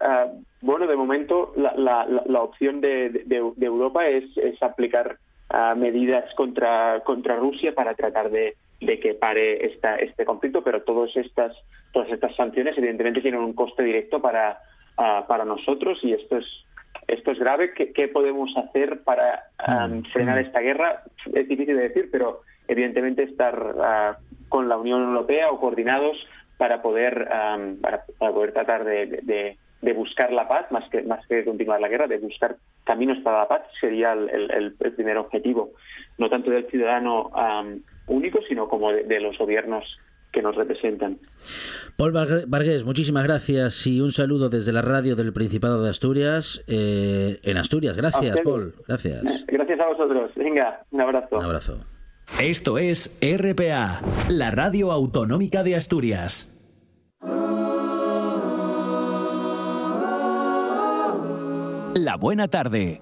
bueno 0.61 0.85
de 0.87 0.95
momento 0.95 1.51
la, 1.55 1.73
la, 1.75 2.05
la- 2.05 2.41
opción 2.43 2.79
de, 2.79 3.09
de- 3.25 3.51
de 3.55 3.65
Europa 3.65 4.07
es, 4.07 4.25
es 4.37 4.61
aplicar 4.61 5.17
ah, 5.49 5.73
medidas 5.75 6.25
contra 6.35 7.01
contra 7.03 7.35
Rusia 7.37 7.73
para 7.73 7.95
tratar 7.95 8.29
de, 8.29 8.55
de 8.79 8.99
que 8.99 9.13
pare 9.15 9.65
esta, 9.65 9.95
este 9.95 10.25
conflicto, 10.25 10.63
pero 10.63 10.83
todas 10.83 11.15
estas 11.15 11.55
todas 11.91 12.09
estas 12.11 12.35
sanciones 12.35 12.77
evidentemente 12.77 13.21
tienen 13.21 13.41
un 13.41 13.53
coste 13.53 13.81
directo 13.83 14.21
para 14.21 14.59
ah, 14.97 15.25
para 15.27 15.43
nosotros 15.43 15.97
y 16.03 16.13
esto 16.13 16.37
es 16.37 16.45
esto 17.07 17.31
es 17.31 17.39
grave. 17.39 17.73
¿Qué, 17.73 17.91
qué 17.93 18.07
podemos 18.07 18.49
hacer 18.57 19.03
para 19.03 19.43
Mm, 19.67 20.01
frenar 20.13 20.37
esta 20.37 20.59
guerra? 20.59 21.01
Es 21.33 21.47
difícil 21.47 21.75
de 21.77 21.89
decir, 21.89 22.09
pero 22.11 22.41
evidentemente 22.67 23.23
estar 23.23 24.17
con 24.49 24.69
la 24.69 24.77
Unión 24.77 25.01
Europea 25.03 25.49
o 25.49 25.59
coordinados 25.59 26.15
para 26.57 26.81
poder 26.81 27.27
ah, 27.31 27.57
para, 27.81 28.03
para 28.17 28.31
poder 28.33 28.51
tratar 28.53 28.83
de, 28.85 29.05
de- 29.23 29.57
de 29.79 29.93
buscar 29.93 30.33
la 30.33 30.47
paz 30.47 30.65
más 30.71 30.89
que 30.89 31.03
más 31.03 31.23
que 31.27 31.45
continuar 31.45 31.79
la 31.79 31.87
guerra, 31.87 32.07
de 32.07 32.17
buscar 32.17 32.55
caminos 32.83 33.19
para 33.23 33.39
la 33.41 33.47
paz 33.47 33.61
sería 33.79 34.13
el, 34.13 34.49
el- 34.51 34.73
primer 34.95 35.17
objetivo, 35.17 35.71
no 36.17 36.29
tanto 36.29 36.49
del 36.49 36.65
ciudadano 36.67 37.29
ah, 37.35 37.63
único, 38.07 38.39
sino 38.49 38.67
como 38.67 38.91
de, 38.91 39.03
de 39.03 39.19
los 39.19 39.37
gobiernos 39.37 39.83
que 40.31 40.41
nos 40.41 40.55
representan. 40.55 41.19
Paul 41.95 42.11
Varg- 42.11 42.45
Vargués, 42.47 42.85
muchísimas 42.85 43.23
gracias 43.23 43.85
y 43.85 44.01
un 44.01 44.11
saludo 44.11 44.49
desde 44.49 44.73
la 44.73 44.81
radio 44.81 45.15
del 45.15 45.31
Principado 45.31 45.83
de 45.83 45.89
Asturias, 45.91 46.63
eh, 46.67 47.37
en 47.43 47.57
Asturias. 47.57 47.95
Gracias. 47.95 48.41
Paul. 48.41 48.73
Gracias. 48.87 49.45
Gracias 49.47 49.79
a 49.79 49.85
vosotros. 49.87 50.31
Venga, 50.35 50.81
un 50.89 51.01
abrazo. 51.01 51.37
Un 51.37 51.45
abrazo. 51.45 51.96
Esto 52.39 52.77
es 52.77 53.17
RPA, 53.19 54.01
la 54.29 54.51
radio 54.51 54.91
autonómica 54.91 55.63
de 55.63 55.75
Asturias. 55.75 56.53
La 61.95 62.15
buena 62.15 62.47
tarde. 62.47 63.01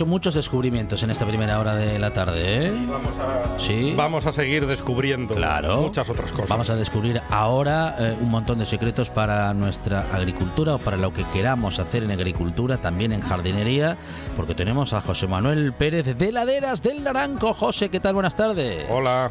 Hecho 0.00 0.06
muchos 0.06 0.32
descubrimientos 0.32 1.02
en 1.02 1.10
esta 1.10 1.26
primera 1.26 1.60
hora 1.60 1.74
de 1.74 1.98
la 1.98 2.10
tarde, 2.10 2.68
¿eh? 2.68 2.72
Vamos 2.88 3.18
a, 3.18 3.60
Sí. 3.60 3.92
vamos 3.94 4.24
a 4.24 4.32
seguir 4.32 4.66
descubriendo 4.66 5.34
Claro. 5.34 5.82
muchas 5.82 6.08
otras 6.08 6.32
cosas. 6.32 6.48
Vamos 6.48 6.70
a 6.70 6.76
descubrir 6.76 7.20
ahora 7.28 7.96
eh, 7.98 8.16
un 8.18 8.30
montón 8.30 8.60
de 8.60 8.64
secretos 8.64 9.10
para 9.10 9.52
nuestra 9.52 10.06
agricultura 10.10 10.76
o 10.76 10.78
para 10.78 10.96
lo 10.96 11.12
que 11.12 11.24
queramos 11.34 11.78
hacer 11.78 12.02
en 12.04 12.12
agricultura, 12.12 12.78
también 12.78 13.12
en 13.12 13.20
jardinería, 13.20 13.98
porque 14.36 14.54
tenemos 14.54 14.94
a 14.94 15.02
José 15.02 15.26
Manuel 15.26 15.74
Pérez 15.74 16.16
de 16.16 16.32
Laderas 16.32 16.80
del 16.80 17.04
Naranco. 17.04 17.52
José, 17.52 17.90
¿qué 17.90 18.00
tal? 18.00 18.14
Buenas 18.14 18.34
tardes. 18.34 18.86
Hola. 18.88 19.30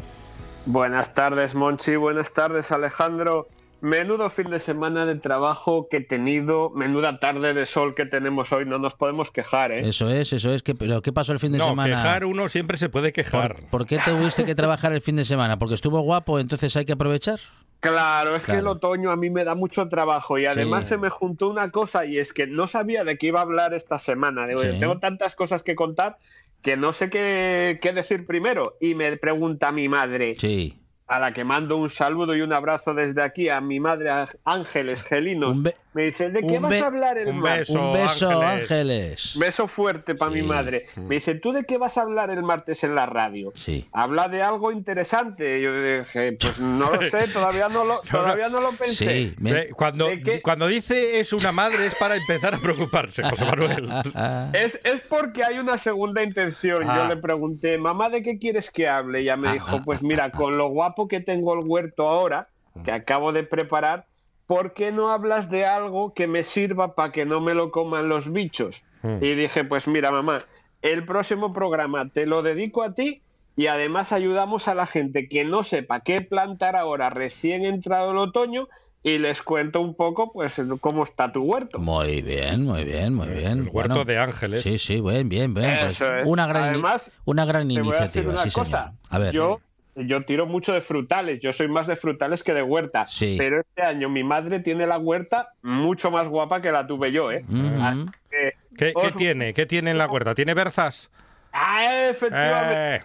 Buenas 0.66 1.14
tardes, 1.14 1.56
Monchi. 1.56 1.96
Buenas 1.96 2.32
tardes, 2.32 2.70
Alejandro. 2.70 3.48
Menudo 3.80 4.28
fin 4.28 4.50
de 4.50 4.60
semana 4.60 5.06
de 5.06 5.14
trabajo 5.16 5.88
que 5.90 5.98
he 5.98 6.00
tenido, 6.02 6.70
menuda 6.70 7.18
tarde 7.18 7.54
de 7.54 7.64
sol 7.64 7.94
que 7.94 8.04
tenemos 8.04 8.52
hoy, 8.52 8.66
no 8.66 8.78
nos 8.78 8.94
podemos 8.94 9.30
quejar, 9.30 9.72
¿eh? 9.72 9.88
Eso 9.88 10.10
es, 10.10 10.32
eso 10.34 10.52
es. 10.52 10.62
que 10.62 10.74
¿Pero 10.74 11.00
qué 11.00 11.12
pasó 11.12 11.32
el 11.32 11.38
fin 11.38 11.52
de 11.52 11.58
no, 11.58 11.68
semana? 11.70 11.96
quejar 11.96 12.24
uno 12.26 12.48
siempre 12.50 12.76
se 12.76 12.88
puede 12.90 13.12
quejar. 13.12 13.54
¿Por, 13.56 13.64
por 13.70 13.86
qué 13.86 13.98
tuviste 14.04 14.44
que 14.44 14.54
trabajar 14.54 14.92
el 14.92 15.00
fin 15.00 15.16
de 15.16 15.24
semana? 15.24 15.58
¿Porque 15.58 15.74
estuvo 15.76 16.00
guapo, 16.00 16.38
entonces 16.38 16.76
hay 16.76 16.84
que 16.84 16.92
aprovechar? 16.92 17.40
Claro, 17.80 18.36
es 18.36 18.44
que 18.44 18.56
el 18.56 18.66
otoño 18.66 19.10
a 19.10 19.16
mí 19.16 19.30
me 19.30 19.42
da 19.44 19.54
mucho 19.54 19.88
trabajo 19.88 20.38
y 20.38 20.44
además 20.44 20.84
Sí. 20.84 20.90
se 20.90 20.98
me 20.98 21.08
juntó 21.08 21.48
una 21.48 21.70
cosa 21.70 22.04
y 22.04 22.18
es 22.18 22.34
que 22.34 22.46
no 22.46 22.66
sabía 22.66 23.04
de 23.04 23.16
qué 23.16 23.28
iba 23.28 23.38
a 23.40 23.44
hablar 23.44 23.72
esta 23.72 23.98
semana. 23.98 24.46
Digo, 24.46 24.60
Sí. 24.60 24.68
Tengo 24.78 24.98
tantas 24.98 25.34
cosas 25.34 25.62
que 25.62 25.74
contar 25.74 26.18
que 26.60 26.76
no 26.76 26.92
sé 26.92 27.08
qué, 27.08 27.78
qué 27.80 27.94
decir 27.94 28.26
primero. 28.26 28.76
Y 28.82 28.94
me 28.94 29.16
pregunta 29.16 29.72
mi 29.72 29.88
madre, 29.88 30.36
Sí. 30.38 30.76
A 31.10 31.18
la 31.18 31.32
que 31.32 31.42
mando 31.42 31.76
un 31.76 31.90
saludo 31.90 32.36
y 32.36 32.40
un 32.40 32.52
abrazo 32.52 32.94
desde 32.94 33.20
aquí 33.20 33.48
a 33.48 33.60
mi 33.60 33.80
madre 33.80 34.10
Ángeles 34.44 35.02
Gelinos. 35.02 35.58
Me 35.92 36.02
dice, 36.04 36.30
¿de 36.30 36.40
qué 36.40 36.56
un 36.56 36.62
vas 36.62 36.80
a 36.80 36.86
hablar 36.86 37.18
el 37.18 37.28
un 37.28 37.40
martes? 37.40 37.68
beso. 37.68 37.80
Un 37.80 37.92
beso, 37.94 38.30
Ángeles. 38.42 38.60
Ángeles. 38.70 39.32
Beso 39.36 39.66
fuerte 39.68 40.14
para 40.14 40.32
Sí. 40.32 40.40
mi 40.40 40.46
madre. 40.46 40.86
Me 40.96 41.16
dice, 41.16 41.34
¿tú 41.34 41.52
de 41.52 41.64
qué 41.64 41.78
vas 41.78 41.98
a 41.98 42.02
hablar 42.02 42.30
el 42.30 42.42
martes 42.44 42.84
en 42.84 42.94
la 42.94 43.06
radio? 43.06 43.52
Sí. 43.56 43.88
Habla 43.92 44.28
de 44.28 44.42
algo 44.42 44.70
interesante. 44.72 45.60
Yo 45.60 45.74
dije, 45.74 46.36
pues 46.40 46.58
no 46.60 46.92
lo 46.94 47.10
sé, 47.10 47.26
todavía 47.28 47.68
no 47.68 47.84
lo, 47.84 48.00
todavía 48.10 48.48
no 48.48 48.60
lo 48.60 48.70
pensé. 48.72 49.06
Sí. 49.06 49.34
me- 49.38 49.68
Cuando, 49.70 50.08
cuando 50.42 50.66
dice 50.68 51.18
es 51.20 51.32
una 51.32 51.50
madre 51.52 51.86
es 51.86 51.94
para 51.94 52.16
empezar 52.16 52.54
a 52.54 52.58
preocuparse, 52.58 53.22
José 53.22 53.44
Manuel. 53.44 53.88
Ah, 54.14 54.50
Es, 54.52 54.78
es 54.84 55.00
porque 55.02 55.42
hay 55.44 55.58
una 55.58 55.76
segunda 55.78 56.22
intención. 56.22 56.88
Ah. 56.88 56.96
Yo 56.98 57.08
le 57.14 57.20
pregunté, 57.20 57.78
mamá, 57.78 58.10
¿de 58.10 58.22
qué 58.22 58.38
quieres 58.38 58.70
que 58.70 58.88
hable? 58.88 59.20
Y 59.20 59.24
ella 59.24 59.36
me 59.36 59.48
Ah, 59.48 59.52
dijo, 59.54 59.76
ah, 59.78 59.82
pues 59.84 60.02
mira, 60.02 60.30
con 60.30 60.56
lo 60.56 60.68
guapo 60.68 61.08
que 61.08 61.20
tengo 61.20 61.54
el 61.54 61.66
huerto 61.66 62.08
ahora, 62.08 62.48
que 62.84 62.92
acabo 62.92 63.32
de 63.32 63.42
preparar, 63.42 64.06
¿por 64.50 64.74
qué 64.74 64.90
no 64.90 65.12
hablas 65.12 65.48
de 65.48 65.64
algo 65.64 66.12
que 66.12 66.26
me 66.26 66.42
sirva 66.42 66.96
para 66.96 67.12
que 67.12 67.24
no 67.24 67.40
me 67.40 67.54
lo 67.54 67.70
coman 67.70 68.08
los 68.08 68.32
bichos? 68.32 68.82
Mm. 69.02 69.22
Y 69.22 69.36
dije, 69.36 69.62
pues 69.62 69.86
mira, 69.86 70.10
mamá, 70.10 70.40
el 70.82 71.04
próximo 71.04 71.52
programa 71.52 72.08
te 72.08 72.26
lo 72.26 72.42
dedico 72.42 72.82
a 72.82 72.92
ti 72.92 73.22
y 73.54 73.68
además 73.68 74.10
ayudamos 74.10 74.66
a 74.66 74.74
la 74.74 74.86
gente 74.86 75.28
que 75.28 75.44
no 75.44 75.62
sepa 75.62 76.00
qué 76.00 76.20
plantar 76.20 76.74
ahora 76.74 77.10
recién 77.10 77.64
entrado 77.64 78.10
el 78.10 78.18
otoño 78.18 78.66
y 79.04 79.18
les 79.18 79.40
cuento 79.40 79.80
un 79.80 79.94
poco 79.94 80.32
pues 80.32 80.60
cómo 80.80 81.04
está 81.04 81.30
tu 81.30 81.42
huerto. 81.42 81.78
Muy 81.78 82.20
bien, 82.20 82.64
muy 82.64 82.84
bien, 82.84 83.14
muy 83.14 83.28
bien. 83.28 83.58
El 83.58 83.68
huerto 83.70 83.94
Bueno, 83.94 84.04
de 84.04 84.18
Ángeles. 84.18 84.62
Sí, 84.62 84.80
sí, 84.80 85.00
bien, 85.00 85.28
bien, 85.28 85.54
bien. 85.54 85.70
Pues 85.80 85.90
Eso 85.92 86.12
es. 86.12 86.26
una 86.26 86.48
gran, 86.48 86.64
Además, 86.70 87.12
una 87.24 87.44
gran 87.44 87.68
Te 87.68 87.80
voy 87.82 87.94
a 87.94 88.00
decir 88.00 88.24
iniciativa, 88.24 88.32
una 88.32 88.42
sí, 88.42 88.50
cosa. 88.50 88.82
señor. 88.84 88.98
A 89.10 89.18
ver. 89.18 89.32
Yo, 89.32 89.60
yo 90.06 90.22
tiro 90.22 90.46
mucho 90.46 90.72
de 90.72 90.80
frutales. 90.80 91.40
Yo 91.40 91.52
soy 91.52 91.68
más 91.68 91.86
de 91.86 91.96
frutales 91.96 92.42
que 92.42 92.54
de 92.54 92.62
huerta. 92.62 93.06
Sí. 93.08 93.36
Pero 93.38 93.60
este 93.60 93.82
año 93.82 94.08
mi 94.08 94.24
madre 94.24 94.60
tiene 94.60 94.86
la 94.86 94.98
huerta 94.98 95.50
mucho 95.62 96.10
más 96.10 96.28
guapa 96.28 96.60
que 96.60 96.72
la 96.72 96.86
tuve 96.86 97.12
yo, 97.12 97.30
¿eh? 97.32 97.44
Así 97.80 98.06
que- 98.30 98.54
¿Qué, 98.76 98.92
qué 98.98 99.12
tiene? 99.16 99.52
¿Qué 99.54 99.66
tiene 99.66 99.90
en 99.90 99.98
la 99.98 100.06
huerta? 100.06 100.34
¿Tiene 100.34 100.54
berzas? 100.54 101.10
Ah, 101.52 102.08
efectivamente. 102.10 102.96
Eh, 102.96 103.00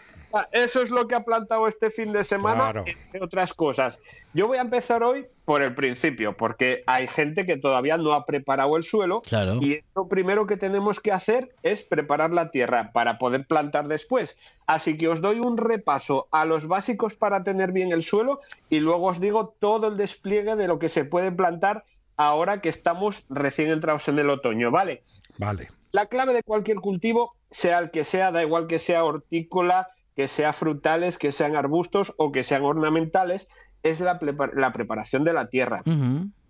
Eso 0.51 0.81
es 0.81 0.89
lo 0.89 1.07
que 1.07 1.15
ha 1.15 1.23
plantado 1.23 1.67
este 1.67 1.89
fin 1.89 2.11
de 2.11 2.23
semana, 2.23 2.71
Claro. 2.71 2.85
entre 2.87 3.23
otras 3.23 3.53
cosas. 3.53 3.99
Yo 4.33 4.47
voy 4.47 4.57
a 4.57 4.61
empezar 4.61 5.03
hoy 5.03 5.25
por 5.45 5.61
el 5.61 5.75
principio, 5.75 6.35
porque 6.35 6.83
hay 6.87 7.07
gente 7.07 7.45
que 7.45 7.57
todavía 7.57 7.97
no 7.97 8.13
ha 8.13 8.25
preparado 8.25 8.75
el 8.77 8.83
suelo. 8.83 9.21
Claro. 9.21 9.55
Y 9.61 9.79
lo 9.95 10.07
primero 10.07 10.47
que 10.47 10.57
tenemos 10.57 10.99
que 10.99 11.11
hacer 11.11 11.53
es 11.63 11.83
preparar 11.83 12.31
la 12.31 12.51
tierra 12.51 12.91
para 12.91 13.17
poder 13.17 13.45
plantar 13.45 13.87
después. 13.87 14.37
Así 14.65 14.97
que 14.97 15.07
os 15.07 15.21
doy 15.21 15.39
un 15.39 15.57
repaso 15.57 16.27
a 16.31 16.45
los 16.45 16.67
básicos 16.67 17.15
para 17.15 17.43
tener 17.43 17.71
bien 17.71 17.91
el 17.91 18.03
suelo 18.03 18.39
y 18.69 18.79
luego 18.79 19.07
os 19.07 19.19
digo 19.19 19.55
todo 19.59 19.87
el 19.87 19.97
despliegue 19.97 20.55
de 20.55 20.67
lo 20.67 20.79
que 20.79 20.89
se 20.89 21.05
puede 21.05 21.31
plantar 21.31 21.83
ahora 22.17 22.61
que 22.61 22.69
estamos 22.69 23.25
recién 23.29 23.69
entrados 23.69 24.07
en 24.07 24.17
el 24.19 24.29
otoño, 24.29 24.71
¿vale? 24.71 25.03
vale. 25.37 25.67
La 25.91 26.07
clave 26.07 26.33
de 26.33 26.43
cualquier 26.43 26.77
cultivo, 26.77 27.35
sea 27.49 27.79
el 27.79 27.91
que 27.91 28.03
sea, 28.03 28.31
da 28.31 28.41
igual 28.41 28.67
que 28.67 28.79
sea 28.79 29.03
hortícola, 29.05 29.87
que 30.15 30.27
sea 30.27 30.53
frutales, 30.53 31.17
que 31.17 31.31
sean 31.31 31.55
arbustos 31.55 32.13
o 32.17 32.31
que 32.31 32.43
sean 32.43 32.63
ornamentales, 32.63 33.47
es 33.83 33.99
la, 33.99 34.19
la 34.53 34.73
preparación 34.73 35.23
de 35.23 35.33
la 35.33 35.47
tierra. 35.47 35.83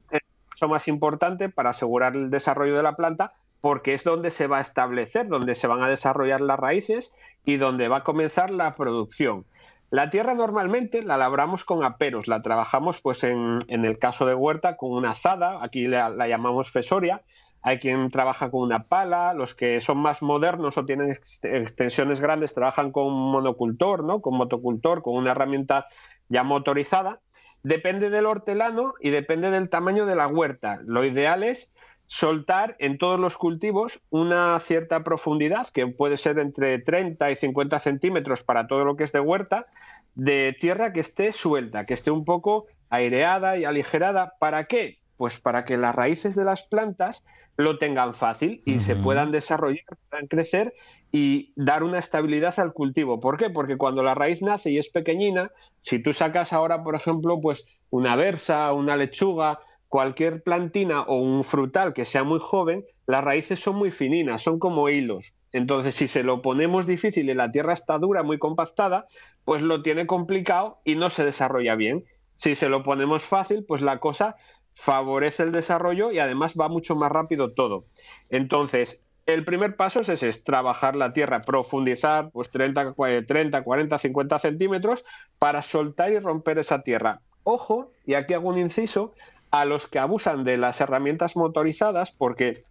Es 0.09 0.34
paso 0.49 0.68
más 0.70 0.88
importante 0.88 1.49
para 1.49 1.72
asegurar 1.72 2.16
el 2.16 2.30
desarrollo 2.30 2.78
de 2.78 2.84
la 2.84 2.95
planta 2.95 3.32
porque 3.61 3.95
es 3.95 4.03
donde 4.03 4.30
se 4.30 4.45
va 4.47 4.59
a 4.59 4.61
establecer, 4.61 5.28
donde 5.28 5.55
se 5.55 5.66
van 5.66 5.82
a 5.82 5.89
desarrollar 5.89 6.39
las 6.39 6.59
raíces 6.59 7.16
y 7.43 7.57
donde 7.57 7.88
va 7.88 7.97
a 7.97 8.03
comenzar 8.03 8.51
la 8.51 8.76
producción. 8.76 9.45
La 9.89 10.09
tierra 10.09 10.36
normalmente 10.36 11.03
la 11.03 11.18
labramos 11.18 11.63
con 11.63 11.84
aperos, 11.84 12.28
la 12.28 12.41
trabajamos 12.41 13.01
pues 13.01 13.24
en, 13.24 13.59
en 13.68 13.86
el 13.86 13.97
caso 13.97 14.26
de 14.26 14.36
huerta 14.36 14.78
con 14.78 14.91
una 14.91 15.09
azada, 15.09 15.63
aquí 15.63 15.88
la, 15.88 16.09
la 16.09 16.28
llamamos 16.28 16.72
fesoria, 16.72 17.24
hay 17.68 17.80
quien 17.80 18.11
trabaja 18.11 18.51
con 18.51 18.61
una 18.61 18.84
pala, 18.88 19.34
los 19.34 19.55
que 19.55 19.82
son 19.82 19.97
más 19.97 20.22
modernos 20.22 20.78
o 20.78 20.86
tienen 20.86 21.09
ex- 21.11 21.43
extensiones 21.43 22.22
grandes 22.22 22.53
trabajan 22.53 22.91
con 22.91 23.11
monocultor, 23.11 24.03
¿no? 24.03 24.22
Con 24.22 24.38
motocultor, 24.38 25.01
con 25.01 25.16
una 25.16 25.32
herramienta 25.32 25.88
ya 26.30 26.43
motorizada. 26.43 27.22
Depende 27.63 28.11
del 28.11 28.28
hortelano 28.28 28.93
y 29.01 29.09
depende 29.09 29.49
del 29.49 29.70
tamaño 29.70 30.05
de 30.05 30.16
la 30.16 30.28
huerta. 30.28 30.80
Lo 30.86 31.03
ideal 31.03 31.41
es 31.41 31.74
soltar 32.05 32.76
en 32.78 32.99
todos 32.99 33.20
los 33.20 33.36
cultivos 33.36 33.99
una 34.11 34.59
cierta 34.59 35.03
profundidad, 35.03 35.68
que 35.70 35.88
puede 35.88 36.18
ser 36.18 36.38
entre 36.38 36.78
30 36.78 37.32
y 37.32 37.36
50 37.36 37.80
centímetros 37.80 38.43
para 38.43 38.68
todo 38.68 38.86
lo 38.86 38.95
que 38.95 39.05
es 39.05 39.11
de 39.11 39.22
huerta, 39.22 39.66
de 40.13 40.55
tierra 40.59 40.93
que 40.93 40.99
esté 40.99 41.32
suelta, 41.32 41.88
que 41.88 41.95
esté 41.95 42.11
un 42.11 42.26
poco 42.26 42.68
aireada 42.89 43.57
y 43.57 43.66
aligerada. 43.66 44.36
¿Para 44.38 44.66
qué? 44.66 44.99
Pues 45.18 45.39
para 45.39 45.63
que 45.66 45.78
las 45.78 45.95
raíces 45.95 46.36
de 46.36 46.43
las 46.43 46.63
plantas 46.63 47.26
lo 47.57 47.78
tengan 47.78 48.13
fácil 48.13 48.61
y 48.66 48.82
se 48.82 48.95
puedan 48.95 49.32
desarrollar, 49.32 49.86
puedan 50.09 50.28
crecer 50.28 50.74
y 51.11 51.53
dar 51.55 51.84
una 51.84 51.99
estabilidad 51.99 52.59
al 52.59 52.74
cultivo. 52.74 53.20
¿Por 53.20 53.38
qué? 53.38 53.49
Porque 53.49 53.78
cuando 53.78 54.03
la 54.03 54.16
raíz 54.16 54.41
nace 54.41 54.72
y 54.72 54.78
es 54.78 54.89
pequeñina, 54.89 55.51
si 55.82 55.99
tú 55.99 56.11
sacas 56.11 56.51
ahora, 56.51 56.84
por 56.84 56.95
ejemplo, 56.95 57.39
pues 57.39 57.80
una 57.89 58.18
berza, 58.18 58.74
una 58.74 58.97
lechuga, 58.97 59.59
cualquier 59.88 60.43
plantina 60.43 61.03
o 61.03 61.16
un 61.22 61.45
frutal 61.45 61.93
que 61.93 62.03
sea 62.03 62.26
muy 62.26 62.39
joven, 62.41 62.84
las 63.07 63.24
raíces 63.24 63.61
son 63.61 63.78
muy 63.78 63.91
fininas, 63.91 64.41
son 64.41 64.59
como 64.59 64.89
hilos. 64.89 65.34
Entonces, 65.53 65.95
si 65.95 66.09
se 66.09 66.24
lo 66.24 66.41
ponemos 66.41 66.86
difícil 66.86 67.30
y 67.30 67.34
la 67.34 67.49
tierra 67.49 67.72
está 67.72 67.97
dura, 67.97 68.24
muy 68.24 68.38
compactada, 68.38 69.05
pues 69.45 69.61
lo 69.61 69.82
tiene 69.82 70.05
complicado 70.05 70.82
y 70.84 70.95
no 70.95 71.09
se 71.09 71.24
desarrolla 71.24 71.76
bien. 71.76 72.03
Si 72.36 72.55
se 72.55 72.68
lo 72.68 72.84
ponemos 72.84 73.24
fácil, 73.24 73.63
pues 73.66 73.82
la 73.82 73.99
cosa 73.99 74.36
favorece 74.76 75.43
el 75.43 75.51
desarrollo 75.51 76.11
y 76.11 76.19
además 76.19 76.53
va 76.59 76.69
mucho 76.69 76.95
más 76.95 77.11
rápido 77.11 77.53
todo. 77.53 77.86
Entonces, 78.30 79.01
el 79.26 79.43
primer 79.43 79.76
paso 79.76 80.01
es 80.01 80.09
ese, 80.09 80.30
es 80.30 80.43
trabajar 80.43 80.95
la 80.95 81.13
tierra, 81.13 81.41
profundizar 81.41 82.30
pues 82.32 82.51
30, 82.51 82.93
cua- 82.93 83.26
30, 83.26 83.63
40, 83.63 83.97
50 83.97 84.38
centímetros 84.38 85.03
para 85.39 85.63
soltar 85.63 86.11
y 86.11 86.19
romper 86.19 86.59
esa 86.59 86.82
tierra. 86.84 87.21
Ojo, 87.43 87.91
y 88.05 88.13
aquí 88.13 88.34
hago 88.36 88.49
un 88.49 88.59
inciso, 88.59 89.15
a 89.51 89.65
los 89.65 89.88
que 89.88 89.99
abusan 89.99 90.43
de 90.43 90.57
las 90.57 90.82
herramientas 90.82 91.36
motorizadas, 91.38 92.11
porque 92.11 92.65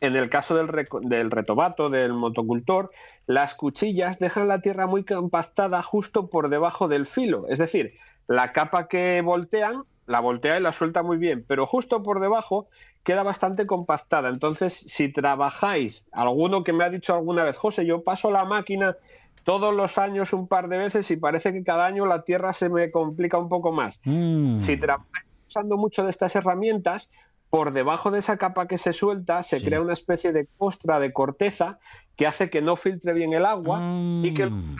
en 0.00 0.16
el 0.16 0.28
caso 0.30 0.54
del, 0.54 0.68
reco- 0.68 1.00
del 1.00 1.30
retobato, 1.30 1.90
del 1.90 2.12
motocultor, 2.12 2.90
las 3.26 3.54
cuchillas 3.54 4.18
dejan 4.18 4.46
la 4.48 4.60
tierra 4.60 4.86
muy 4.86 5.04
compactada 5.04 5.82
justo 5.82 6.28
por 6.28 6.50
debajo 6.50 6.88
del 6.88 7.06
filo. 7.06 7.46
Es 7.48 7.58
decir, 7.58 7.94
la 8.28 8.52
capa 8.52 8.86
que 8.86 9.22
voltean, 9.24 9.84
la 10.06 10.20
voltea 10.20 10.58
y 10.58 10.62
la 10.62 10.72
suelta 10.72 11.02
muy 11.02 11.18
bien, 11.18 11.44
pero 11.46 11.66
justo 11.66 12.02
por 12.02 12.20
debajo 12.20 12.66
queda 13.02 13.22
bastante 13.22 13.66
compactada. 13.66 14.28
Entonces, 14.28 14.74
si 14.74 15.12
trabajáis, 15.12 16.06
alguno 16.12 16.64
que 16.64 16.72
me 16.72 16.84
ha 16.84 16.90
dicho 16.90 17.14
alguna 17.14 17.44
vez, 17.44 17.56
José, 17.56 17.86
yo 17.86 18.02
paso 18.02 18.30
la 18.30 18.44
máquina 18.44 18.96
todos 19.44 19.74
los 19.74 19.98
años 19.98 20.32
un 20.32 20.48
par 20.48 20.68
de 20.68 20.78
veces 20.78 21.10
y 21.10 21.16
parece 21.16 21.52
que 21.52 21.64
cada 21.64 21.86
año 21.86 22.06
la 22.06 22.22
tierra 22.24 22.52
se 22.52 22.68
me 22.68 22.90
complica 22.90 23.38
un 23.38 23.48
poco 23.48 23.72
más. 23.72 24.00
Mm. 24.04 24.60
Si 24.60 24.76
trabajáis 24.76 25.32
usando 25.48 25.76
mucho 25.76 26.04
de 26.04 26.10
estas 26.10 26.34
herramientas, 26.36 27.10
por 27.48 27.72
debajo 27.72 28.10
de 28.12 28.20
esa 28.20 28.36
capa 28.36 28.68
que 28.68 28.78
se 28.78 28.92
suelta 28.92 29.42
se 29.42 29.58
Sí. 29.58 29.64
crea 29.64 29.80
una 29.80 29.92
especie 29.92 30.30
de 30.32 30.46
costra 30.56 31.00
de 31.00 31.12
corteza 31.12 31.78
que 32.16 32.26
hace 32.28 32.48
que 32.48 32.62
no 32.62 32.76
filtre 32.76 33.12
bien 33.12 33.32
el 33.32 33.44
agua 33.44 33.80
y 34.22 34.32
que 34.34 34.46
Mm. 34.46 34.76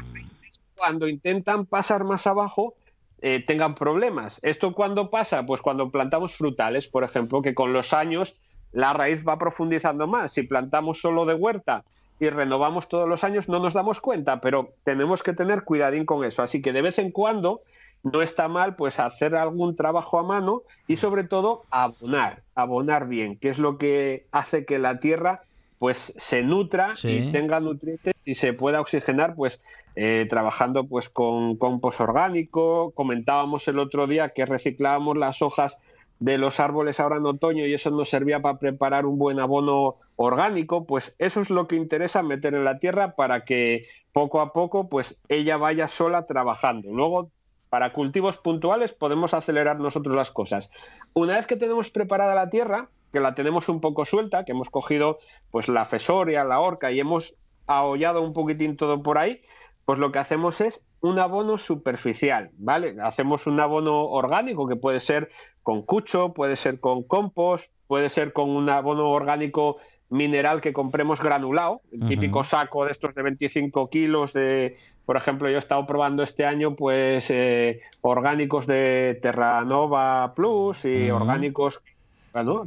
cuando 0.76 1.08
intentan 1.08 1.66
pasar 1.66 2.04
más 2.04 2.26
abajo 2.28 2.74
eh, 3.22 3.44
tengan 3.46 3.74
problemas. 3.74 4.40
¿Esto 4.42 4.72
cuándo 4.72 5.10
pasa? 5.10 5.44
Pues 5.44 5.60
cuando 5.60 5.90
plantamos 5.90 6.34
frutales, 6.34 6.88
por 6.88 7.04
ejemplo, 7.04 7.42
que 7.42 7.54
con 7.54 7.72
los 7.72 7.92
años 7.92 8.40
la 8.72 8.92
raíz 8.92 9.26
va 9.26 9.38
profundizando 9.38 10.06
más. 10.06 10.32
Si 10.32 10.42
plantamos 10.42 11.00
solo 11.00 11.26
de 11.26 11.34
huerta 11.34 11.84
y 12.18 12.30
renovamos 12.30 12.88
todos 12.88 13.08
los 13.08 13.24
años, 13.24 13.48
no 13.48 13.58
nos 13.58 13.74
damos 13.74 14.00
cuenta, 14.00 14.40
pero 14.40 14.74
tenemos 14.84 15.22
que 15.22 15.32
tener 15.32 15.64
cuidadín 15.64 16.06
con 16.06 16.24
eso. 16.24 16.42
Así 16.42 16.62
que 16.62 16.72
de 16.72 16.82
vez 16.82 16.98
en 16.98 17.10
cuando 17.10 17.62
no 18.02 18.22
está 18.22 18.48
mal 18.48 18.76
pues 18.76 18.98
hacer 18.98 19.34
algún 19.34 19.76
trabajo 19.76 20.18
a 20.18 20.22
mano 20.22 20.62
y 20.86 20.96
sobre 20.96 21.24
todo 21.24 21.64
abonar, 21.70 22.42
abonar 22.54 23.08
bien, 23.08 23.38
que 23.38 23.48
es 23.48 23.58
lo 23.58 23.78
que 23.78 24.26
hace 24.32 24.64
que 24.64 24.78
la 24.78 25.00
tierra 25.00 25.42
pues 25.80 26.12
se 26.18 26.42
nutra 26.42 26.94
Sí. 26.94 27.08
y 27.28 27.32
tenga 27.32 27.58
nutrientes 27.58 28.12
y 28.26 28.34
se 28.34 28.52
pueda 28.52 28.82
oxigenar 28.82 29.34
pues 29.34 29.62
eh, 29.96 30.26
trabajando 30.28 30.86
pues 30.86 31.08
con 31.08 31.56
compost 31.56 32.02
orgánico 32.02 32.90
comentábamos 32.94 33.66
el 33.66 33.78
otro 33.78 34.06
día 34.06 34.28
que 34.28 34.44
reciclábamos 34.44 35.16
las 35.16 35.40
hojas 35.40 35.78
de 36.18 36.36
los 36.36 36.60
árboles 36.60 37.00
ahora 37.00 37.16
en 37.16 37.24
otoño 37.24 37.64
y 37.64 37.72
eso 37.72 37.90
nos 37.90 38.10
servía 38.10 38.42
para 38.42 38.58
preparar 38.58 39.06
un 39.06 39.16
buen 39.18 39.40
abono 39.40 39.96
orgánico, 40.16 40.84
pues 40.84 41.16
eso 41.18 41.40
es 41.40 41.48
lo 41.48 41.66
que 41.66 41.76
interesa 41.76 42.22
meter 42.22 42.52
en 42.54 42.64
la 42.64 42.78
tierra 42.78 43.16
para 43.16 43.46
que 43.46 43.86
poco 44.12 44.42
a 44.42 44.52
poco 44.52 44.90
pues 44.90 45.18
ella 45.30 45.56
vaya 45.56 45.88
sola 45.88 46.26
trabajando. 46.26 46.90
Luego 46.92 47.30
para 47.70 47.94
cultivos 47.94 48.36
puntuales 48.36 48.92
podemos 48.92 49.32
acelerar 49.32 49.80
nosotros 49.80 50.14
las 50.14 50.30
cosas. 50.30 50.70
Una 51.14 51.36
vez 51.36 51.46
que 51.46 51.56
tenemos 51.56 51.88
preparada 51.88 52.34
la 52.34 52.50
tierra, 52.50 52.90
que 53.12 53.20
la 53.20 53.34
tenemos 53.34 53.68
un 53.68 53.80
poco 53.80 54.04
suelta, 54.04 54.44
que 54.44 54.52
hemos 54.52 54.70
cogido 54.70 55.18
pues 55.50 55.68
la 55.68 55.84
fesoria, 55.84 56.44
la 56.44 56.60
horca 56.60 56.92
y 56.92 57.00
hemos 57.00 57.34
ahollado 57.66 58.22
un 58.22 58.32
poquitín 58.32 58.76
todo 58.76 59.02
por 59.02 59.18
ahí, 59.18 59.40
pues 59.84 59.98
lo 59.98 60.12
que 60.12 60.18
hacemos 60.18 60.60
es 60.60 60.86
un 61.00 61.18
abono 61.18 61.58
superficial, 61.58 62.50
¿vale? 62.58 62.94
Hacemos 63.02 63.46
un 63.46 63.58
abono 63.58 64.04
orgánico 64.04 64.68
que 64.68 64.76
puede 64.76 65.00
ser 65.00 65.28
con 65.62 65.82
cucho, 65.82 66.32
puede 66.32 66.56
ser 66.56 66.78
con 66.78 67.02
compost, 67.02 67.70
puede 67.86 68.10
ser 68.10 68.32
con 68.32 68.50
un 68.50 68.68
abono 68.68 69.10
orgánico 69.10 69.78
mineral 70.10 70.60
que 70.60 70.72
compremos 70.72 71.22
granulado, 71.22 71.80
el 71.92 72.06
típico 72.06 72.44
saco 72.44 72.84
de 72.84 72.92
estos 72.92 73.14
de 73.14 73.22
25 73.22 73.88
kilos 73.90 74.32
de, 74.32 74.76
por 75.06 75.16
ejemplo, 75.16 75.48
yo 75.48 75.56
he 75.56 75.58
estado 75.58 75.86
probando 75.86 76.22
este 76.22 76.44
año 76.44 76.74
pues 76.76 77.30
eh, 77.30 77.80
orgánicos 78.02 78.66
de 78.66 79.18
Terranova 79.22 80.34
Plus 80.34 80.84
y 80.84 81.10
orgánicos 81.10 81.80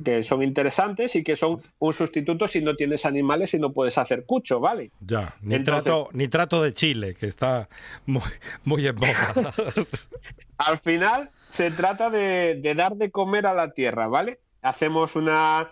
que 0.04 0.24
son 0.24 0.44
interesantes 0.44 1.16
y 1.16 1.24
que 1.24 1.36
son 1.36 1.62
un 1.80 1.94
sustituto 1.94 2.48
si 2.48 2.62
no 2.62 2.76
tienes 2.76 3.06
animales 3.06 3.54
y 3.54 3.60
no 3.60 3.72
puedes 3.72 3.98
hacer 3.98 4.26
cucho, 4.26 4.60
¿vale? 4.60 4.92
Ya, 5.00 5.36
nitrato, 5.42 6.10
nitrato 6.14 6.62
de 6.62 6.74
Chile, 6.74 7.16
que 7.16 7.28
está 7.28 7.70
muy, 8.06 8.24
muy 8.64 8.88
en 8.88 8.96
boga. 8.96 9.34
al 10.58 10.78
final 10.80 11.30
se 11.50 11.72
trata 11.72 12.10
de, 12.10 12.74
dar 12.76 12.96
de 12.96 13.12
comer 13.12 13.46
a 13.46 13.54
la 13.54 13.72
tierra, 13.72 14.08
¿vale? 14.08 14.40
Hacemos 14.62 15.16
una, 15.16 15.72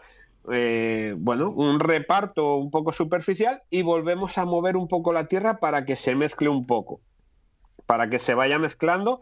eh, 0.51 1.13
bueno, 1.17 1.49
un 1.49 1.79
reparto 1.79 2.55
un 2.55 2.71
poco 2.71 2.91
superficial 2.91 3.61
y 3.69 3.81
volvemos 3.81 4.37
a 4.37 4.45
mover 4.45 4.77
un 4.77 4.87
poco 4.87 5.13
la 5.13 5.27
tierra 5.27 5.59
para 5.59 5.85
que 5.85 5.95
se 5.95 6.15
mezcle 6.15 6.49
un 6.49 6.65
poco 6.65 7.01
para 7.91 8.09
que 8.09 8.19
se 8.19 8.35
vaya 8.35 8.57
mezclando 8.57 9.19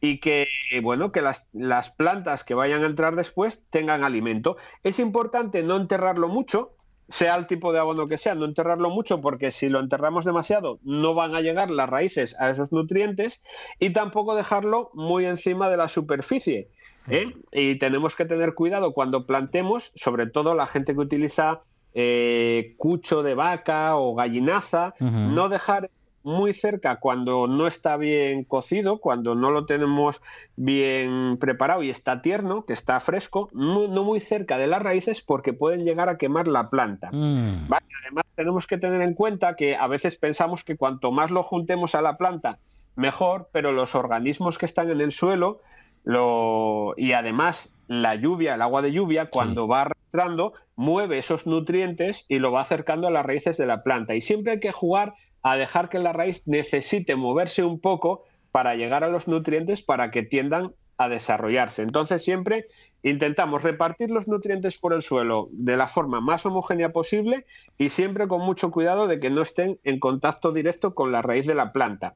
y 0.00 0.18
que, 0.18 0.46
bueno, 0.80 1.10
que 1.10 1.22
las, 1.22 1.48
las, 1.52 1.90
plantas 1.90 2.44
que 2.44 2.54
vayan 2.54 2.84
a 2.84 2.86
entrar 2.86 3.16
después 3.16 3.64
tengan 3.68 4.04
alimento. 4.04 4.56
Es 4.84 5.00
importante 5.00 5.64
no 5.64 5.76
enterrarlo 5.76 6.28
mucho, 6.28 6.76
sea 7.08 7.34
el 7.34 7.48
tipo 7.48 7.72
de 7.72 7.80
abono 7.80 8.06
que 8.06 8.18
sea, 8.18 8.36
no 8.36 8.44
enterrarlo 8.44 8.90
mucho 8.90 9.20
porque 9.20 9.50
si 9.50 9.68
lo 9.68 9.80
enterramos 9.80 10.24
demasiado 10.24 10.78
no 10.84 11.14
van 11.14 11.34
a 11.34 11.40
llegar 11.40 11.72
las 11.72 11.88
raíces 11.88 12.36
a 12.38 12.48
esos 12.50 12.70
nutrientes 12.70 13.42
y 13.80 13.90
tampoco 13.90 14.36
dejarlo 14.36 14.92
muy 14.94 15.26
encima 15.26 15.68
de 15.68 15.78
la 15.78 15.88
superficie. 15.88 16.68
¿eh? 17.08 17.34
Y 17.50 17.74
tenemos 17.80 18.14
que 18.14 18.24
tener 18.24 18.54
cuidado 18.54 18.92
cuando 18.92 19.26
plantemos, 19.26 19.90
sobre 19.96 20.26
todo 20.26 20.54
la 20.54 20.68
gente 20.68 20.94
que 20.94 21.00
utiliza 21.00 21.62
eh, 21.92 22.76
cucho 22.78 23.24
de 23.24 23.34
vaca 23.34 23.96
o 23.96 24.14
gallinaza, 24.14 24.94
no 25.00 25.48
dejar 25.48 25.90
muy 26.22 26.52
cerca 26.52 26.96
cuando 26.96 27.46
no 27.46 27.66
está 27.66 27.96
bien 27.96 28.44
cocido, 28.44 28.98
cuando 28.98 29.34
no 29.34 29.50
lo 29.50 29.66
tenemos 29.66 30.20
bien 30.56 31.36
preparado 31.38 31.82
y 31.82 31.90
está 31.90 32.22
tierno, 32.22 32.64
que 32.64 32.72
está 32.72 33.00
fresco, 33.00 33.48
no, 33.52 33.88
muy 33.88 34.20
cerca 34.20 34.58
de 34.58 34.66
las 34.66 34.82
raíces 34.82 35.22
porque 35.22 35.52
pueden 35.52 35.84
llegar 35.84 36.08
a 36.08 36.18
quemar 36.18 36.48
la 36.48 36.70
planta. 36.70 37.10
Mm. 37.12 37.68
Además 38.02 38.24
tenemos 38.34 38.66
que 38.66 38.78
tener 38.78 39.02
en 39.02 39.14
cuenta 39.14 39.56
que 39.56 39.76
a 39.76 39.86
veces 39.86 40.16
pensamos 40.16 40.64
que 40.64 40.76
cuanto 40.76 41.12
más 41.12 41.30
lo 41.30 41.42
juntemos 41.42 41.94
a 41.94 42.02
la 42.02 42.16
planta, 42.16 42.58
mejor, 42.96 43.48
pero 43.52 43.72
los 43.72 43.94
organismos 43.94 44.58
que 44.58 44.66
están 44.66 44.90
en 44.90 45.00
el 45.00 45.12
suelo 45.12 45.60
lo... 46.04 46.94
y 46.96 47.12
además 47.12 47.74
la 47.86 48.14
lluvia, 48.14 48.54
el 48.54 48.62
agua 48.62 48.82
de 48.82 48.92
lluvia, 48.92 49.26
cuando 49.26 49.68
va 49.68 49.82
arrastrando, 49.82 50.54
mueve 50.76 51.18
esos 51.18 51.46
nutrientes 51.46 52.24
y 52.28 52.38
lo 52.38 52.52
va 52.52 52.62
acercando 52.62 53.06
a 53.06 53.10
las 53.10 53.26
raíces 53.26 53.56
de 53.56 53.66
la 53.66 53.82
planta. 53.82 54.14
Y 54.14 54.20
siempre 54.20 54.52
hay 54.54 54.60
que 54.60 54.72
jugar 54.72 55.14
a 55.42 55.56
dejar 55.56 55.88
que 55.88 55.98
la 55.98 56.12
raíz 56.12 56.42
necesite 56.46 57.16
moverse 57.16 57.64
un 57.64 57.80
poco 57.80 58.24
para 58.50 58.74
llegar 58.76 59.04
a 59.04 59.08
los 59.08 59.28
nutrientes 59.28 59.82
para 59.82 60.10
que 60.10 60.22
tiendan 60.22 60.74
a 60.98 61.08
desarrollarse. 61.08 61.82
Entonces 61.82 62.22
siempre 62.22 62.66
intentamos 63.02 63.62
repartir 63.62 64.10
los 64.10 64.28
nutrientes 64.28 64.78
por 64.78 64.92
el 64.92 65.02
suelo 65.02 65.48
de 65.52 65.76
la 65.76 65.88
forma 65.88 66.20
más 66.20 66.46
homogénea 66.46 66.92
posible 66.92 67.46
y 67.78 67.88
siempre 67.88 68.28
con 68.28 68.40
mucho 68.42 68.70
cuidado 68.70 69.06
de 69.06 69.20
que 69.20 69.30
no 69.30 69.42
estén 69.42 69.78
en 69.84 69.98
contacto 69.98 70.52
directo 70.52 70.94
con 70.94 71.12
la 71.12 71.22
raíz 71.22 71.46
de 71.46 71.54
la 71.54 71.72
planta. 71.72 72.14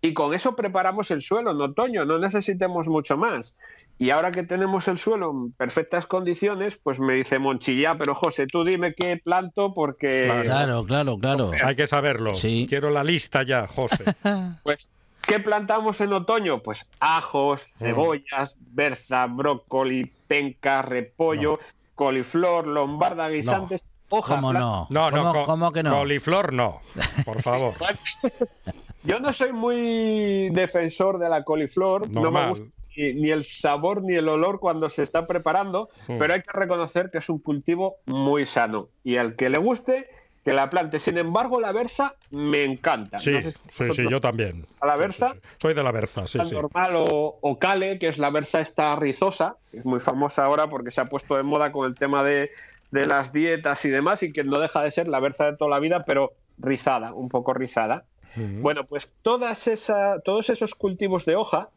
Y 0.00 0.14
con 0.14 0.34
eso 0.34 0.54
preparamos 0.54 1.10
el 1.10 1.22
suelo 1.22 1.50
en 1.50 1.60
otoño, 1.60 2.04
no 2.04 2.18
necesitemos 2.18 2.86
mucho 2.86 3.16
más. 3.16 3.56
Y 3.98 4.10
ahora 4.10 4.30
que 4.30 4.44
tenemos 4.44 4.86
el 4.88 4.98
suelo 4.98 5.30
en 5.30 5.52
perfectas 5.52 6.06
condiciones, 6.06 6.78
pues 6.82 7.00
me 7.00 7.14
dice 7.14 7.38
Monchilla, 7.38 7.98
pero 7.98 8.14
José, 8.14 8.46
tú 8.46 8.64
dime 8.64 8.94
qué 8.94 9.16
planto 9.16 9.74
porque... 9.74 10.30
Claro, 10.44 10.84
claro, 10.84 11.18
claro. 11.18 11.50
Hay 11.62 11.74
que 11.74 11.88
saberlo. 11.88 12.34
Sí. 12.34 12.66
Quiero 12.68 12.90
la 12.90 13.02
lista 13.02 13.42
ya, 13.42 13.66
José. 13.66 14.04
pues 14.62 14.88
¿Qué 15.28 15.40
plantamos 15.40 16.00
en 16.00 16.14
otoño? 16.14 16.62
Pues 16.62 16.88
ajos, 17.00 17.62
cebollas, 17.62 18.56
berza, 18.58 19.26
brócoli, 19.26 20.10
penca, 20.28 20.82
repollo, 20.82 21.58
coliflor, 21.94 22.68
lombarda, 22.68 23.28
guisantes, 23.28 23.86
hojas. 24.08 24.36
¿Cómo 24.36 24.52
no? 24.52 24.86
No, 24.90 25.10
no, 25.10 25.44
¿Cómo, 25.44 25.72
que 25.72 25.82
no? 25.82 25.90
Coliflor 25.98 26.52
no, 26.52 26.80
por 27.24 27.42
favor. 27.42 27.74
Yo 29.04 29.18
no 29.20 29.32
soy 29.32 29.52
muy 29.52 30.50
defensor 30.50 31.18
de 31.18 31.28
la 31.28 31.42
coliflor, 31.42 32.08
no 32.10 32.30
me 32.30 32.48
gusta 32.48 32.68
ni, 32.98 33.30
el 33.30 33.44
sabor 33.44 34.02
ni 34.02 34.14
el 34.14 34.28
olor 34.28 34.58
cuando 34.58 34.90
se 34.90 35.02
está 35.02 35.26
preparando, 35.26 35.88
pero 36.06 36.34
hay 36.34 36.42
que 36.42 36.52
reconocer 36.52 37.10
que 37.10 37.18
es 37.18 37.28
un 37.28 37.38
cultivo 37.38 37.96
muy 38.06 38.46
sano 38.46 38.88
y 39.04 39.16
al 39.16 39.36
que 39.36 39.48
le 39.48 39.58
guste 39.58 40.08
que 40.48 40.54
la 40.54 40.70
plante. 40.70 40.98
Sin 40.98 41.18
embargo, 41.18 41.60
la 41.60 41.72
berza 41.72 42.14
me 42.30 42.64
encanta. 42.64 43.20
Sí, 43.20 43.34
sí, 43.68 44.06
yo 44.08 44.18
también. 44.18 44.64
A 44.80 44.86
la 44.86 44.96
berza. 44.96 45.34
Soy 45.60 45.74
de 45.74 45.82
la 45.82 45.92
berza, 45.92 46.26
sí, 46.26 46.38
sí. 46.42 46.54
Normal 46.54 46.96
o, 46.96 47.38
o, 47.38 47.58
cale, 47.58 47.98
que 47.98 48.08
es 48.08 48.16
la 48.16 48.30
berza 48.30 48.60
esta 48.60 48.96
rizosa, 48.96 49.56
que 49.70 49.80
es 49.80 49.84
muy 49.84 50.00
famosa 50.00 50.46
ahora 50.46 50.66
porque 50.68 50.90
se 50.90 51.02
ha 51.02 51.04
puesto 51.04 51.36
de 51.36 51.42
moda 51.42 51.70
con 51.70 51.86
el 51.86 51.94
tema 51.94 52.24
de, 52.24 52.50
de 52.90 53.04
las 53.04 53.30
dietas 53.30 53.84
y 53.84 53.90
demás, 53.90 54.22
y 54.22 54.32
que 54.32 54.42
no 54.42 54.58
deja 54.58 54.82
de 54.82 54.90
ser 54.90 55.06
la 55.06 55.20
berza 55.20 55.50
de 55.50 55.56
toda 55.58 55.70
la 55.70 55.80
vida, 55.80 56.04
pero 56.06 56.32
rizada, 56.56 57.12
un 57.12 57.28
poco 57.28 57.52
rizada. 57.52 58.04
Bueno, 58.36 58.84
pues 58.84 59.12
todas 59.20 59.66
esa, 59.66 60.20
todos 60.20 60.48
esos 60.48 60.74
cultivos 60.74 61.26
de 61.26 61.36
hoja 61.36 61.68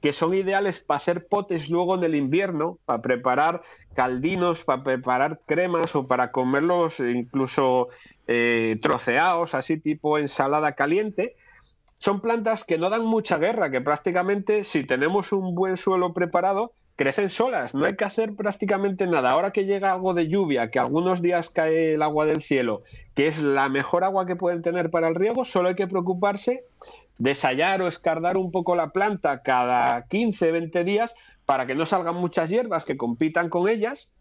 que 0.00 0.12
son 0.12 0.34
ideales 0.34 0.80
para 0.80 0.98
hacer 0.98 1.26
potes 1.26 1.70
luego 1.70 1.96
en 1.96 2.04
el 2.04 2.14
invierno, 2.14 2.78
para 2.84 3.02
preparar 3.02 3.62
caldinos, 3.94 4.64
para 4.64 4.82
preparar 4.82 5.40
cremas 5.46 5.94
o 5.96 6.06
para 6.06 6.30
comerlos 6.30 7.00
incluso 7.00 7.88
eh, 8.26 8.78
troceados, 8.80 9.54
así 9.54 9.78
tipo 9.78 10.18
ensalada 10.18 10.72
caliente. 10.72 11.34
Son 11.98 12.20
plantas 12.20 12.62
que 12.62 12.78
no 12.78 12.90
dan 12.90 13.04
mucha 13.04 13.38
guerra, 13.38 13.70
que 13.70 13.80
prácticamente 13.80 14.62
si 14.62 14.84
tenemos 14.84 15.32
un 15.32 15.56
buen 15.56 15.76
suelo 15.76 16.14
preparado, 16.14 16.72
crecen 16.98 17.30
solas, 17.30 17.74
no 17.74 17.86
hay 17.86 17.94
que 17.94 18.04
hacer 18.04 18.34
prácticamente 18.34 19.06
nada. 19.06 19.30
Ahora 19.30 19.52
que 19.52 19.64
llega 19.64 19.92
algo 19.92 20.14
de 20.14 20.28
lluvia, 20.28 20.68
que 20.68 20.80
algunos 20.80 21.22
días 21.22 21.48
cae 21.48 21.94
el 21.94 22.02
agua 22.02 22.26
del 22.26 22.42
cielo, 22.42 22.82
que 23.14 23.28
es 23.28 23.40
la 23.40 23.68
mejor 23.68 24.02
agua 24.02 24.26
que 24.26 24.34
pueden 24.34 24.62
tener 24.62 24.90
para 24.90 25.06
el 25.06 25.14
riego, 25.14 25.44
solo 25.44 25.68
hay 25.68 25.76
que 25.76 25.86
preocuparse 25.86 26.64
desayar 27.18 27.82
o 27.82 27.88
escardar 27.88 28.36
un 28.36 28.50
poco 28.50 28.76
la 28.76 28.90
planta 28.90 29.42
cada 29.42 30.06
15, 30.06 30.52
20 30.52 30.84
días 30.84 31.14
para 31.44 31.66
que 31.66 31.74
no 31.74 31.84
salgan 31.86 32.14
muchas 32.14 32.48
hierbas 32.48 32.84
que 32.84 32.96
compitan 32.96 33.48
con 33.48 33.68
ellas 33.68 34.14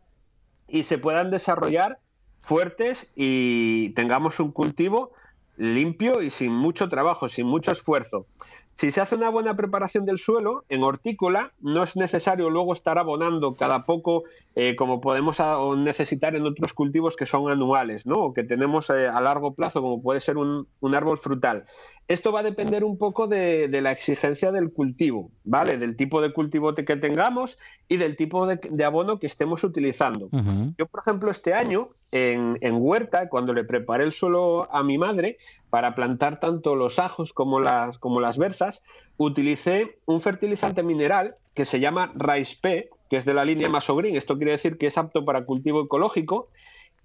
y 0.67 0.83
se 0.83 0.97
puedan 0.97 1.31
desarrollar 1.31 1.99
fuertes 2.41 3.11
y 3.15 3.89
tengamos 3.91 4.39
un 4.39 4.51
cultivo 4.51 5.11
limpio 5.57 6.21
y 6.21 6.29
sin 6.29 6.53
mucho 6.53 6.87
trabajo, 6.87 7.29
sin 7.29 7.47
mucho 7.47 7.71
esfuerzo. 7.71 8.25
Si 8.71 8.91
se 8.91 9.01
hace 9.01 9.15
una 9.15 9.29
buena 9.29 9.55
preparación 9.55 10.05
del 10.05 10.19
suelo, 10.19 10.63
en 10.69 10.83
hortícola 10.83 11.51
no 11.59 11.81
es 11.81 11.95
necesario 11.95 12.51
luego 12.51 12.73
estar 12.73 12.99
abonando 12.99 13.55
cada 13.55 13.85
poco 13.87 14.23
eh, 14.55 14.75
como 14.75 15.01
podemos 15.01 15.39
necesitar 15.77 16.35
en 16.35 16.45
otros 16.45 16.73
cultivos 16.73 17.15
que 17.15 17.25
son 17.25 17.49
anuales, 17.49 18.05
¿no? 18.05 18.17
O 18.17 18.33
que 18.33 18.43
tenemos 18.43 18.91
eh, 18.91 19.07
a 19.07 19.19
largo 19.19 19.55
plazo, 19.55 19.81
como 19.81 19.99
puede 20.03 20.19
ser 20.19 20.37
un, 20.37 20.67
árbol 20.93 21.17
frutal. 21.17 21.63
Esto 22.07 22.31
va 22.31 22.39
a 22.39 22.43
depender 22.43 22.85
un 22.85 22.97
poco 22.97 23.27
de, 23.27 23.67
la 23.81 23.91
exigencia 23.91 24.51
del 24.51 24.71
cultivo, 24.71 25.31
¿vale? 25.43 25.77
Del 25.77 25.97
tipo 25.97 26.21
de 26.21 26.31
cultivo 26.31 26.73
que 26.73 26.95
tengamos 26.95 27.57
y 27.89 27.97
del 27.97 28.15
tipo 28.15 28.45
de, 28.47 28.85
abono 28.85 29.19
que 29.19 29.27
estemos 29.27 29.63
utilizando. 29.65 30.29
Yo, 30.77 30.85
por 30.85 31.01
ejemplo, 31.01 31.29
este 31.29 31.53
año 31.53 31.89
en, 32.13 32.57
en 32.61 32.75
huerta, 32.77 33.27
cuando 33.27 33.53
le 33.53 33.65
preparé 33.65 34.05
el 34.05 34.13
suelo 34.13 34.69
a 34.71 34.83
mi 34.83 34.97
madre, 34.97 35.37
para 35.69 35.95
plantar 35.95 36.39
tanto 36.39 36.75
los 36.75 36.97
ajos 36.97 37.33
como 37.33 37.59
las, 37.59 37.97
como 37.97 38.21
las 38.21 38.37
berzas, 38.37 38.83
utilicé 39.17 39.99
un 40.05 40.21
fertilizante 40.21 40.83
mineral 40.83 41.35
que 41.53 41.65
se 41.65 41.79
llama 41.79 42.13
Rice 42.15 42.57
P, 42.61 42.89
que 43.09 43.17
es 43.17 43.25
de 43.25 43.33
la 43.33 43.43
línea 43.43 43.67
Masogreen. 43.67 44.15
Esto 44.15 44.37
quiere 44.37 44.53
decir 44.53 44.77
que 44.77 44.87
es 44.87 44.97
apto 44.97 45.25
para 45.25 45.45
cultivo 45.45 45.81
ecológico 45.81 46.49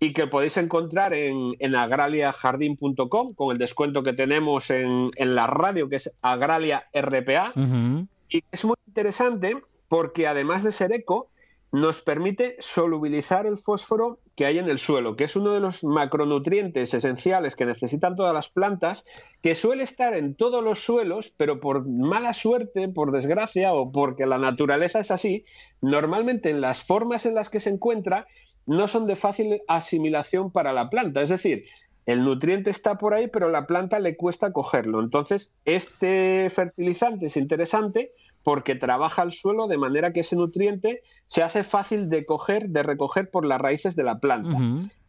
y 0.02 0.12
que 0.12 0.26
podéis 0.26 0.56
encontrar 0.56 1.14
en, 1.14 1.54
en 1.60 1.76
agraliajardín.com 1.76 3.34
con 3.34 3.52
el 3.52 3.58
descuento 3.58 4.02
que 4.02 4.12
tenemos 4.12 4.68
en, 4.70 5.12
la 5.16 5.46
radio, 5.46 5.88
que 5.88 5.94
es 5.94 6.18
Agralia 6.22 6.88
RPA. 6.92 7.52
Y 8.28 8.42
es 8.50 8.64
muy 8.64 8.74
interesante 8.88 9.62
porque 9.86 10.26
además 10.26 10.64
de 10.64 10.72
ser 10.72 10.92
eco, 10.92 11.28
nos 11.70 12.02
permite 12.02 12.56
solubilizar 12.58 13.46
el 13.46 13.58
fósforo 13.58 14.18
que 14.34 14.46
hay 14.46 14.58
en 14.58 14.68
el 14.68 14.78
suelo, 14.78 15.16
que 15.16 15.24
es 15.24 15.36
uno 15.36 15.52
de 15.52 15.60
los 15.60 15.84
macronutrientes 15.84 16.94
esenciales 16.94 17.54
que 17.56 17.66
necesitan 17.66 18.16
todas 18.16 18.32
las 18.32 18.48
plantas, 18.48 19.06
que 19.42 19.54
suele 19.54 19.82
estar 19.82 20.14
en 20.14 20.34
todos 20.34 20.64
los 20.64 20.80
suelos, 20.80 21.32
pero 21.36 21.60
por 21.60 21.86
mala 21.86 22.32
suerte, 22.32 22.88
por 22.88 23.12
desgracia 23.12 23.74
o 23.74 23.92
porque 23.92 24.26
la 24.26 24.38
naturaleza 24.38 25.00
es 25.00 25.10
así, 25.10 25.44
normalmente 25.80 26.50
en 26.50 26.60
las 26.60 26.82
formas 26.82 27.26
en 27.26 27.34
las 27.34 27.50
que 27.50 27.60
se 27.60 27.70
encuentra 27.70 28.26
no 28.66 28.88
son 28.88 29.06
de 29.06 29.16
fácil 29.16 29.60
asimilación 29.68 30.50
para 30.50 30.72
la 30.72 30.88
planta. 30.88 31.20
Es 31.22 31.28
decir, 31.28 31.64
el 32.06 32.24
nutriente 32.24 32.70
está 32.70 32.98
por 32.98 33.14
ahí, 33.14 33.28
pero 33.28 33.48
la 33.48 33.66
planta 33.66 34.00
le 34.00 34.16
cuesta 34.16 34.52
cogerlo. 34.52 35.00
Entonces, 35.00 35.56
este 35.64 36.50
fertilizante 36.50 37.26
es 37.26 37.36
interesante 37.36 38.12
porque 38.42 38.74
trabaja 38.74 39.22
el 39.22 39.32
suelo 39.32 39.66
de 39.66 39.78
manera 39.78 40.12
que 40.12 40.20
ese 40.20 40.36
nutriente 40.36 41.00
se 41.26 41.42
hace 41.42 41.64
fácil 41.64 42.08
de 42.08 42.26
coger, 42.26 42.68
de 42.68 42.82
recoger 42.82 43.30
por 43.30 43.44
las 43.44 43.60
raíces 43.60 43.96
de 43.96 44.04
la 44.04 44.18
planta. 44.18 44.58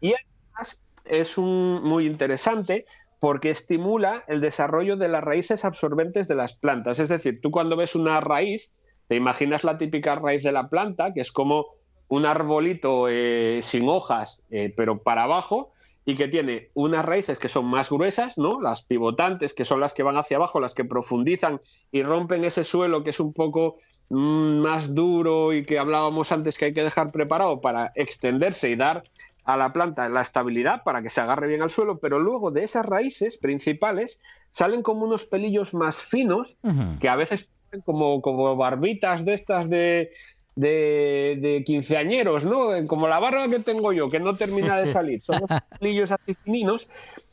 Y 0.02 0.14
además 0.14 0.84
es 1.06 1.38
un, 1.38 1.82
muy 1.84 2.06
interesante 2.06 2.86
porque 3.20 3.50
estimula 3.50 4.24
el 4.28 4.42
desarrollo 4.42 4.98
de 4.98 5.08
las 5.08 5.24
raíces 5.24 5.66
absorbentes 5.66 6.28
de 6.28 6.36
las 6.36 6.54
plantas. 6.54 7.00
Es 7.00 7.10
decir, 7.10 7.40
tú 7.42 7.52
cuando 7.52 7.78
ves 7.78 7.96
una 7.96 8.20
raíz, 8.20 8.72
te 9.08 9.16
imaginas 9.16 9.64
la 9.64 9.78
típica 9.78 10.16
raíz 10.16 10.44
de 10.44 10.52
la 10.52 10.70
planta, 10.70 11.14
que 11.14 11.22
es 11.22 11.32
como 11.32 11.68
un 12.08 12.26
arbolito 12.26 13.08
eh, 13.10 13.62
sin 13.64 13.88
hojas, 13.88 14.44
eh, 14.50 14.74
pero 14.76 15.02
para 15.02 15.24
abajo, 15.24 15.73
y 16.06 16.16
que 16.16 16.28
tiene 16.28 16.70
unas 16.74 17.06
raíces 17.06 17.40
que 17.40 17.48
son 17.48 17.66
más 17.66 17.90
gruesas, 17.90 18.38
¿no? 18.38 18.60
Las 18.60 18.84
pivotantes, 18.84 19.54
que 19.54 19.66
son 19.66 19.80
las 19.80 19.94
que 19.94 20.04
van 20.04 20.18
hacia 20.18 20.38
abajo, 20.38 20.60
las 20.60 20.74
que 20.74 20.84
profundizan 20.84 21.62
y 21.92 22.04
rompen 22.04 22.44
ese 22.44 22.64
suelo 22.64 23.04
que 23.04 23.12
es 23.12 23.20
un 23.20 23.34
poco 23.34 23.78
mm, 24.10 24.58
más 24.60 24.94
duro 24.94 25.54
y 25.54 25.66
que 25.66 25.80
hablábamos 25.80 26.32
antes 26.32 26.58
que 26.58 26.66
hay 26.66 26.74
que 26.74 26.84
dejar 26.84 27.12
preparado 27.12 27.62
para 27.62 27.92
extenderse 27.96 28.70
y 28.70 28.76
dar 28.76 29.04
a 29.46 29.58
la 29.58 29.74
planta 29.74 30.08
la 30.10 30.22
estabilidad 30.22 30.84
para 30.84 31.02
que 31.02 31.10
se 31.10 31.22
agarre 31.22 31.48
bien 31.48 31.62
al 31.62 31.70
suelo, 31.70 32.00
pero 32.00 32.20
luego 32.20 32.52
de 32.52 32.64
esas 32.64 32.86
raíces 32.86 33.38
principales 33.38 34.22
salen 34.50 34.84
como 34.84 35.06
unos 35.06 35.26
pelillos 35.26 35.74
más 35.74 35.98
finos 35.98 36.58
que 37.00 37.10
a 37.10 37.16
veces 37.16 37.50
como, 37.86 38.22
como 38.22 38.56
barbitas 38.56 39.26
de 39.26 39.34
estas 39.34 39.70
de, 39.70 40.12
de, 40.56 41.64
quinceañeros, 41.66 42.46
¿no? 42.46 42.70
Como 42.88 43.08
la 43.08 43.20
barba 43.20 43.48
que 43.48 43.60
tengo 43.60 43.94
yo, 43.94 44.10
que 44.10 44.20
no 44.20 44.36
termina 44.36 44.78
de 44.80 44.88
salir. 44.88 45.22
Son 45.22 45.40
los 45.50 45.62
pelillos 45.80 46.12
así 46.12 46.34
fininos 46.34 46.90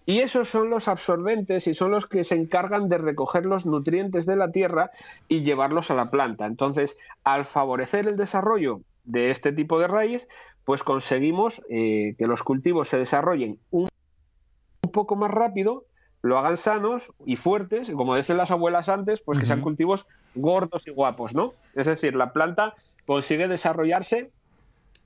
y 0.07 0.21
esos 0.21 0.49
son 0.49 0.71
los 0.71 0.89
absorbentes 0.89 1.67
y 1.67 1.75
son 1.75 1.91
los 1.91 2.07
que 2.07 2.25
se 2.25 2.35
encargan 2.35 2.89
de 2.89 2.99
recoger 2.99 3.47
los 3.47 3.67
nutrientes 3.67 4.27
de 4.27 4.37
la 4.37 4.51
tierra 4.51 4.91
y 5.29 5.43
llevarlos 5.43 5.91
a 5.91 5.95
la 5.95 6.11
planta. 6.11 6.47
Entonces, 6.47 6.99
al 7.25 7.45
favorecer 7.45 8.07
el 8.07 8.17
desarrollo 8.17 8.81
de 9.05 9.31
este 9.31 9.53
tipo 9.53 9.79
de 9.79 9.89
raíz, 9.89 10.29
pues 10.65 10.83
conseguimos 10.83 11.63
eh, 11.69 12.15
que 12.19 12.27
los 12.27 12.43
cultivos 12.43 12.89
se 12.89 12.99
desarrollen 12.99 13.59
un, 13.71 13.89
un 14.83 14.91
poco 14.93 15.17
más 15.17 15.31
rápido 15.31 15.85
lo 16.23 16.39
hagan 16.39 16.57
sanos 16.57 17.13
y 17.25 17.37
fuertes, 17.37 17.89
y 17.89 17.93
como 17.93 18.15
decían 18.15 18.39
las 18.39 18.51
abuelas 18.51 18.89
antes, 18.89 19.23
pues 19.23 19.39
que 19.39 19.47
sean 19.47 19.63
cultivos 19.63 20.07
gordos 20.35 20.87
y 20.87 20.91
guapos, 20.91 21.35
¿no? 21.35 21.55
Es 21.75 21.87
decir, 21.87 22.15
la 22.15 22.33
planta 22.33 22.75
consigue 23.11 23.49
desarrollarse 23.49 24.31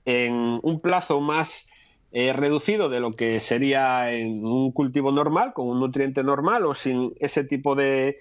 en 0.05 0.61
un 0.63 0.79
plazo 0.81 1.23
más 1.23 1.71
eh, 2.13 2.35
reducido 2.35 2.91
de 2.91 3.01
lo 3.01 3.13
que 3.13 3.41
sería 3.41 4.13
en 4.13 4.45
un 4.45 4.73
cultivo 4.73 5.11
normal, 5.11 5.55
con 5.55 5.69
un 5.69 5.81
nutriente 5.81 6.23
normal 6.23 6.67
o 6.67 6.75
sin 6.75 7.15
ese 7.19 7.45
tipo 7.45 7.75
de, 7.75 8.19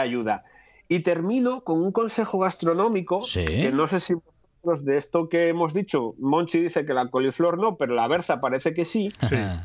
ayuda. 0.00 0.44
Y 0.88 1.00
termino 1.00 1.62
con 1.62 1.82
un 1.82 1.92
consejo 1.92 2.38
gastronómico, 2.38 3.20
que 3.34 3.70
no 3.70 3.86
sé 3.86 4.00
si 4.00 4.14
vosotros 4.14 4.86
de 4.86 4.96
esto 4.96 5.28
que 5.28 5.48
hemos 5.48 5.74
dicho, 5.74 6.14
Monchi 6.18 6.62
dice 6.62 6.86
que 6.86 6.94
la 6.94 7.10
coliflor 7.10 7.58
no, 7.58 7.76
pero 7.76 7.94
la 7.94 8.08
berza 8.08 8.40
parece 8.40 8.72
que 8.72 8.86
sí. 8.86 9.12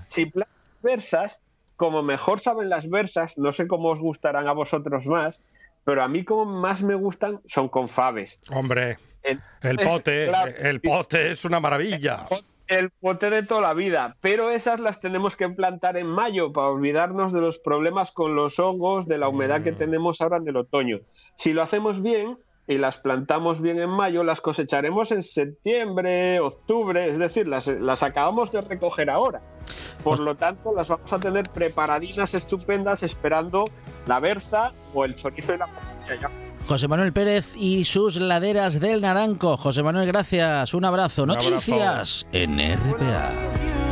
Si 0.07 0.25
plantas 0.25 0.57
berzas, 0.81 1.41
como 1.77 2.03
mejor 2.03 2.41
saben 2.41 2.67
las 2.67 2.89
berzas, 2.89 3.37
no 3.37 3.53
sé 3.53 3.69
cómo 3.69 3.91
os 3.91 4.01
gustarán 4.01 4.49
a 4.49 4.51
vosotros 4.51 5.07
más, 5.07 5.45
pero 5.85 6.03
a 6.03 6.09
mí 6.09 6.25
como 6.25 6.43
más 6.43 6.83
me 6.83 6.95
gustan 6.95 7.39
son 7.45 7.69
con 7.69 7.87
faves. 7.87 8.41
Hombre. 8.51 8.97
El, 9.23 9.77
pote, 9.77 10.29
el 10.69 10.81
pote 10.81 11.31
es 11.31 11.45
una 11.45 11.59
maravilla. 11.59 12.25
El 12.67 12.89
pote 12.91 13.29
de 13.29 13.43
toda 13.43 13.61
la 13.61 13.73
vida, 13.73 14.17
pero 14.21 14.49
esas 14.49 14.79
las 14.79 14.99
tenemos 14.99 15.35
que 15.35 15.49
plantar 15.49 15.97
en 15.97 16.07
mayo 16.07 16.53
para 16.53 16.67
olvidarnos 16.67 17.33
de 17.33 17.41
los 17.41 17.59
problemas 17.59 18.11
con 18.11 18.35
los 18.35 18.57
hongos, 18.57 19.07
de 19.07 19.17
la 19.17 19.27
humedad 19.27 19.61
que 19.61 19.73
mm. 19.73 19.77
tenemos 19.77 20.21
ahora 20.21 20.37
en 20.37 20.47
el 20.47 20.57
otoño. 20.57 21.01
Si 21.35 21.53
lo 21.53 21.61
hacemos 21.61 22.01
bien, 22.01 22.37
y 22.67 22.77
las 22.77 22.97
plantamos 22.97 23.61
bien 23.61 23.79
en 23.79 23.89
mayo, 23.89 24.23
las 24.23 24.39
cosecharemos 24.39 25.11
en 25.11 25.21
septiembre, 25.21 26.39
octubre, 26.39 27.07
es 27.07 27.19
decir, 27.19 27.47
las, 27.47 27.67
las 27.67 28.03
acabamos 28.03 28.51
de 28.51 28.61
recoger 28.61 29.09
ahora. 29.09 29.41
Por 30.03 30.19
lo 30.19 30.35
tanto, 30.35 30.73
las 30.73 30.87
vamos 30.87 31.11
a 31.11 31.19
tener 31.19 31.43
preparadinas 31.49 32.33
estupendas 32.33 33.03
esperando 33.03 33.65
la 34.05 34.19
berza 34.19 34.73
o 34.93 35.03
el 35.03 35.15
chorizo 35.15 35.55
y 35.55 35.57
la 35.57 35.67
pasilla. 35.67 36.29
José 36.67 36.87
Manuel 36.87 37.13
Pérez 37.13 37.55
y 37.55 37.83
sus 37.85 38.15
laderas 38.15 38.79
del 38.79 39.01
Naranco. 39.01 39.57
José 39.57 39.83
Manuel, 39.83 40.07
gracias. 40.07 40.73
Un 40.73 40.85
abrazo. 40.85 41.25
Noticias 41.25 42.25
en 42.31 42.57
RPA. 42.57 43.82